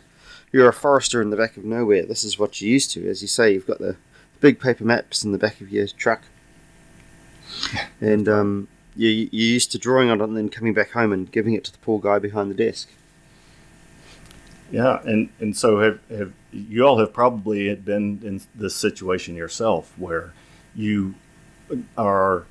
you're 0.51 0.67
a 0.67 0.73
forester 0.73 1.21
in 1.21 1.29
the 1.29 1.37
back 1.37 1.57
of 1.57 1.63
nowhere. 1.63 2.05
This 2.05 2.23
is 2.23 2.39
what 2.39 2.59
you're 2.59 2.71
used 2.71 2.91
to, 2.91 3.07
as 3.07 3.21
you 3.21 3.27
say. 3.27 3.53
You've 3.53 3.67
got 3.67 3.77
the 3.79 3.97
big 4.39 4.59
paper 4.59 4.83
maps 4.83 5.23
in 5.23 5.31
the 5.31 5.37
back 5.37 5.61
of 5.61 5.69
your 5.69 5.85
truck, 5.87 6.23
and 8.01 8.27
um, 8.27 8.67
you 8.95 9.09
you're 9.09 9.29
used 9.31 9.71
to 9.71 9.77
drawing 9.77 10.09
on 10.09 10.21
it 10.21 10.23
and 10.23 10.35
then 10.35 10.49
coming 10.49 10.73
back 10.73 10.91
home 10.91 11.13
and 11.13 11.31
giving 11.31 11.53
it 11.53 11.63
to 11.65 11.71
the 11.71 11.77
poor 11.79 11.99
guy 11.99 12.17
behind 12.17 12.49
the 12.49 12.55
desk. 12.55 12.89
Yeah, 14.71 15.01
and 15.03 15.29
and 15.39 15.55
so 15.55 15.79
have 15.79 15.99
have 16.09 16.33
you 16.51 16.85
all 16.85 16.99
have 16.99 17.13
probably 17.13 17.73
been 17.75 18.21
in 18.23 18.41
this 18.55 18.75
situation 18.75 19.35
yourself 19.35 19.93
where 19.97 20.33
you 20.75 21.15
are 21.97 22.45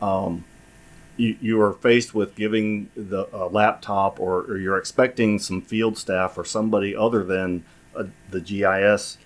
um, 0.00 0.44
you 1.16 1.36
you 1.40 1.60
are 1.60 1.72
faced 1.72 2.14
with 2.14 2.34
giving 2.34 2.90
the 2.96 3.28
a 3.32 3.46
laptop 3.46 4.20
or, 4.20 4.42
or 4.42 4.58
you're 4.58 4.78
expecting 4.78 5.38
some 5.38 5.60
field 5.60 5.98
staff 5.98 6.38
or 6.38 6.44
somebody 6.44 6.94
other 6.94 7.24
than 7.24 7.64
uh, 7.94 8.04
the 8.30 8.40
GIS 8.40 9.18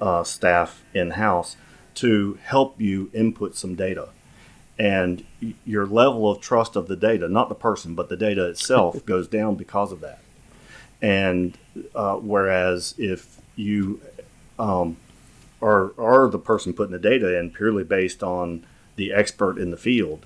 uh, 0.00 0.24
staff 0.24 0.82
in 0.94 1.12
house 1.12 1.56
to 1.94 2.38
help 2.42 2.80
you 2.80 3.10
input 3.14 3.56
some 3.56 3.74
data. 3.74 4.10
And 4.78 5.24
your 5.64 5.86
level 5.86 6.30
of 6.30 6.40
trust 6.40 6.76
of 6.76 6.86
the 6.86 6.96
data, 6.96 7.28
not 7.28 7.48
the 7.48 7.54
person, 7.54 7.94
but 7.94 8.10
the 8.10 8.16
data 8.16 8.46
itself, 8.46 9.04
goes 9.06 9.26
down 9.26 9.54
because 9.54 9.90
of 9.90 10.00
that. 10.00 10.20
And 11.02 11.56
uh, 11.94 12.16
whereas 12.16 12.94
if 12.98 13.40
you 13.54 14.00
um, 14.58 14.96
are, 15.60 15.92
are 15.98 16.28
the 16.28 16.38
person 16.38 16.72
putting 16.72 16.92
the 16.92 16.98
data 16.98 17.38
in 17.38 17.50
purely 17.50 17.84
based 17.84 18.22
on 18.22 18.64
the 18.96 19.12
expert 19.12 19.58
in 19.58 19.70
the 19.70 19.76
field, 19.76 20.24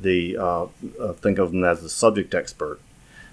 the 0.00 0.36
uh, 0.36 0.66
uh, 1.00 1.12
think 1.12 1.38
of 1.38 1.52
them 1.52 1.64
as 1.64 1.82
the 1.82 1.88
subject 1.88 2.34
expert. 2.34 2.80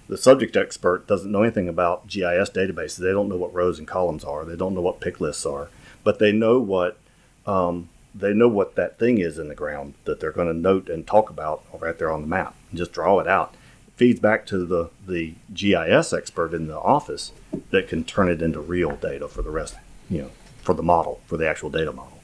The 0.07 0.17
subject 0.17 0.57
expert 0.57 1.07
doesn't 1.07 1.31
know 1.31 1.43
anything 1.43 1.69
about 1.69 2.07
GIS 2.07 2.49
databases. 2.49 2.97
They 2.97 3.11
don't 3.11 3.29
know 3.29 3.37
what 3.37 3.53
rows 3.53 3.77
and 3.77 3.87
columns 3.87 4.23
are. 4.23 4.43
They 4.43 4.55
don't 4.55 4.73
know 4.73 4.81
what 4.81 5.01
pick 5.01 5.21
lists 5.21 5.45
are, 5.45 5.69
but 6.03 6.19
they 6.19 6.31
know 6.31 6.59
what 6.59 6.97
um, 7.45 7.89
they 8.13 8.33
know 8.33 8.47
what 8.47 8.75
that 8.75 8.97
thing 8.97 9.19
is 9.19 9.37
in 9.37 9.47
the 9.47 9.55
ground 9.55 9.93
that 10.05 10.19
they're 10.19 10.31
going 10.31 10.47
to 10.47 10.53
note 10.53 10.89
and 10.89 11.05
talk 11.05 11.29
about 11.29 11.63
right 11.79 11.97
there 11.97 12.11
on 12.11 12.21
the 12.21 12.27
map 12.27 12.55
and 12.69 12.77
just 12.77 12.91
draw 12.91 13.19
it 13.19 13.27
out. 13.27 13.53
Feeds 13.99 14.21
back 14.21 14.45
to 14.45 14.65
the 14.65 14.91
the 15.05 15.33
GIS 15.53 16.13
expert 16.13 16.53
in 16.53 16.67
the 16.67 16.79
office 16.79 17.33
that 17.71 17.89
can 17.89 18.05
turn 18.05 18.29
it 18.29 18.41
into 18.41 18.61
real 18.61 18.95
data 18.95 19.27
for 19.27 19.41
the 19.41 19.49
rest, 19.49 19.75
you 20.09 20.21
know, 20.21 20.31
for 20.61 20.73
the 20.73 20.81
model 20.81 21.19
for 21.25 21.35
the 21.35 21.45
actual 21.45 21.69
data 21.69 21.91
model. 21.91 22.17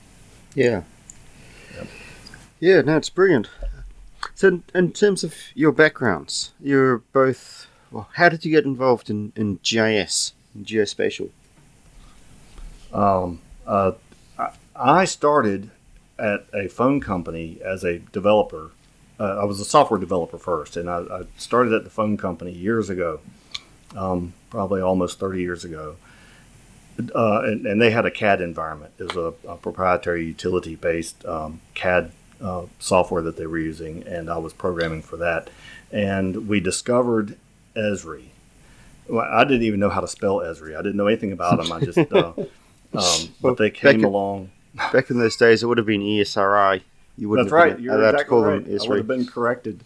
Yeah. 0.54 0.84
Yeah, 2.62 2.80
no, 2.80 2.96
it's 2.96 3.10
brilliant. 3.10 3.50
So, 4.36 4.48
in, 4.48 4.64
in 4.74 4.92
terms 4.94 5.26
of 5.26 5.36
your 5.54 5.74
backgrounds, 5.74 6.54
you're 6.62 7.00
both. 7.12 7.68
Well, 7.92 8.08
how 8.14 8.30
did 8.30 8.46
you 8.46 8.52
get 8.52 8.64
involved 8.64 9.10
in, 9.10 9.34
in 9.36 9.60
GIS, 9.62 10.32
in 10.56 10.64
geospatial? 10.64 11.30
Um, 12.94 13.42
uh, 13.68 13.92
I 14.78 15.04
started 15.04 15.72
at 16.18 16.46
a 16.54 16.70
phone 16.70 17.02
company 17.02 17.60
as 17.62 17.84
a 17.84 18.00
developer 18.00 18.72
uh, 19.20 19.38
I 19.42 19.44
was 19.46 19.60
a 19.60 19.66
software 19.66 20.00
developer 20.00 20.38
first, 20.38 20.78
and 20.78 20.90
I, 20.90 21.00
I 21.00 21.22
started 21.38 21.74
at 21.74 21.84
the 21.84 21.90
phone 21.90 22.18
company 22.18 22.52
years 22.52 22.90
ago, 22.90 23.20
um, 23.96 24.34
probably 24.50 24.82
almost 24.82 25.20
30 25.20 25.42
years 25.42 25.64
ago. 25.64 25.96
Uh, 27.14 27.42
and, 27.44 27.66
and 27.66 27.82
they 27.82 27.92
had 27.92 28.06
a 28.06 28.12
CAD 28.12 28.40
environment. 28.42 28.94
It 28.98 29.14
was 29.14 29.18
a, 29.18 29.50
a 29.50 29.58
proprietary 29.58 30.26
utility 30.26 30.76
based 30.76 31.26
um, 31.26 31.60
CAD 31.74 32.12
uh, 32.42 32.66
software 32.80 33.22
that 33.22 33.38
they 33.38 33.46
were 33.48 33.58
using, 33.58 34.04
and 34.04 34.30
I 34.30 34.38
was 34.38 34.54
programming 34.54 35.02
for 35.02 35.18
that. 35.18 35.50
And 35.92 36.48
we 36.48 36.60
discovered 36.60 37.38
Esri. 37.76 38.26
Well, 39.08 39.28
I 39.30 39.44
didn't 39.44 39.64
even 39.64 39.80
know 39.80 39.90
how 39.90 40.02
to 40.02 40.08
spell 40.08 40.38
Esri. 40.38 40.74
I 40.74 40.82
didn't 40.82 40.96
know 40.96 41.08
anything 41.08 41.32
about 41.32 41.62
them. 41.62 41.72
I 41.72 41.80
just, 41.80 41.98
uh, 42.12 42.34
um, 42.94 43.34
but 43.42 43.58
they 43.58 43.70
came 43.70 44.02
back- 44.02 44.06
along. 44.08 44.52
Back 44.92 45.10
in 45.10 45.18
those 45.18 45.38
days, 45.38 45.64
it 45.64 45.68
would 45.68 45.78
have 45.78 45.88
been 45.88 46.02
ESRI. 46.02 46.82
You 47.18 47.30
wouldn't 47.30 47.48
That's 47.48 47.54
right. 47.54 47.68
have 47.70 47.78
been 47.78 47.86
You're 47.86 47.96
allowed 47.96 48.16
exactly 48.16 48.24
to 48.24 48.30
call 48.30 48.44
right. 48.44 48.66
them 48.66 48.80
I 48.82 48.88
would 48.88 48.98
have 48.98 49.08
been 49.08 49.26
corrected, 49.26 49.84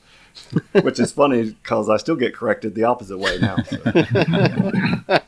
which 0.81 0.99
is 0.99 1.11
funny 1.11 1.51
because 1.51 1.89
I 1.89 1.97
still 1.97 2.15
get 2.15 2.33
corrected 2.33 2.75
the 2.75 2.83
opposite 2.85 3.17
way 3.17 3.37
now. 3.39 3.57
so. 3.57 3.81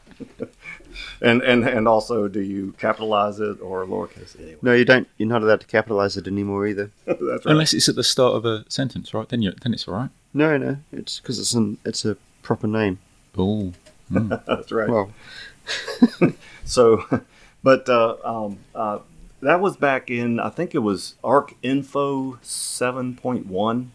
and 1.22 1.42
and 1.42 1.68
and 1.68 1.88
also, 1.88 2.28
do 2.28 2.42
you 2.42 2.74
capitalize 2.80 3.40
it 3.40 3.62
or 3.62 3.86
lowercase? 3.86 4.40
Anyway, 4.40 4.58
No, 4.62 4.74
you 4.74 4.86
don't. 4.86 5.08
You're 5.18 5.30
not 5.30 5.44
allowed 5.44 5.62
to 5.62 5.68
capitalize 5.68 6.18
it 6.18 6.28
anymore 6.28 6.68
either. 6.68 6.92
that's 7.06 7.22
right. 7.22 7.42
Unless 7.46 7.74
it's 7.74 7.88
at 7.90 7.96
the 7.96 8.04
start 8.04 8.36
of 8.36 8.46
a 8.46 8.66
sentence, 8.70 9.14
right? 9.14 9.28
Then 9.30 9.42
you 9.42 9.52
then 9.62 9.74
it's 9.74 9.88
all 9.88 9.96
right. 9.96 10.10
No, 10.34 10.58
no, 10.58 10.78
it's 10.92 11.20
because 11.20 11.40
it's 11.40 11.54
an 11.54 11.78
it's 11.86 12.06
a 12.06 12.18
proper 12.42 12.68
name. 12.68 13.00
Oh, 13.38 13.74
That's 14.10 14.72
right. 14.72 14.90
Well, 14.90 15.12
So, 16.66 17.06
but 17.64 17.88
uh, 17.88 18.16
um, 18.24 18.58
uh, 18.76 19.00
that 19.42 19.60
was 19.60 19.76
back 19.76 20.10
in 20.10 20.40
I 20.40 20.50
think 20.50 20.74
it 20.74 20.80
was 20.80 21.16
Arc 21.24 21.56
Info 21.62 22.40
seven 22.42 23.16
point 23.16 23.48
one, 23.48 23.92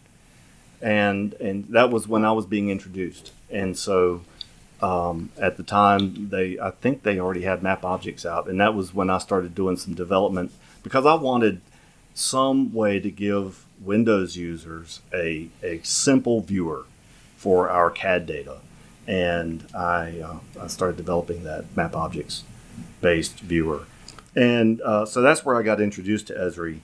and 0.82 1.34
and 1.34 1.66
that 1.68 1.90
was 1.90 2.06
when 2.08 2.24
I 2.24 2.32
was 2.32 2.46
being 2.46 2.68
introduced. 2.70 3.32
And 3.50 3.78
so, 3.78 4.22
um, 4.82 5.30
at 5.40 5.56
the 5.56 5.62
time, 5.62 6.30
they 6.30 6.58
I 6.58 6.70
think 6.70 7.02
they 7.02 7.18
already 7.18 7.42
had 7.42 7.60
MapObjects 7.62 8.26
out, 8.26 8.48
and 8.48 8.60
that 8.60 8.74
was 8.74 8.92
when 8.92 9.08
I 9.08 9.18
started 9.18 9.54
doing 9.54 9.76
some 9.76 9.94
development 9.94 10.52
because 10.82 11.06
I 11.06 11.14
wanted 11.14 11.60
some 12.14 12.72
way 12.72 12.98
to 12.98 13.10
give 13.10 13.64
Windows 13.80 14.36
users 14.36 15.00
a 15.14 15.48
a 15.62 15.80
simple 15.82 16.40
viewer 16.40 16.84
for 17.36 17.68
our 17.70 17.90
CAD 17.90 18.26
data, 18.26 18.58
and 19.06 19.66
I 19.74 20.20
uh, 20.20 20.38
I 20.60 20.66
started 20.66 20.96
developing 20.96 21.44
that 21.44 21.72
MapObjects 21.76 22.42
based 23.00 23.40
viewer. 23.40 23.86
And 24.36 24.80
uh, 24.82 25.06
so 25.06 25.22
that's 25.22 25.44
where 25.44 25.56
I 25.56 25.62
got 25.62 25.80
introduced 25.80 26.26
to 26.28 26.34
Esri. 26.34 26.80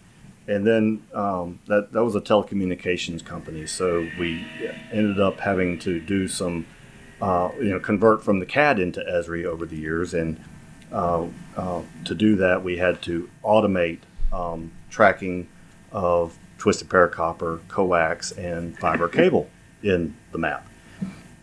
And 0.48 0.66
then 0.66 1.06
um, 1.14 1.60
that, 1.66 1.92
that 1.92 2.02
was 2.02 2.16
a 2.16 2.20
telecommunications 2.20 3.24
company. 3.24 3.66
So 3.66 4.08
we 4.18 4.44
ended 4.90 5.20
up 5.20 5.38
having 5.38 5.78
to 5.80 6.00
do 6.00 6.26
some, 6.26 6.66
uh, 7.20 7.50
you 7.58 7.70
know, 7.70 7.78
convert 7.78 8.24
from 8.24 8.40
the 8.40 8.46
CAD 8.46 8.80
into 8.80 9.00
Esri 9.00 9.44
over 9.44 9.66
the 9.66 9.76
years. 9.76 10.14
And 10.14 10.42
uh, 10.90 11.26
uh, 11.56 11.82
to 12.06 12.14
do 12.14 12.36
that, 12.36 12.64
we 12.64 12.78
had 12.78 13.02
to 13.02 13.30
automate 13.44 14.00
um, 14.32 14.72
tracking 14.90 15.48
of 15.92 16.38
twisted 16.58 16.88
pair 16.88 17.08
copper, 17.08 17.60
coax, 17.68 18.32
and 18.32 18.78
fiber 18.78 19.08
cable 19.08 19.48
in 19.82 20.16
the 20.32 20.38
map. 20.38 20.66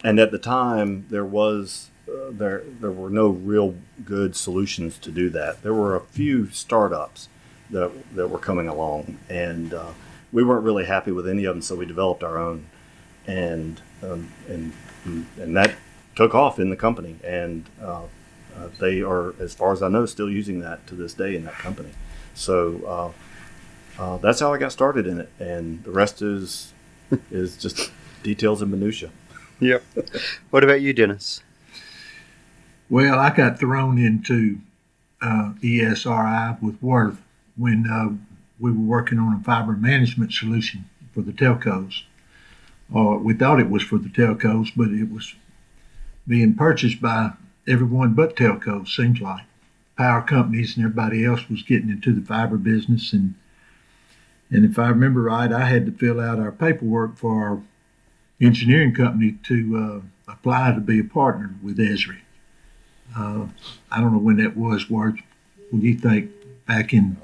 And 0.04 0.20
at 0.20 0.32
the 0.32 0.40
time, 0.40 1.06
there 1.10 1.26
was 1.26 1.90
there 2.32 2.64
there 2.80 2.92
were 2.92 3.10
no 3.10 3.30
real 3.30 3.76
good 4.06 4.36
solutions 4.36 4.98
to 5.00 5.12
do 5.12 5.30
that. 5.30 5.64
There 5.64 5.74
were 5.74 5.96
a 5.96 6.02
few 6.02 6.50
startups 6.50 7.30
that 7.70 7.92
that 8.16 8.30
were 8.30 8.40
coming 8.40 8.68
along, 8.68 9.18
and 9.30 9.74
uh, 9.74 9.92
we 10.32 10.44
weren't 10.44 10.64
really 10.64 10.86
happy 10.86 11.12
with 11.12 11.28
any 11.28 11.46
of 11.46 11.56
them, 11.56 11.62
so 11.62 11.76
we 11.76 11.86
developed 11.86 12.24
our 12.24 12.38
own, 12.38 12.68
and 13.28 13.82
um, 14.04 14.32
and 14.48 14.74
and 15.38 15.56
that 15.58 15.76
took 16.16 16.36
off 16.36 16.60
in 16.60 16.70
the 16.70 16.76
company, 16.76 17.16
and 17.24 17.66
uh, 17.82 18.04
uh, 18.56 18.68
they 18.80 19.02
are, 19.02 19.34
as 19.40 19.54
far 19.54 19.72
as 19.72 19.82
I 19.82 19.88
know, 19.88 20.06
still 20.06 20.30
using 20.30 20.60
that 20.60 20.86
to 20.88 20.96
this 20.96 21.14
day 21.14 21.36
in 21.36 21.46
that 21.46 21.54
company. 21.54 21.92
So 22.34 23.14
uh, 23.98 24.02
uh, 24.02 24.18
that's 24.18 24.40
how 24.40 24.54
I 24.54 24.58
got 24.58 24.72
started 24.72 25.08
in 25.08 25.20
it, 25.20 25.30
and 25.40 25.84
the 25.84 25.92
rest 25.92 26.22
is 26.22 26.74
is 27.32 27.58
just 27.58 27.92
details 28.24 28.62
and 28.62 28.72
minutia. 28.72 29.10
yep. 29.60 29.84
what 30.50 30.64
about 30.64 30.82
you, 30.82 30.94
Dennis? 30.94 31.42
Well, 32.92 33.20
I 33.20 33.30
got 33.30 33.60
thrown 33.60 34.00
into 34.00 34.62
uh, 35.22 35.54
ESRI 35.62 36.60
with 36.60 36.82
Worth 36.82 37.22
when 37.56 37.86
uh, 37.88 38.18
we 38.60 38.72
were 38.72 38.80
working 38.80 39.20
on 39.20 39.40
a 39.40 39.44
fiber 39.44 39.74
management 39.74 40.34
solution 40.34 40.90
for 41.14 41.22
the 41.22 41.32
telcos. 41.32 42.02
Or 42.92 43.20
we 43.20 43.36
thought 43.36 43.60
it 43.60 43.70
was 43.70 43.84
for 43.84 44.00
the 44.00 44.10
telcos, 44.10 44.72
but 44.76 44.90
it 44.90 45.12
was 45.12 45.36
being 46.28 46.56
purchased 46.56 47.00
by 47.00 47.34
everyone 47.68 48.16
but 48.16 48.36
telcos. 48.36 48.88
Seems 48.88 49.22
like 49.22 49.44
power 49.96 50.24
companies 50.24 50.76
and 50.76 50.84
everybody 50.84 51.24
else 51.24 51.48
was 51.48 51.62
getting 51.62 51.92
into 51.92 52.12
the 52.12 52.26
fiber 52.26 52.58
business, 52.58 53.14
and 53.14 53.36
and 54.50 54.66
if 54.66 54.80
I 54.80 54.90
remember 54.90 55.22
right, 55.22 55.52
I 55.54 55.66
had 55.66 55.86
to 55.86 55.92
fill 55.92 56.20
out 56.20 56.40
our 56.40 56.52
paperwork 56.52 57.18
for 57.18 57.44
our 57.44 57.62
engineering 58.42 58.96
company 58.96 59.38
to 59.44 59.78
uh, 60.28 60.32
apply 60.32 60.74
to 60.74 60.82
be 60.82 61.00
a 61.00 61.04
partner 61.04 61.54
with 61.62 61.78
Esri. 61.78 62.22
Uh, 63.18 63.48
I 63.92 64.00
don't 64.00 64.14
know 64.14 64.20
when 64.20 64.38
that 64.38 64.56
was. 64.56 64.90
Worth, 64.90 65.20
do 65.72 65.78
you 65.78 65.96
think? 65.96 66.32
Back 66.68 66.94
in 66.94 67.18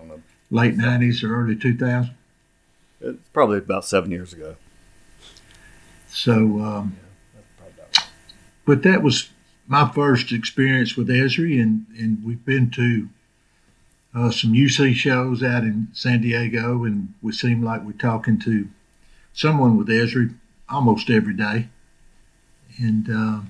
late 0.50 0.76
'90s 0.76 1.24
or 1.24 1.36
early 1.36 1.56
2000s. 1.56 2.12
It's 3.02 3.30
probably 3.34 3.60
about 3.60 3.86
seven 3.86 4.10
years 4.10 4.34
ago. 4.34 4.56
So, 6.08 6.60
um, 6.62 6.98
but 8.66 8.82
that 8.84 9.04
was 9.04 9.30
my 9.68 9.90
first 9.92 10.32
experience 10.32 10.96
with 10.96 11.10
Esri, 11.10 11.62
and 11.62 11.86
and 11.98 12.24
we've 12.24 12.44
been 12.46 12.72
to 12.72 13.10
uh, 14.16 14.32
some 14.32 14.54
UC 14.54 14.96
shows 14.96 15.44
out 15.44 15.64
in 15.64 15.90
San 15.94 16.22
Diego, 16.22 16.84
and 16.86 17.14
we 17.22 17.32
seem 17.32 17.62
like 17.62 17.84
we're 17.84 17.92
talking 17.92 18.40
to 18.40 18.70
someone 19.34 19.78
with 19.78 19.88
Esri 19.88 20.34
almost 20.70 21.10
every 21.10 21.34
day, 21.34 21.68
and 22.78 23.10
uh, 23.10 23.42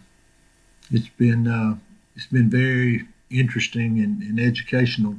it's 0.91 1.09
been 1.09 1.47
uh, 1.47 1.77
it's 2.16 2.28
been 2.28 2.49
very 2.49 3.07
interesting 3.30 3.99
and, 3.99 4.22
and 4.22 4.39
educational 4.39 5.16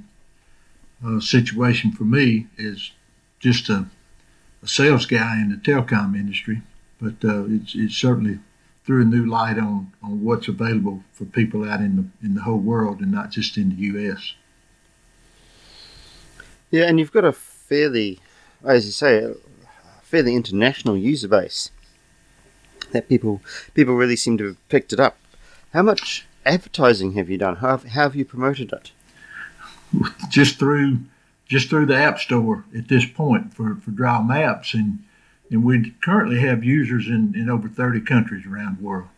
uh, 1.07 1.21
situation 1.21 1.93
for 1.93 2.05
me 2.05 2.47
as 2.59 2.91
just 3.39 3.69
a, 3.69 3.87
a 4.63 4.69
sales 4.69 5.07
guy 5.07 5.41
in 5.41 5.51
the 5.51 5.57
telecom 5.57 6.15
industry, 6.15 6.63
but 7.01 7.15
uh, 7.25 7.45
it's, 7.47 7.75
it's 7.75 7.97
certainly 7.97 8.39
threw 8.85 9.03
a 9.03 9.05
new 9.05 9.27
light 9.27 9.59
on, 9.59 9.93
on 10.03 10.23
what's 10.23 10.49
available 10.49 11.03
for 11.13 11.25
people 11.25 11.69
out 11.69 11.81
in 11.81 11.97
the 11.97 12.27
in 12.27 12.35
the 12.35 12.43
whole 12.43 12.59
world 12.59 13.01
and 13.01 13.11
not 13.11 13.31
just 13.31 13.57
in 13.57 13.71
the 13.71 13.77
U.S. 13.77 14.35
Yeah, 16.71 16.85
and 16.85 16.99
you've 16.99 17.13
got 17.13 17.25
a 17.25 17.33
fairly, 17.33 18.21
as 18.65 18.87
you 18.87 18.93
say, 18.93 19.19
a 19.19 19.35
fairly 20.03 20.35
international 20.35 20.97
user 20.97 21.29
base. 21.29 21.71
That 22.93 23.09
people 23.09 23.43
people 23.75 23.97
really 23.97 24.17
seem 24.17 24.39
to 24.39 24.47
have 24.47 24.69
picked 24.69 24.93
it 24.93 25.01
up. 25.01 25.19
How 25.73 25.83
much 25.83 26.25
advertising 26.47 27.13
have 27.13 27.29
you 27.29 27.39
done? 27.39 27.57
How 27.57 27.71
have, 27.71 27.85
how 27.85 28.03
have 28.03 28.17
you 28.17 28.25
promoted 28.25 28.73
it? 28.73 28.93
just 30.31 30.59
through 30.59 30.99
just 31.47 31.69
through 31.71 31.87
the 31.87 31.97
app 31.97 32.19
store 32.19 32.65
at 32.77 32.89
this 32.89 33.07
point 33.07 33.55
for, 33.55 33.77
for 33.77 33.93
Draw 33.93 34.23
Maps 34.23 34.75
and 34.75 34.99
and 35.51 35.65
we 35.65 35.93
currently 36.03 36.41
have 36.41 36.65
users 36.65 37.07
in, 37.07 37.33
in 37.37 37.49
over 37.49 37.69
30 37.69 38.01
countries 38.01 38.45
around 38.47 38.79
the 38.79 38.83
world. 38.83 39.09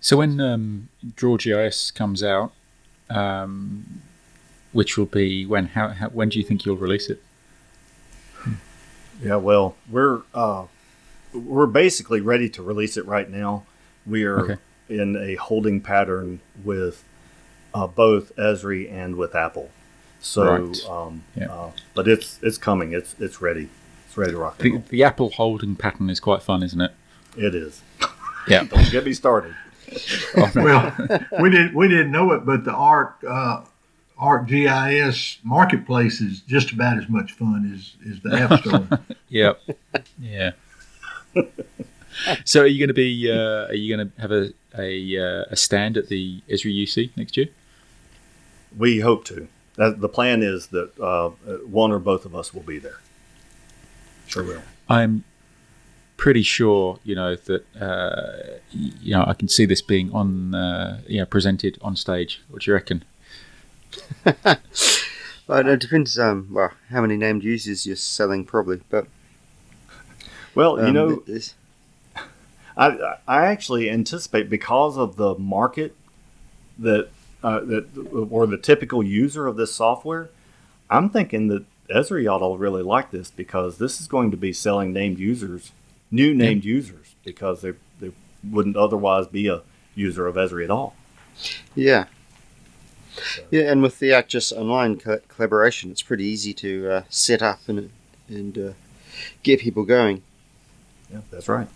So 0.00 0.18
when 0.18 0.40
um, 0.40 0.88
Draw 1.16 1.36
GIS 1.38 1.90
comes 1.90 2.22
out, 2.22 2.52
um, 3.10 4.02
which 4.72 4.96
will 4.96 5.06
be 5.06 5.44
when? 5.44 5.66
How, 5.68 5.88
how? 5.88 6.08
When 6.10 6.28
do 6.28 6.38
you 6.38 6.44
think 6.44 6.64
you'll 6.64 6.76
release 6.76 7.08
it? 7.10 7.20
Yeah, 9.20 9.36
well, 9.36 9.74
we're 9.90 10.20
uh, 10.34 10.66
we're 11.32 11.66
basically 11.66 12.20
ready 12.20 12.48
to 12.50 12.62
release 12.62 12.96
it 12.96 13.06
right 13.06 13.28
now. 13.28 13.64
We 14.06 14.24
are 14.24 14.40
Okay. 14.40 14.56
In 14.88 15.16
a 15.16 15.34
holding 15.36 15.80
pattern 15.80 16.40
with 16.64 17.04
uh, 17.74 17.86
both 17.86 18.34
Esri 18.36 18.90
and 18.92 19.16
with 19.16 19.34
Apple. 19.34 19.70
So, 20.20 20.44
Right. 20.44 20.86
um, 20.88 21.24
Yeah. 21.36 21.52
uh, 21.52 21.70
but 21.94 22.08
it's 22.08 22.38
it's 22.42 22.58
coming. 22.58 22.92
It's 22.92 23.14
it's 23.18 23.40
ready. 23.42 23.68
It's 24.06 24.16
ready 24.16 24.32
to 24.32 24.38
rock 24.38 24.56
and 24.60 24.64
The, 24.66 24.70
roll. 24.76 24.84
the 24.88 25.02
Apple 25.04 25.30
holding 25.30 25.76
pattern 25.76 26.08
is 26.10 26.20
quite 26.20 26.42
fun, 26.42 26.62
isn't 26.62 26.80
it? 26.80 26.92
It 27.36 27.54
is. 27.54 27.82
Yeah. 28.48 28.62
Don't 28.62 28.88
get 28.92 29.04
me 29.04 29.12
started. 29.12 29.56
Oh, 30.36 30.52
no. 30.54 30.62
Well, 30.64 30.94
we 31.40 31.50
didn't 31.50 31.74
we 31.74 31.88
didn't 31.88 32.12
know 32.12 32.30
it, 32.30 32.46
but 32.46 32.62
the 32.64 32.72
ARC 32.72 33.16
uh, 33.28 33.62
ARC 34.16 34.46
GIS 34.46 35.38
marketplace 35.42 36.20
is 36.20 36.42
just 36.42 36.70
about 36.70 36.96
as 36.96 37.08
much 37.08 37.32
fun 37.32 37.72
as, 37.74 37.96
as 38.08 38.20
the 38.20 38.38
App 38.38 38.60
Store. 38.60 39.00
Yeah. 39.28 39.54
Yeah. 40.20 40.52
so 42.44 42.62
are 42.62 42.66
you 42.66 42.78
going 42.78 42.88
to 42.88 42.94
be? 42.94 43.30
Uh, 43.30 43.66
are 43.66 43.74
you 43.74 43.94
going 43.96 44.10
to 44.10 44.20
have 44.20 44.32
a 44.32 44.52
a, 44.78 45.18
uh, 45.18 45.44
a 45.50 45.56
stand 45.56 45.96
at 45.96 46.08
the 46.08 46.40
Esri 46.48 46.74
UC 46.82 47.16
next 47.16 47.36
year? 47.36 47.48
We 48.76 49.00
hope 49.00 49.24
to. 49.26 49.48
That, 49.76 50.00
the 50.00 50.08
plan 50.08 50.42
is 50.42 50.68
that 50.68 50.98
uh, 50.98 51.30
one 51.66 51.92
or 51.92 51.98
both 51.98 52.24
of 52.24 52.34
us 52.34 52.52
will 52.54 52.62
be 52.62 52.78
there. 52.78 53.00
Sure 54.26 54.42
will. 54.42 54.62
I'm 54.88 55.24
pretty 56.16 56.42
sure, 56.42 56.98
you 57.04 57.14
know, 57.14 57.36
that 57.36 57.64
uh, 57.80 58.58
you 58.70 59.12
know 59.12 59.24
I 59.26 59.34
can 59.34 59.48
see 59.48 59.66
this 59.66 59.82
being 59.82 60.12
on, 60.12 60.54
uh, 60.54 61.00
yeah, 61.06 61.24
presented 61.24 61.78
on 61.82 61.96
stage. 61.96 62.42
What 62.48 62.62
do 62.62 62.70
you 62.70 62.74
reckon? 62.74 63.04
Well, 65.46 65.66
it 65.68 65.78
depends. 65.80 66.18
Um, 66.18 66.48
well, 66.50 66.72
how 66.90 67.00
many 67.02 67.16
named 67.16 67.44
users 67.44 67.86
you're 67.86 67.96
selling, 67.96 68.44
probably. 68.44 68.80
But 68.90 69.06
Well, 70.54 70.78
you 70.78 70.86
um, 70.86 70.94
know, 70.94 71.22
it's- 71.28 71.54
I 72.76 73.16
I 73.26 73.46
actually 73.46 73.90
anticipate 73.90 74.50
because 74.50 74.96
of 74.96 75.16
the 75.16 75.34
market 75.36 75.96
that 76.78 77.08
uh, 77.42 77.60
that 77.60 77.86
or 78.30 78.46
the 78.46 78.58
typical 78.58 79.02
user 79.02 79.46
of 79.46 79.56
this 79.56 79.74
software, 79.74 80.30
I'm 80.90 81.08
thinking 81.10 81.48
that 81.48 81.64
Esri 81.88 82.30
ought 82.30 82.38
to 82.38 82.56
really 82.56 82.82
like 82.82 83.10
this 83.10 83.30
because 83.30 83.78
this 83.78 84.00
is 84.00 84.08
going 84.08 84.30
to 84.30 84.36
be 84.36 84.52
selling 84.52 84.92
named 84.92 85.18
users, 85.18 85.72
new 86.10 86.34
named 86.34 86.64
users 86.64 87.14
because 87.24 87.62
they 87.62 87.72
they 88.00 88.12
wouldn't 88.48 88.76
otherwise 88.76 89.26
be 89.26 89.48
a 89.48 89.62
user 89.94 90.26
of 90.26 90.36
Esri 90.36 90.64
at 90.64 90.70
all. 90.70 90.94
yeah, 91.74 92.06
yeah, 93.50 93.70
and 93.70 93.82
with 93.82 93.98
the 93.98 94.10
ArcGIS 94.10 94.52
Online 94.52 94.98
co- 94.98 95.20
collaboration, 95.28 95.90
it's 95.90 96.02
pretty 96.02 96.24
easy 96.24 96.52
to 96.54 96.90
uh, 96.90 97.02
set 97.08 97.42
up 97.42 97.60
and 97.68 97.90
and 98.28 98.58
uh, 98.58 98.72
get 99.42 99.60
people 99.60 99.84
going. 99.84 100.22
Yeah, 101.10 101.20
that's 101.30 101.48
right. 101.48 101.68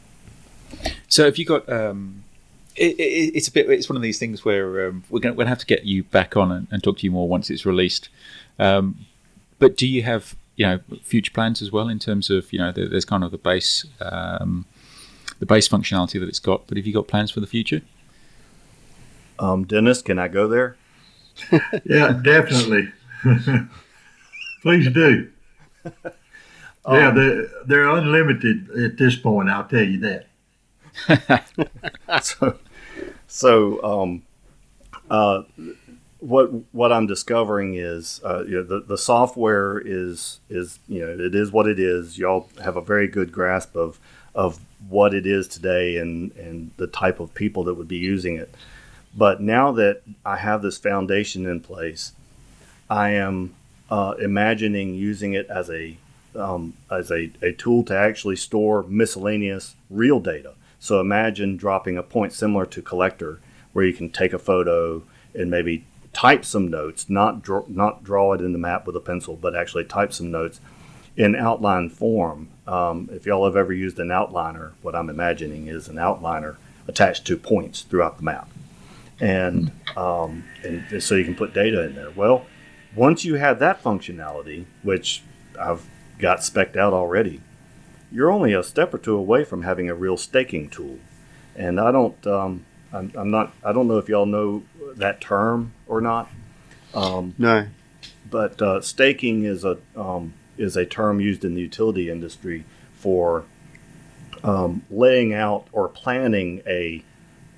So 1.11 1.27
if 1.27 1.39
you 1.39 1.45
got? 1.45 1.69
Um, 1.69 2.25
it, 2.77 2.99
it, 2.99 3.35
it's 3.35 3.49
a 3.49 3.53
bit. 3.53 3.69
It's 3.69 3.89
one 3.91 3.97
of 3.97 4.03
these 4.03 4.19
things 4.19 4.45
where 4.45 4.89
um, 4.89 5.05
we're 5.11 5.21
going 5.21 5.37
to 5.37 5.47
have 5.47 5.59
to 5.59 5.67
get 5.67 5.85
you 5.85 6.05
back 6.05 6.37
on 6.37 6.51
and, 6.51 6.67
and 6.71 6.83
talk 6.83 6.99
to 6.99 7.05
you 7.05 7.11
more 7.11 7.29
once 7.29 7.51
it's 7.51 7.67
released. 7.67 8.09
Um, 8.59 9.05
but 9.59 9.77
do 9.77 9.87
you 9.87 10.03
have 10.05 10.35
you 10.57 10.65
know 10.67 10.81
future 11.03 11.33
plans 11.33 11.61
as 11.61 11.71
well 11.71 11.89
in 11.89 11.99
terms 11.99 12.31
of 12.31 12.53
you 12.53 12.59
know 12.59 12.73
there, 12.73 12.89
there's 12.89 13.05
kind 13.05 13.23
of 13.25 13.31
the 13.33 13.39
base 13.39 13.85
um, 14.01 14.65
the 15.41 15.47
base 15.47 15.69
functionality 15.69 16.19
that 16.21 16.29
it's 16.29 16.39
got. 16.39 16.67
But 16.67 16.77
have 16.79 16.87
you 16.87 16.95
got 16.95 17.09
plans 17.09 17.31
for 17.31 17.41
the 17.41 17.47
future? 17.47 17.83
Um, 19.39 19.65
Dennis, 19.65 20.03
can 20.03 20.19
I 20.19 20.29
go 20.29 20.49
there? 20.49 20.77
Yeah, 21.85 22.21
definitely. 22.23 22.93
Please 24.63 24.91
do. 24.93 25.31
yeah, 25.85 26.11
Um, 26.85 27.15
they're, 27.15 27.47
they're 27.67 27.89
unlimited 27.89 28.71
at 28.71 28.99
this 28.99 29.17
point. 29.17 29.49
I'll 29.49 29.65
tell 29.65 29.83
you 29.83 29.99
that. 30.01 30.27
so, 32.23 32.59
so 33.27 33.83
um, 33.83 34.23
uh, 35.11 35.43
what 36.21 36.51
what 36.73 36.93
I'm 36.93 37.07
discovering 37.07 37.75
is 37.75 38.21
uh, 38.25 38.45
you 38.45 38.57
know, 38.57 38.63
the 38.63 38.81
the 38.81 38.99
software 38.99 39.79
is 39.79 40.41
is 40.49 40.79
you 40.89 41.01
know 41.01 41.25
it 41.25 41.35
is 41.35 41.51
what 41.51 41.67
it 41.67 41.79
is. 41.79 42.19
Y'all 42.19 42.49
have 42.63 42.77
a 42.77 42.83
very 42.83 43.09
good 43.09 43.33
grasp 43.33 43.75
of 43.75 43.99
of 44.35 44.61
what 44.89 45.15
it 45.15 45.27
is 45.27 45.49
today 45.49 45.97
and 45.97 46.33
and 46.37 46.71
the 46.77 46.87
type 46.87 47.21
of 47.21 47.35
people 47.35 47.65
that 47.65 47.75
would 47.75 47.89
be 47.89 47.97
using 47.99 48.37
it. 48.37 48.55
But 49.17 49.41
now 49.41 49.73
that 49.73 50.03
I 50.25 50.37
have 50.37 50.63
this 50.63 50.79
foundation 50.79 51.47
in 51.47 51.61
place, 51.61 52.13
I 52.89 53.11
am 53.11 53.55
uh, 53.91 54.15
imagining 54.21 54.95
using 54.95 55.33
it 55.33 55.49
as 55.49 55.69
a 55.71 55.97
um, 56.37 56.75
as 56.91 57.11
a, 57.11 57.31
a 57.43 57.53
tool 57.53 57.83
to 57.85 57.97
actually 57.97 58.37
store 58.37 58.85
miscellaneous 58.85 59.75
real 59.89 60.21
data. 60.21 60.55
So 60.81 60.99
imagine 60.99 61.57
dropping 61.57 61.97
a 61.99 62.03
point 62.03 62.33
similar 62.33 62.67
to 62.67 62.83
Collector, 62.83 63.39
where 63.73 63.85
you 63.85 63.93
can 63.93 64.11
take 64.11 64.33
a 64.33 64.39
photo 64.39 65.05
and 65.35 65.51
maybe 65.51 65.85
type 66.13 66.45
some 66.45 66.69
notes, 66.69 67.09
not 67.09 67.43
draw, 67.43 67.63
not 67.69 68.03
draw 68.03 68.33
it 68.33 68.41
in 68.41 68.53
the 68.53 68.59
map 68.59 68.87
with 68.87 68.97
a 68.97 69.01
pencil, 69.01 69.37
but 69.37 69.55
actually 69.55 69.85
type 69.85 70.13
some 70.13 70.31
notes 70.31 70.59
in 71.17 71.37
outline 71.37 71.89
form. 71.91 72.49
Um, 72.67 73.09
if 73.13 73.27
y'all 73.27 73.45
have 73.45 73.57
ever 73.57 73.73
used 73.73 73.99
an 73.99 74.09
outliner, 74.09 74.73
what 74.83 74.97
I'm 74.97 75.11
imagining 75.11 75.69
is 75.69 75.87
an 75.87 75.97
outliner 75.97 76.57
attached 76.89 77.27
to 77.27 77.37
points 77.37 77.83
throughout 77.83 78.17
the 78.17 78.25
map, 78.25 78.49
and 79.21 79.71
um, 79.97 80.45
and 80.65 81.03
so 81.03 81.15
you 81.15 81.25
can 81.25 81.37
put 81.37 81.53
data 81.53 81.85
in 81.85 81.95
there. 81.95 82.11
Well, 82.11 82.47
once 82.97 83.25
you 83.25 83.35
have 83.35 83.59
that 83.59 83.83
functionality, 83.83 84.65
which 84.83 85.23
I've 85.61 85.87
got 86.19 86.43
specked 86.43 86.77
out 86.77 86.93
already, 86.93 87.41
you're 88.13 88.31
only 88.31 88.53
a 88.53 88.63
step 88.63 88.93
or 88.93 88.99
two 88.99 89.17
away 89.17 89.45
from 89.45 89.63
having 89.63 89.89
a 89.89 89.95
real 89.95 90.17
staking 90.17 90.69
tool. 90.69 90.99
And 91.57 91.81
I 91.81 91.93
don't, 91.93 92.27
um, 92.27 92.65
I'm, 92.93 93.13
I'm 93.15 93.31
not, 93.31 93.55
I 93.65 93.73
don't 93.73 93.89
know 93.89 93.99
if 93.99 94.09
y'all 94.09 94.27
know 94.27 94.63
that 94.97 95.21
term 95.21 95.73
or 95.87 96.01
not, 96.01 96.31
um, 96.95 97.35
No, 97.39 97.67
but 98.31 98.61
uh, 98.61 98.81
staking 98.81 99.45
is 99.45 99.65
a 99.65 99.79
um, 99.97 100.35
is 100.59 100.77
a 100.77 100.85
term 100.85 101.21
used 101.21 101.45
in 101.45 101.55
the 101.55 101.61
utility 101.61 102.11
industry 102.11 102.65
for 102.95 103.45
um, 104.43 104.83
laying 104.91 105.33
out 105.33 105.67
or 105.73 105.89
planning 105.89 106.63
a 106.67 107.05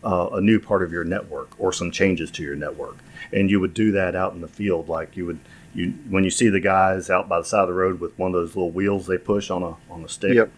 uh, 0.04 0.30
a 0.34 0.40
new 0.40 0.58
part 0.58 0.82
of 0.82 0.92
your 0.92 1.04
network 1.04 1.58
or 1.58 1.72
some 1.72 1.90
changes 1.90 2.30
to 2.32 2.42
your 2.42 2.56
network, 2.56 2.96
and 3.32 3.50
you 3.50 3.60
would 3.60 3.74
do 3.74 3.92
that 3.92 4.14
out 4.14 4.34
in 4.34 4.40
the 4.40 4.48
field, 4.48 4.88
like 4.88 5.16
you 5.16 5.24
would 5.26 5.38
you 5.74 5.92
when 6.08 6.24
you 6.24 6.30
see 6.30 6.48
the 6.48 6.60
guys 6.60 7.10
out 7.10 7.28
by 7.28 7.38
the 7.38 7.44
side 7.44 7.62
of 7.62 7.68
the 7.68 7.74
road 7.74 8.00
with 8.00 8.18
one 8.18 8.34
of 8.34 8.40
those 8.40 8.56
little 8.56 8.70
wheels 8.70 9.06
they 9.06 9.18
push 9.18 9.50
on 9.50 9.62
a 9.62 9.76
on 9.90 10.04
a 10.04 10.08
stick. 10.08 10.34
Yep. 10.34 10.50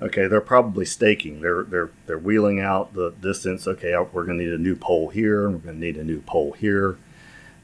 Okay, 0.00 0.26
they're 0.26 0.40
probably 0.40 0.84
staking. 0.84 1.40
They're 1.40 1.64
they're 1.64 1.90
they're 2.06 2.18
wheeling 2.18 2.60
out 2.60 2.94
the 2.94 3.10
distance. 3.20 3.66
Okay, 3.66 3.94
we're 4.12 4.24
going 4.24 4.38
to 4.38 4.44
need 4.44 4.52
a 4.52 4.58
new 4.58 4.74
pole 4.74 5.10
here, 5.10 5.46
and 5.46 5.54
we're 5.54 5.60
going 5.60 5.80
to 5.80 5.80
need 5.80 5.96
a 5.96 6.04
new 6.04 6.20
pole 6.20 6.52
here. 6.52 6.98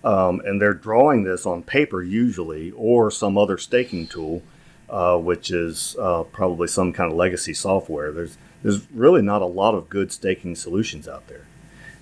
Um, 0.04 0.40
and 0.44 0.60
they're 0.60 0.74
drawing 0.74 1.24
this 1.24 1.46
on 1.46 1.62
paper 1.62 2.02
usually, 2.02 2.70
or 2.72 3.10
some 3.10 3.36
other 3.36 3.58
staking 3.58 4.06
tool, 4.06 4.42
uh, 4.88 5.18
which 5.18 5.50
is 5.50 5.96
uh, 5.98 6.22
probably 6.24 6.68
some 6.68 6.92
kind 6.92 7.10
of 7.10 7.16
legacy 7.16 7.54
software. 7.54 8.12
There's 8.12 8.36
there's 8.62 8.90
really 8.92 9.22
not 9.22 9.42
a 9.42 9.46
lot 9.46 9.74
of 9.74 9.88
good 9.88 10.12
staking 10.12 10.56
solutions 10.56 11.08
out 11.08 11.26
there, 11.26 11.46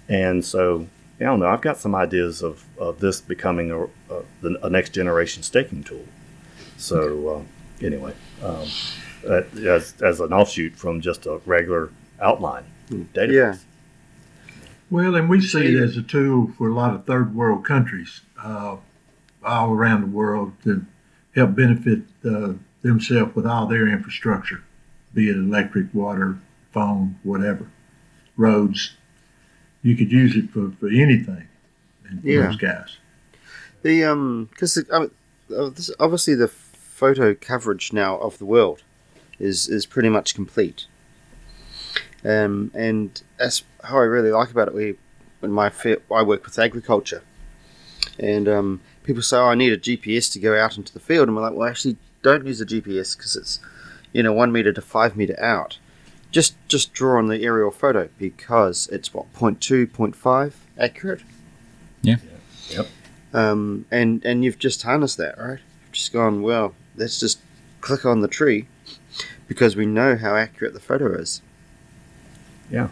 and 0.09 0.45
so 0.45 0.89
I 1.21 1.25
don't 1.25 1.41
know. 1.41 1.47
I've 1.47 1.63
got 1.63 1.79
some 1.79 1.95
ideas 1.95 2.43
of, 2.43 2.63
of 2.79 3.01
this 3.01 3.21
becoming 3.21 3.71
a, 3.71 3.85
a, 3.85 4.23
the- 4.43 4.67
a 4.67 4.71
next 4.71 4.91
generation 4.91 5.43
staking 5.43 5.83
tool. 5.85 6.05
So 6.77 7.29
uh, 7.81 7.85
anyway, 7.87 8.13
um, 8.43 8.67
that, 9.25 9.47
as 9.57 9.95
as 10.03 10.21
an 10.21 10.33
offshoot 10.33 10.77
from 10.77 11.01
just 11.01 11.25
a 11.27 11.41
regular 11.47 11.91
outline 12.21 12.65
database. 12.91 13.33
Yeah. 13.33 13.57
Well, 14.91 15.17
and 15.17 15.29
we 15.29 15.41
see 15.41 15.75
it 15.75 15.83
as 15.83 15.97
a 15.97 16.03
tool 16.03 16.53
for 16.57 16.69
a 16.69 16.75
lot 16.75 16.95
of 16.95 17.07
third 17.07 17.35
world 17.35 17.65
countries 17.65 18.21
uh, 18.41 18.77
all 19.43 19.73
around 19.73 20.03
the 20.03 20.07
world 20.07 20.53
to 20.65 20.85
help 21.35 21.55
benefit 21.57 22.03
uh, 22.25 22.53
themselves 22.83 23.35
with 23.35 23.47
all 23.47 23.67
their 23.67 23.89
infrastructure, 23.89 24.63
be 25.15 25.29
it 25.29 25.37
electric, 25.37 25.93
water, 25.95 26.39
phone, 26.73 27.19
whatever, 27.25 27.67
roads. 28.37 28.93
You 29.87 29.95
could 29.97 30.11
use 30.11 30.35
it 30.35 30.51
for, 30.51 30.73
for 30.81 30.89
anything. 30.89 31.47
And 32.09 32.21
for 32.21 32.27
Yeah. 32.27 32.47
those 32.49 32.57
guys. 32.57 32.97
The 33.83 34.03
um, 34.05 34.49
because 34.51 34.77
I 34.93 34.99
mean, 34.99 35.11
uh, 35.57 35.71
obviously 36.01 36.35
the 36.35 36.49
photo 36.49 37.35
coverage 37.35 37.93
now 37.93 38.17
of 38.19 38.39
the 38.39 38.45
world 38.47 38.83
is 39.39 39.69
is 39.69 39.87
pretty 39.87 40.09
much 40.09 40.35
complete. 40.35 40.87
Um, 42.25 42.73
and 42.75 43.23
that's 43.39 43.63
how 43.85 43.99
I 43.99 44.03
really 44.05 44.33
like 44.33 44.51
about 44.51 44.67
it. 44.69 44.75
We, 44.75 44.97
in 45.43 45.53
my 45.53 45.71
I 46.13 46.23
work 46.23 46.45
with 46.45 46.59
agriculture, 46.59 47.23
and 48.19 48.49
um, 48.49 48.81
people 49.05 49.23
say, 49.23 49.37
"Oh, 49.37 49.47
I 49.47 49.55
need 49.55 49.73
a 49.73 49.79
GPS 49.79 50.33
to 50.33 50.41
go 50.41 50.59
out 50.59 50.77
into 50.77 50.93
the 50.93 50.99
field," 50.99 51.29
and 51.29 51.37
we're 51.37 51.43
like, 51.43 51.55
"Well, 51.55 51.69
actually, 51.69 51.97
don't 52.23 52.45
use 52.45 52.61
a 52.61 52.67
GPS 52.67 53.17
because 53.17 53.37
it's, 53.37 53.61
you 54.13 54.25
know, 54.25 54.33
one 54.33 54.51
meter 54.51 54.73
to 54.73 54.81
five 54.83 55.17
meter 55.17 55.39
out. 55.41 55.79
Just 56.37 56.55
just 56.69 56.93
draw 56.93 57.17
on 57.17 57.29
the 57.29 57.43
aerial 57.43 57.71
photo 57.71 58.11
because 58.19 58.89
it's 58.93 59.15
what 59.15 59.33
0.2, 59.33 59.87
0.5 59.87 60.53
accurate." 60.79 61.23
um, 63.33 63.87
and 63.91 64.23
and 64.23 64.45
you've 64.45 64.59
just 64.59 64.83
harnessed 64.83 65.17
that, 65.17 65.39
right? 65.39 65.61
You've 65.81 65.93
just 65.93 66.13
gone, 66.13 66.43
well, 66.43 66.75
let's 66.95 67.19
just 67.19 67.39
click 67.81 68.05
on 68.05 68.21
the 68.21 68.29
tree 68.29 68.69
because 69.49 69.77
we 69.77 69.87
know 69.87 70.15
how 70.15 70.37
accurate 70.37 70.75
the 70.75 70.81
photo 70.81 71.19
is. 71.19 71.41
Yeah, 72.71 72.89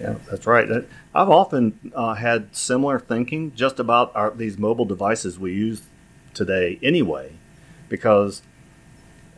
Yeah, 0.00 0.14
that's 0.30 0.46
right. 0.46 0.66
I've 1.14 1.28
often 1.28 1.92
uh, 1.94 2.14
had 2.14 2.56
similar 2.56 2.98
thinking 2.98 3.54
just 3.54 3.78
about 3.78 4.16
our, 4.16 4.30
these 4.30 4.56
mobile 4.56 4.86
devices 4.86 5.38
we 5.38 5.52
use 5.52 5.82
today 6.32 6.78
anyway, 6.82 7.32
because 7.90 8.40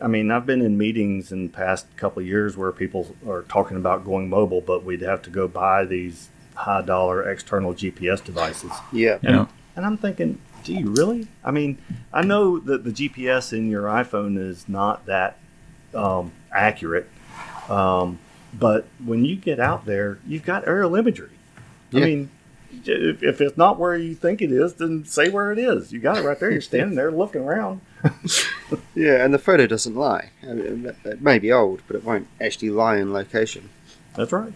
I 0.01 0.07
mean 0.07 0.31
I've 0.31 0.45
been 0.45 0.61
in 0.61 0.77
meetings 0.77 1.31
in 1.31 1.43
the 1.43 1.49
past 1.49 1.85
couple 1.97 2.21
of 2.21 2.27
years 2.27 2.57
where 2.57 2.71
people 2.71 3.15
are 3.27 3.43
talking 3.43 3.77
about 3.77 4.03
going 4.05 4.29
mobile, 4.29 4.61
but 4.61 4.83
we'd 4.83 5.01
have 5.01 5.21
to 5.23 5.29
go 5.29 5.47
buy 5.47 5.85
these 5.85 6.29
high 6.55 6.81
dollar 6.81 7.29
external 7.29 7.73
GPS 7.73 8.23
devices. 8.23 8.71
Yeah. 8.91 9.17
You 9.21 9.29
know, 9.29 9.47
And 9.75 9.85
I'm 9.85 9.97
thinking, 9.97 10.39
do 10.63 10.73
you 10.73 10.89
really? 10.89 11.27
I 11.43 11.51
mean, 11.51 11.77
I 12.13 12.23
know 12.23 12.59
that 12.59 12.83
the 12.83 12.91
GPS 12.91 13.53
in 13.53 13.69
your 13.69 13.83
iPhone 13.83 14.37
is 14.37 14.67
not 14.67 15.05
that 15.05 15.37
um, 15.95 16.31
accurate, 16.53 17.07
um, 17.69 18.19
but 18.53 18.85
when 19.03 19.23
you 19.25 19.35
get 19.35 19.59
out 19.59 19.85
there, 19.85 20.19
you've 20.27 20.43
got 20.43 20.67
aerial 20.67 20.95
imagery. 20.95 21.29
I 21.93 21.97
Yeah. 21.97 22.05
mean, 22.05 22.29
if, 22.85 23.21
if 23.23 23.41
it's 23.41 23.57
not 23.57 23.79
where 23.79 23.95
you 23.95 24.15
think 24.15 24.41
it 24.41 24.51
is, 24.51 24.75
then 24.75 25.05
say 25.05 25.29
where 25.29 25.51
it 25.51 25.59
is. 25.59 25.91
You 25.91 25.99
got 25.99 26.17
it 26.17 26.23
right 26.23 26.39
there. 26.39 26.51
You're 26.51 26.61
standing 26.61 26.95
there 26.95 27.11
looking 27.11 27.41
around. 27.41 27.81
Yeah, 28.95 29.23
and 29.23 29.33
the 29.33 29.39
photo 29.39 29.67
doesn't 29.67 29.95
lie. 29.95 30.29
I 30.43 30.53
mean, 30.53 30.85
it- 30.85 30.95
it 31.05 31.21
may 31.21 31.39
be 31.39 31.51
old, 31.51 31.81
but 31.87 31.95
it 31.97 32.03
won't 32.05 32.27
actually 32.39 32.69
lie 32.69 32.97
in 32.97 33.11
location. 33.13 33.69
That's 34.15 34.31
right. 34.31 34.53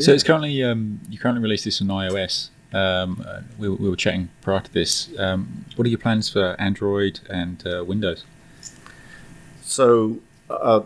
So 0.00 0.12
it's 0.12 0.24
currently 0.24 0.62
um, 0.64 1.00
you 1.08 1.18
currently 1.18 1.42
released 1.42 1.64
this 1.64 1.80
on 1.80 1.86
iOS. 1.88 2.50
Um, 2.72 3.24
uh, 3.26 3.42
we, 3.58 3.68
we 3.68 3.88
were 3.88 3.94
chatting 3.96 4.28
prior 4.42 4.60
to 4.60 4.72
this. 4.72 5.08
Um, 5.18 5.64
what 5.76 5.86
are 5.86 5.88
your 5.90 5.98
plans 6.00 6.28
for 6.28 6.56
Android 6.60 7.20
and 7.30 7.64
uh, 7.64 7.84
Windows? 7.84 8.24
So 9.62 10.18
uh, 10.50 10.82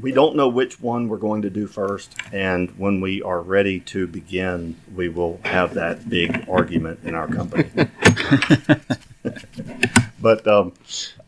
we 0.00 0.12
don't 0.12 0.36
know 0.36 0.48
which 0.48 0.80
one 0.80 1.08
we're 1.08 1.18
going 1.18 1.42
to 1.42 1.50
do 1.50 1.66
first, 1.66 2.14
and 2.32 2.70
when 2.78 3.00
we 3.00 3.22
are 3.22 3.40
ready 3.40 3.80
to 3.80 4.06
begin, 4.06 4.76
we 4.94 5.08
will 5.08 5.40
have 5.44 5.74
that 5.74 6.08
big 6.08 6.48
argument 6.48 7.00
in 7.04 7.14
our 7.14 7.28
company. 7.28 7.70
but 10.20 10.46
um, 10.46 10.72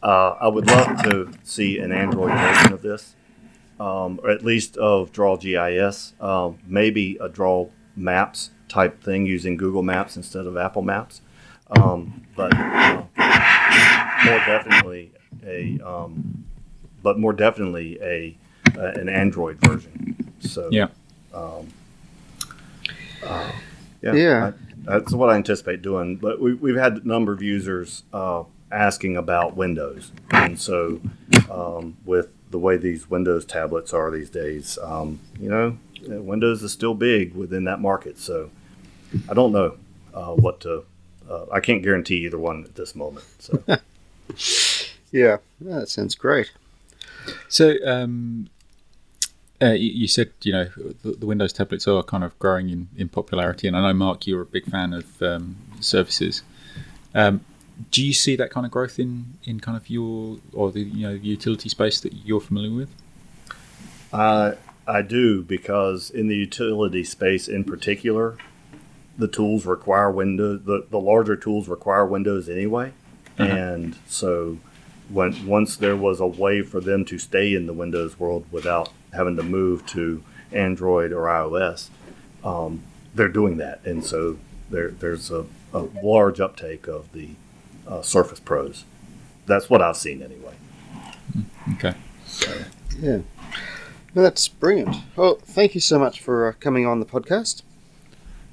uh, 0.03 0.31
I 0.41 0.49
would 0.49 0.67
love 0.67 1.03
to 1.05 1.33
see 1.45 1.79
an 1.79 1.93
Android 1.93 2.33
version 2.33 2.73
of 2.73 2.83
this, 2.83 3.15
um, 3.79 4.19
or 4.23 4.31
at 4.31 4.45
least 4.45 4.77
of 4.77 5.13
Draw 5.13 5.37
GIS. 5.37 6.15
Um, 6.21 6.59
maybe 6.67 7.19
a 7.21 7.29
Draw 7.29 7.69
Maps 7.95 8.51
type 8.69 9.03
thing 9.03 9.27
using 9.27 9.57
Google 9.57 9.83
Maps 9.83 10.17
instead 10.17 10.47
of 10.47 10.57
Apple 10.57 10.83
Maps. 10.83 11.21
Um, 11.69 12.23
but 12.37 12.53
uh, 12.57 13.03
more 14.25 14.39
definitely 14.39 15.13
a 15.45 15.81
um, 15.85 16.45
but 17.03 17.19
more 17.19 17.33
definitely 17.33 17.99
a 18.01 18.37
uh, 18.79 18.93
an 19.01 19.09
Android 19.09 19.59
version. 19.61 20.33
So 20.41 20.69
Yeah. 20.71 20.89
yeah, 23.23 24.13
Yeah. 24.15 24.47
I- 24.47 24.53
that's 24.85 25.13
what 25.13 25.31
I 25.31 25.35
anticipate 25.35 25.83
doing. 25.83 26.17
But 26.17 26.41
we, 26.41 26.55
we've 26.55 26.77
had 26.77 26.99
a 26.99 27.09
number 27.09 27.33
of 27.33 27.43
users 27.43 28.05
uh, 28.13 28.45
asking 28.71 29.17
about 29.17 29.57
Windows, 29.57 30.13
and 30.31 30.59
so 30.61 31.01
um, 31.51 31.97
with 32.05 32.29
the 32.53 32.59
way 32.59 32.77
these 32.77 33.11
Windows 33.11 33.45
tablets 33.45 33.93
are 33.93 34.13
these 34.13 34.31
days, 34.31 34.79
um, 34.81 35.19
you 35.41 35.49
know, 35.51 35.77
uh, 36.09 36.23
Windows 36.23 36.63
is 36.63 36.71
still 36.71 36.95
big 36.95 37.35
within 37.35 37.65
that 37.65 37.81
market. 37.81 38.17
So 38.19 38.51
I 39.29 39.35
don't 39.35 39.51
know 39.51 39.77
uh, 40.15 40.35
what 40.35 40.61
to. 40.61 40.85
Uh, 41.29 41.47
I 41.53 41.59
can't 41.59 41.83
guarantee 41.83 42.25
either 42.25 42.39
one 42.39 42.63
at 42.63 42.77
this 42.77 42.95
moment. 42.95 43.27
So. 43.41 43.61
Yeah, 43.67 43.77
Yeah, 45.11 45.37
that 45.63 45.89
sounds 45.89 46.15
great. 46.15 46.53
So 47.49 47.75
um, 47.85 48.49
uh, 49.63 49.73
you, 49.73 50.07
said 50.07 50.33
you 50.43 50.53
know 50.53 50.69
the, 51.03 51.13
the 51.13 51.27
Windows 51.27 51.53
tablets 51.53 51.89
are 51.89 52.03
kind 52.03 52.25
of 52.25 52.39
growing 52.39 52.71
in, 52.71 52.89
in 52.97 53.09
popularity, 53.09 53.67
and 53.67 53.77
I 53.77 53.81
know 53.81 53.95
Mark, 53.95 54.27
you're 54.27 54.43
a 54.43 54.47
big 54.47 54.67
fan 54.67 54.93
of 54.93 55.23
um, 55.23 55.57
Surfaces. 55.81 56.43
Um, 57.15 57.41
do 57.91 58.05
you 58.05 58.13
see 58.13 58.37
that 58.37 58.51
kind 58.51 58.65
of 58.65 58.73
growth 58.73 58.99
in, 58.99 59.35
in 59.45 59.61
kind 59.61 59.77
of 59.77 59.89
your 59.89 60.39
or 60.53 60.73
the 60.73 60.81
you 60.81 61.07
know 61.07 61.15
utility 61.15 61.69
space 61.69 62.01
that 62.01 62.13
you're 62.25 62.41
familiar 62.41 62.75
with? 62.75 62.91
Uh, 64.13 64.53
I 64.87 65.03
do 65.03 65.43
because 65.43 66.11
in 66.11 66.29
the 66.29 66.37
utility 66.37 67.05
space 67.05 67.49
in 67.49 67.65
particular, 67.65 68.37
the 69.19 69.29
tools 69.29 69.67
require 69.67 70.11
Windows. 70.11 70.63
The, 70.65 70.87
the 70.91 71.01
larger 71.01 71.37
tools 71.37 71.69
require 71.69 72.05
Windows 72.05 72.49
anyway, 72.49 72.93
and 73.39 73.97
so 74.07 74.59
when 75.09 75.47
once 75.47 75.77
there 75.77 75.97
was 75.97 76.21
a 76.21 76.27
way 76.27 76.63
for 76.63 76.81
them 76.81 77.05
to 77.07 77.19
stay 77.19 77.55
in 77.55 77.67
the 77.67 77.73
Windows 77.73 78.19
world 78.19 78.45
without 78.51 78.91
having 79.13 79.37
to 79.37 79.43
move 79.43 79.87
to 79.87 80.23
Android 80.53 81.13
or 81.13 81.25
iOS, 81.25 81.89
um, 82.45 82.83
they're 83.15 83.29
doing 83.29 83.57
that, 83.59 83.85
and 83.85 84.05
so 84.05 84.39
there 84.71 84.91
there's 84.91 85.31
a, 85.31 85.47
a 85.73 85.89
large 86.03 86.41
uptake 86.41 86.87
of 86.87 87.13
the 87.13 87.31
uh, 87.87 88.03
Surface 88.03 88.41
Pros. 88.41 88.85
That's 89.47 89.71
what 89.71 89.81
I've 89.81 89.97
seen 89.97 90.23
anyway. 90.23 90.55
Okay. 91.75 91.95
Yeah. 92.99 93.19
Well, 94.15 94.25
that's 94.25 94.49
brilliant. 94.49 94.97
Well, 95.15 95.37
thank 95.37 95.75
you 95.75 95.81
so 95.81 95.99
much 95.99 96.21
for 96.21 96.49
uh, 96.49 96.53
coming 96.59 96.87
on 96.87 97.01
the 97.01 97.07
podcast. 97.07 97.63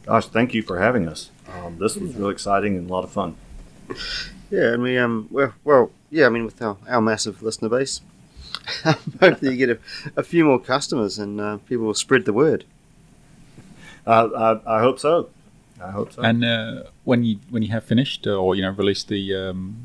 Gosh, 0.06 0.28
thank 0.28 0.54
you 0.54 0.62
for 0.62 0.80
having 0.80 1.08
us. 1.08 1.32
Um, 1.48 1.78
this 1.80 1.96
was 1.96 2.16
really 2.16 2.34
exciting 2.34 2.78
and 2.78 2.90
a 2.90 2.94
lot 2.94 3.04
of 3.04 3.12
fun. 3.12 3.36
Yeah, 4.50 4.74
and 4.74 4.84
we 4.84 4.98
um 4.98 5.28
well, 5.32 5.54
well 5.64 5.92
yeah, 6.10 6.26
I 6.26 6.30
mean 6.30 6.46
with 6.46 6.62
our, 6.62 6.78
our 6.88 7.02
massive 7.02 7.42
listener 7.42 7.70
base, 7.70 8.02
hopefully 8.84 9.52
you 9.52 9.58
get 9.58 9.70
a, 9.70 9.80
a 10.16 10.24
few 10.24 10.46
more 10.46 10.60
customers 10.60 11.20
and 11.20 11.40
uh, 11.40 11.58
people 11.58 11.86
will 11.86 11.94
spread 11.94 12.26
the 12.26 12.34
word. 12.34 12.66
Uh, 14.06 14.60
I, 14.66 14.78
I 14.78 14.80
hope 14.82 15.00
so. 15.00 15.30
I 15.82 15.92
hope 15.92 16.14
so. 16.14 16.22
And 16.22 16.44
uh, 16.44 16.84
when 17.04 17.24
you 17.24 17.40
when 17.50 17.64
you 17.64 17.72
have 17.72 17.84
finished 17.84 18.28
uh, 18.28 18.36
or 18.36 18.56
you 18.56 18.62
know 18.62 18.72
released 18.72 19.08
the 19.08 19.36
um, 19.36 19.78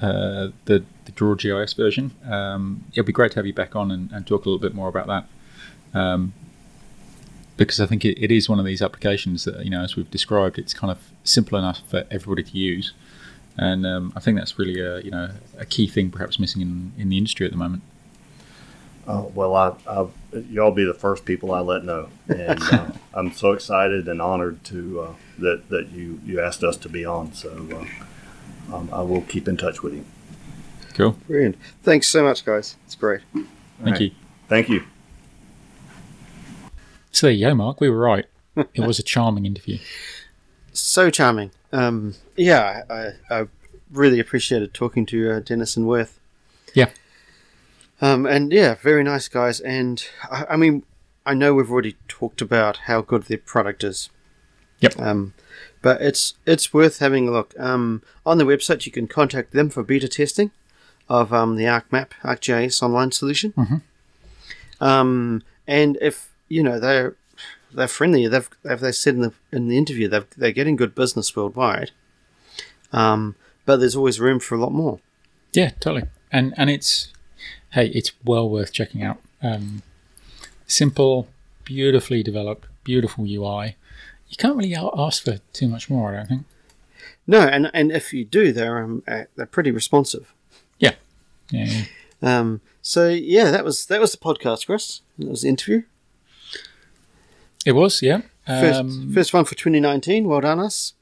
uh, 0.00 0.48
the 0.64 0.84
the 1.04 1.12
Draw 1.12 1.34
GIS 1.34 1.72
version, 1.74 2.12
um, 2.28 2.84
it'll 2.92 3.04
be 3.04 3.12
great 3.12 3.32
to 3.32 3.36
have 3.36 3.46
you 3.46 3.52
back 3.52 3.76
on 3.76 3.90
and, 3.90 4.10
and 4.12 4.26
talk 4.26 4.44
a 4.44 4.48
little 4.48 4.60
bit 4.60 4.74
more 4.74 4.88
about 4.88 5.06
that. 5.06 5.98
Um, 5.98 6.32
because 7.56 7.80
I 7.80 7.86
think 7.86 8.04
it, 8.04 8.22
it 8.22 8.32
is 8.32 8.48
one 8.48 8.58
of 8.58 8.64
these 8.64 8.82
applications 8.82 9.44
that 9.44 9.64
you 9.64 9.70
know, 9.70 9.82
as 9.82 9.96
we've 9.96 10.10
described, 10.10 10.58
it's 10.58 10.74
kind 10.74 10.90
of 10.90 10.98
simple 11.22 11.58
enough 11.58 11.80
for 11.88 12.04
everybody 12.10 12.42
to 12.42 12.58
use, 12.58 12.92
and 13.56 13.86
um, 13.86 14.12
I 14.16 14.20
think 14.20 14.38
that's 14.38 14.58
really 14.58 14.80
a 14.80 15.00
you 15.00 15.10
know 15.10 15.30
a 15.58 15.64
key 15.64 15.86
thing 15.86 16.10
perhaps 16.10 16.38
missing 16.38 16.62
in, 16.62 16.92
in 16.98 17.08
the 17.08 17.18
industry 17.18 17.46
at 17.46 17.52
the 17.52 17.58
moment. 17.58 17.82
Uh, 19.06 19.24
well, 19.34 19.54
I, 19.54 19.74
I, 19.86 20.06
y'all 20.50 20.70
be 20.70 20.84
the 20.84 20.94
first 20.94 21.24
people 21.24 21.52
I 21.52 21.60
let 21.60 21.84
know, 21.84 22.08
and 22.28 22.62
uh, 22.62 22.90
I'm 23.14 23.32
so 23.32 23.52
excited 23.52 24.08
and 24.08 24.22
honored 24.22 24.64
to 24.64 25.00
uh, 25.00 25.14
that 25.38 25.68
that 25.68 25.90
you 25.90 26.20
you 26.24 26.40
asked 26.40 26.64
us 26.64 26.76
to 26.78 26.88
be 26.88 27.04
on. 27.04 27.34
So 27.34 27.50
uh, 28.70 28.74
um, 28.74 28.88
I 28.92 29.02
will 29.02 29.22
keep 29.22 29.46
in 29.46 29.56
touch 29.56 29.82
with 29.82 29.94
you. 29.94 30.04
Cool, 30.94 31.16
Brilliant. 31.26 31.56
Thanks 31.82 32.06
so 32.06 32.22
much, 32.22 32.44
guys. 32.44 32.76
It's 32.86 32.94
great. 32.94 33.20
thank 33.32 33.46
right. 33.80 34.00
you. 34.00 34.10
Thank 34.48 34.68
you. 34.68 34.84
So 37.10 37.26
there 37.26 37.34
you 37.34 37.46
go, 37.46 37.54
Mark. 37.54 37.80
We 37.80 37.90
were 37.90 37.98
right. 37.98 38.26
It 38.56 38.80
was 38.80 38.98
a 38.98 39.02
charming 39.04 39.44
interview. 39.44 39.78
So 40.72 41.10
charming. 41.10 41.50
Um, 41.72 42.14
yeah, 42.36 42.82
I, 42.88 43.10
I 43.30 43.46
really 43.90 44.20
appreciated 44.20 44.72
talking 44.72 45.04
to 45.06 45.32
uh, 45.32 45.40
Dennis 45.40 45.76
and 45.76 45.86
Worth. 45.86 46.20
Yeah. 46.74 46.90
Um, 48.00 48.26
and 48.26 48.52
yeah, 48.52 48.74
very 48.74 49.04
nice 49.04 49.28
guys. 49.28 49.60
And 49.60 50.04
I, 50.30 50.44
I 50.50 50.56
mean, 50.56 50.84
I 51.24 51.34
know 51.34 51.54
we've 51.54 51.70
already 51.70 51.96
talked 52.08 52.40
about 52.40 52.78
how 52.78 53.00
good 53.00 53.24
their 53.24 53.38
product 53.38 53.84
is. 53.84 54.10
Yep. 54.80 54.98
Um, 54.98 55.34
but 55.80 56.02
it's 56.02 56.34
it's 56.46 56.74
worth 56.74 56.98
having 56.98 57.28
a 57.28 57.30
look. 57.30 57.54
Um, 57.58 58.02
on 58.26 58.38
the 58.38 58.44
website, 58.44 58.86
you 58.86 58.92
can 58.92 59.06
contact 59.06 59.52
them 59.52 59.70
for 59.70 59.82
beta 59.82 60.08
testing 60.08 60.50
of 61.08 61.32
um, 61.32 61.56
the 61.56 61.64
ArcMap 61.64 62.10
ArcGIS 62.22 62.82
online 62.82 63.12
solution. 63.12 63.52
Mm-hmm. 63.52 64.84
Um, 64.84 65.42
and 65.66 65.98
if 66.00 66.30
you 66.48 66.62
know 66.62 66.80
they're 66.80 67.14
they're 67.72 67.88
friendly, 67.88 68.26
they've 68.26 68.48
as 68.64 68.80
they 68.80 68.92
said 68.92 69.14
in 69.14 69.20
the 69.20 69.32
in 69.52 69.68
the 69.68 69.78
interview, 69.78 70.08
they've, 70.08 70.26
they're 70.36 70.52
getting 70.52 70.76
good 70.76 70.94
business 70.94 71.34
worldwide. 71.36 71.90
Um, 72.92 73.36
but 73.66 73.76
there's 73.76 73.96
always 73.96 74.20
room 74.20 74.40
for 74.40 74.54
a 74.54 74.60
lot 74.60 74.72
more. 74.72 75.00
Yeah, 75.52 75.70
totally. 75.80 76.04
And 76.30 76.54
and 76.56 76.70
it's 76.70 77.12
hey, 77.74 77.88
it's 77.88 78.12
well 78.24 78.48
worth 78.48 78.72
checking 78.72 79.02
out. 79.02 79.18
Um, 79.42 79.82
simple, 80.66 81.28
beautifully 81.64 82.22
developed, 82.22 82.66
beautiful 82.84 83.24
UI. 83.24 83.76
You 84.28 84.36
can't 84.38 84.56
really 84.56 84.74
ask 84.74 85.22
for 85.24 85.38
too 85.52 85.68
much 85.68 85.90
more, 85.90 86.12
I 86.12 86.16
don't 86.16 86.26
think. 86.28 86.44
No, 87.26 87.40
and 87.40 87.70
and 87.74 87.92
if 87.92 88.12
you 88.12 88.24
do, 88.24 88.52
they're 88.52 88.82
um, 88.82 89.02
uh, 89.06 89.24
they're 89.36 89.46
pretty 89.46 89.70
responsive. 89.70 90.32
Yeah. 90.78 90.94
yeah. 91.50 91.84
Um, 92.22 92.60
so 92.82 93.08
yeah, 93.08 93.50
that 93.50 93.64
was 93.64 93.86
that 93.86 94.00
was 94.00 94.12
the 94.12 94.18
podcast, 94.18 94.66
Chris. 94.66 95.02
That 95.18 95.28
was 95.28 95.42
the 95.42 95.48
interview. 95.48 95.82
It 97.66 97.72
was, 97.72 98.02
yeah. 98.02 98.22
First, 98.46 98.80
Um, 98.80 99.10
first 99.14 99.32
one 99.32 99.46
for 99.46 99.54
2019. 99.54 100.28
Well 100.28 100.40
done, 100.42 100.60
us. 100.60 100.92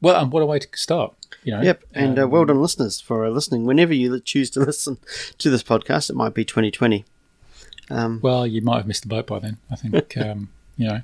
well, 0.00 0.18
and 0.20 0.32
what 0.32 0.42
a 0.42 0.46
way 0.46 0.58
to 0.58 0.68
start. 0.74 1.14
You 1.46 1.52
know. 1.52 1.62
Yep, 1.62 1.84
and 1.94 2.18
uh, 2.18 2.24
Um, 2.24 2.30
well 2.30 2.44
done, 2.44 2.60
listeners, 2.60 3.00
for 3.00 3.24
uh, 3.24 3.30
listening. 3.30 3.66
Whenever 3.66 3.94
you 3.94 4.18
choose 4.20 4.50
to 4.50 4.60
listen 4.70 4.98
to 5.38 5.48
this 5.48 5.62
podcast, 5.62 6.10
it 6.10 6.16
might 6.16 6.34
be 6.34 6.44
2020. 6.44 7.04
Um, 7.88 8.18
Well, 8.20 8.44
you 8.46 8.60
might 8.62 8.78
have 8.78 8.86
missed 8.88 9.02
the 9.02 9.08
boat 9.08 9.26
by 9.28 9.38
then. 9.38 9.58
I 9.70 9.76
think. 9.76 10.16
um, 10.26 10.48
you 10.76 10.88
know. 10.88 11.00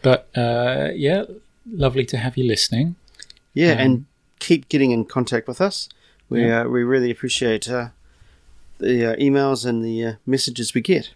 But 0.00 0.28
uh, 0.36 0.90
yeah, 0.94 1.24
lovely 1.68 2.04
to 2.06 2.16
have 2.16 2.36
you 2.38 2.44
listening. 2.44 2.94
yeah, 3.54 3.72
Um, 3.72 3.78
and 3.80 4.04
keep 4.38 4.68
getting 4.68 4.92
in 4.92 5.04
contact 5.04 5.48
with 5.48 5.60
us. 5.60 5.88
We 6.28 6.44
Yeah. 6.46 6.60
uh, 6.62 6.68
we 6.68 6.84
really 6.84 7.10
appreciate 7.10 7.68
uh, 7.68 7.88
the 8.78 9.12
uh, 9.12 9.16
emails 9.16 9.66
and 9.66 9.84
the 9.84 10.04
uh, 10.06 10.12
messages 10.26 10.74
we 10.74 10.80
get. 10.80 11.10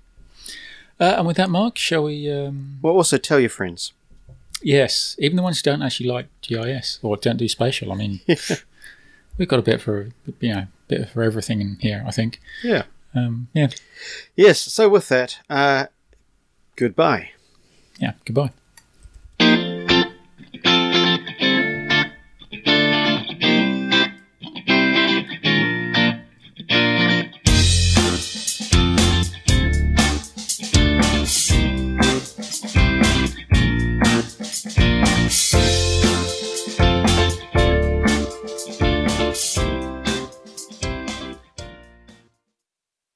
Uh, 1.01 1.15
and 1.19 1.27
with 1.27 1.37
that, 1.37 1.51
Mark, 1.51 1.79
shall 1.79 2.03
we? 2.05 2.29
Um, 2.31 2.79
Well, 2.83 2.95
also 2.95 3.17
tell 3.19 3.39
your 3.39 3.51
friends. 3.51 3.93
Yes, 4.63 5.17
even 5.19 5.37
the 5.37 5.43
ones 5.43 5.59
who 5.59 5.63
don't 5.63 5.83
actually 5.83 6.09
like 6.09 6.29
GIS 6.43 6.99
or 7.03 7.17
don't 7.17 7.37
do 7.37 7.49
spatial. 7.49 7.93
I 7.93 7.97
mean, 7.97 8.21
we've 9.39 9.49
got 9.49 9.59
a 9.59 9.63
bit 9.63 9.81
for 9.81 10.09
you 10.41 10.55
know, 10.55 10.67
bit 10.89 11.09
for 11.11 11.23
everything 11.23 11.61
in 11.61 11.77
here. 11.81 12.05
I 12.07 12.11
think. 12.11 12.41
Yeah. 12.63 12.85
Um, 13.15 13.49
yeah. 13.55 13.69
Yes. 14.35 14.61
So 14.61 14.89
with 14.89 15.09
that, 15.09 15.39
uh, 15.49 15.87
goodbye. 16.77 17.31
Yeah. 17.99 18.13
Goodbye. 18.25 18.51